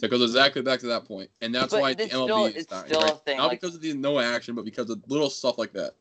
That 0.00 0.08
goes 0.08 0.22
exactly 0.22 0.60
back 0.62 0.80
to 0.80 0.86
that 0.88 1.04
point, 1.06 1.30
and 1.40 1.54
that's 1.54 1.72
But 1.72 1.80
why 1.80 1.94
the 1.94 2.04
MLB 2.04 2.24
still- 2.26 2.46
is 2.46 2.54
it's 2.56 2.66
dying. 2.66 2.86
still 2.86 3.00
a 3.00 3.20
right? 3.26 3.36
Not 3.38 3.46
like- 3.48 3.60
because 3.60 3.74
of 3.76 3.80
the 3.80 3.94
no 3.94 4.18
action, 4.18 4.54
but 4.54 4.64
because 4.64 4.90
of 4.90 5.02
little 5.08 5.30
stuff 5.30 5.56
like 5.56 5.72
that. 5.74 5.94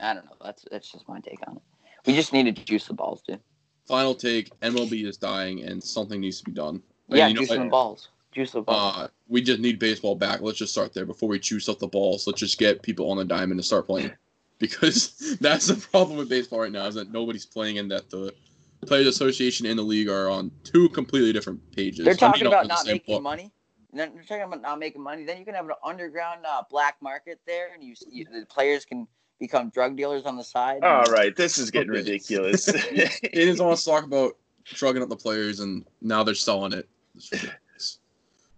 I 0.00 0.12
don't 0.14 0.24
know. 0.26 0.36
That's 0.42 0.64
that's 0.70 0.90
just 0.90 1.08
my 1.08 1.20
take 1.20 1.38
on 1.46 1.56
it. 1.56 1.62
We 2.06 2.14
just 2.14 2.32
need 2.32 2.54
to 2.54 2.64
juice 2.64 2.86
the 2.86 2.94
balls, 2.94 3.22
dude. 3.26 3.40
Final 3.86 4.14
take: 4.14 4.50
MLB 4.60 5.06
is 5.06 5.16
dying, 5.16 5.62
and 5.62 5.82
something 5.82 6.20
needs 6.20 6.38
to 6.38 6.44
be 6.44 6.52
done. 6.52 6.82
Yeah, 7.08 7.28
you 7.28 7.34
know 7.34 7.40
juice 7.40 7.50
the 7.50 7.64
balls. 7.66 8.08
Juice 8.34 8.52
the 8.52 8.62
balls. 8.62 8.96
Uh, 8.96 9.08
we 9.28 9.40
just 9.40 9.60
need 9.60 9.78
baseball 9.78 10.14
back. 10.16 10.40
Let's 10.40 10.58
just 10.58 10.72
start 10.72 10.92
there 10.92 11.06
before 11.06 11.28
we 11.28 11.38
choose 11.38 11.68
up 11.68 11.78
the 11.78 11.86
balls. 11.88 12.26
Let's 12.26 12.40
just 12.40 12.58
get 12.58 12.82
people 12.82 13.10
on 13.10 13.16
the 13.16 13.24
diamond 13.24 13.60
to 13.60 13.64
start 13.64 13.86
playing, 13.86 14.10
because 14.58 15.36
that's 15.40 15.66
the 15.66 15.76
problem 15.76 16.18
with 16.18 16.28
baseball 16.28 16.60
right 16.60 16.72
now 16.72 16.86
is 16.86 16.94
that 16.96 17.12
nobody's 17.12 17.46
playing 17.46 17.78
and 17.78 17.90
that 17.90 18.10
the 18.10 18.34
Players 18.86 19.06
Association 19.06 19.66
and 19.66 19.78
the 19.78 19.82
league 19.82 20.08
are 20.08 20.28
on 20.28 20.50
two 20.62 20.88
completely 20.90 21.32
different 21.32 21.60
pages. 21.74 22.04
They're 22.04 22.12
I 22.12 22.32
mean, 22.32 22.32
talking 22.32 22.46
about 22.46 22.66
not 22.66 22.86
making 22.86 23.14
book. 23.14 23.22
money. 23.22 23.50
And 23.92 24.00
then 24.00 24.12
They're 24.14 24.24
talking 24.24 24.42
about 24.42 24.60
not 24.60 24.78
making 24.80 25.02
money. 25.02 25.24
Then 25.24 25.38
you 25.38 25.44
can 25.44 25.54
have 25.54 25.66
an 25.66 25.72
underground 25.84 26.44
uh, 26.46 26.62
black 26.68 26.96
market 27.00 27.40
there, 27.46 27.68
and 27.72 27.82
you, 27.82 27.94
you 28.10 28.24
the 28.24 28.44
players 28.46 28.84
can 28.84 29.06
become 29.38 29.70
drug 29.70 29.96
dealers 29.96 30.24
on 30.24 30.36
the 30.36 30.42
side. 30.44 30.82
All 30.82 31.04
right, 31.10 31.34
this 31.34 31.58
is 31.58 31.70
getting 31.70 31.90
Okay. 31.90 32.00
ridiculous. 32.00 32.66
They 32.66 33.08
just 33.32 33.62
want 33.62 33.78
to 33.78 33.84
talk 33.84 34.04
about 34.04 34.36
drugging 34.64 35.02
up 35.02 35.08
the 35.08 35.16
players, 35.16 35.60
and 35.60 35.84
now 36.02 36.24
they're 36.24 36.34
selling 36.34 36.72
it. 36.72 36.88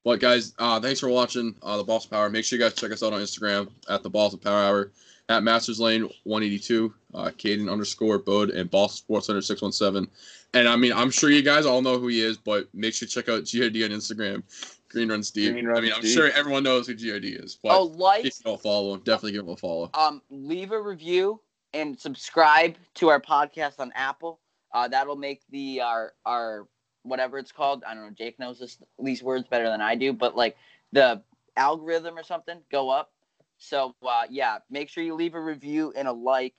It's 0.07 0.23
ridiculous. 0.23 0.53
But 0.55 0.55
guys, 0.55 0.55
uh, 0.59 0.81
thanks 0.81 1.01
for 1.01 1.09
watching 1.09 1.55
uh, 1.63 1.77
the 1.77 1.85
Boston 1.85 2.11
Power. 2.11 2.31
Make 2.31 2.45
sure 2.45 2.59
you 2.59 2.65
guys 2.65 2.75
check 2.75 2.93
us 2.93 3.03
out 3.03 3.13
on 3.13 3.21
Instagram 3.21 3.69
at 3.89 4.03
the 4.03 4.11
Boston 4.11 4.39
Power 4.39 4.63
Hour, 4.63 4.93
at 5.29 5.43
Masters 5.43 5.81
Lane 5.81 6.03
182, 6.25 6.95
uh, 7.15 7.25
Caden 7.37 7.71
underscore 7.71 8.19
Bode, 8.19 8.51
and 8.51 8.71
Boston 8.71 8.99
Sports 8.99 9.27
Center 9.27 9.41
617. 9.41 10.11
And 10.55 10.69
I 10.69 10.77
mean, 10.77 10.93
I'm 10.93 11.11
sure 11.11 11.31
you 11.31 11.43
guys 11.43 11.67
all 11.67 11.83
know 11.83 11.99
who 11.99 12.07
he 12.09 12.23
is, 12.23 12.37
but 12.37 12.69
make 12.73 12.95
sure 12.95 13.07
you 13.07 13.11
check 13.11 13.29
out 13.29 13.43
GRD 13.43 13.85
on 13.85 13.91
Instagram, 13.91 14.43
Green 14.89 15.09
Runs 15.11 15.31
Deep. 15.31 15.53
Green 15.53 15.67
Run 15.67 15.79
I 15.79 15.81
mean, 15.81 15.93
I'm 15.93 16.01
Steve. 16.01 16.13
sure 16.13 16.31
everyone 16.31 16.63
knows 16.63 16.87
who 16.87 16.95
GRD 16.95 17.45
is, 17.45 17.59
but 17.63 17.77
oh, 17.77 17.85
like, 17.85 18.25
if 18.25 18.39
you 18.39 18.45
don't 18.45 18.63
follow 18.63 18.95
him, 18.95 19.01
definitely 19.01 19.33
give 19.33 19.45
him 19.45 19.51
a 19.51 19.57
follow. 19.57 19.91
um, 19.95 20.23
leave 20.31 20.73
a 20.73 20.81
review 20.81 21.41
and 21.75 21.99
subscribe 21.99 22.77
to 22.95 23.09
our 23.09 23.21
podcast 23.21 23.81
on 23.81 23.93
Apple. 23.97 24.41
Uh, 24.73 24.89
that'll 24.89 25.17
make 25.17 25.43
the 25.51 25.81
our 25.81 26.15
our 26.25 26.69
whatever 27.07 27.39
it's 27.39 27.53
called. 27.53 27.85
I 27.85 27.95
don't 27.95 28.05
know. 28.05 28.11
Jake 28.11 28.39
knows 28.39 28.59
this 28.59 28.79
these 29.03 29.23
words 29.23 29.47
better 29.49 29.69
than 29.69 29.81
I 29.81 29.95
do, 29.95 30.13
but 30.13 30.37
like 30.37 30.57
the 30.93 31.23
algorithm 31.57 32.19
or 32.19 32.23
something 32.23 32.59
go 32.71 32.91
up. 32.91 33.11
So 33.59 33.95
uh, 34.07 34.25
yeah, 34.31 34.59
make 34.71 34.89
sure 34.89 35.03
you 35.03 35.15
leave 35.15 35.35
a 35.35 35.41
review 35.41 35.93
and 35.97 36.07
a 36.09 36.13
like 36.13 36.55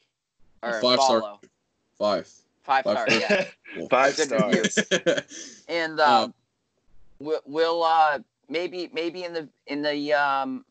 or 0.64 0.70
A 0.70 0.82
five-star. 0.82 1.22
follow. 1.22 1.40
Five. 1.98 2.28
Five 2.64 2.84
Five 2.84 2.98
star, 3.00 3.08
yeah. 3.20 3.46
Five 3.90 4.16
Good 4.18 4.28
stars. 4.28 4.78
review. 4.92 5.14
and 5.70 6.00
Uh, 6.00 6.24
um, 6.24 6.34
we'll, 7.20 7.42
we'll 7.46 7.84
uh 7.84 8.20
maybe 8.50 8.90
maybe 8.94 9.24
in 9.24 9.34
the 9.34 9.48
in 9.68 9.82
the 9.82 10.14
um 10.14 10.66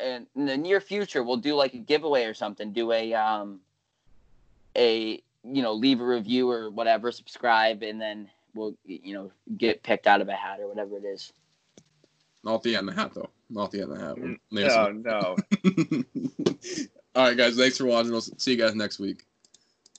in, 0.00 0.26
in 0.36 0.46
the 0.46 0.56
near 0.56 0.80
future 0.80 1.22
we'll 1.22 1.36
do 1.36 1.54
like 1.54 1.74
a 1.74 1.78
giveaway 1.78 2.24
or 2.24 2.34
something 2.34 2.72
do 2.72 2.92
a 2.92 3.14
um 3.14 3.60
a 4.76 5.22
you 5.44 5.62
know 5.62 5.72
leave 5.72 6.00
a 6.00 6.04
review 6.04 6.50
or 6.50 6.70
whatever 6.70 7.10
subscribe 7.12 7.82
and 7.82 8.00
then 8.00 8.28
we'll 8.54 8.74
you 8.84 9.14
know 9.14 9.30
get 9.56 9.82
picked 9.82 10.06
out 10.06 10.20
of 10.20 10.28
a 10.28 10.34
hat 10.34 10.60
or 10.60 10.68
whatever 10.68 10.96
it 10.96 11.04
is 11.04 11.32
Not 12.44 12.62
the 12.62 12.76
end 12.76 12.88
of 12.88 12.94
the 12.94 13.02
hat, 13.02 13.12
though. 13.14 13.30
Not 13.50 13.70
the 13.70 13.82
end 13.82 13.92
of 13.92 13.98
the 13.98 14.04
hat. 14.06 14.16
Mm, 14.16 14.36
oh, 14.36 14.46
We're 14.50 14.92
No, 14.92 15.36
no. 15.36 15.36
All 17.14 17.24
right, 17.28 17.36
guys. 17.36 17.56
Thanks 17.56 17.78
for 17.78 17.86
watching. 17.86 18.12
We'll 18.12 18.20
see 18.20 18.52
you 18.52 18.58
guys 18.58 18.74
next 18.74 18.98
week. 18.98 19.24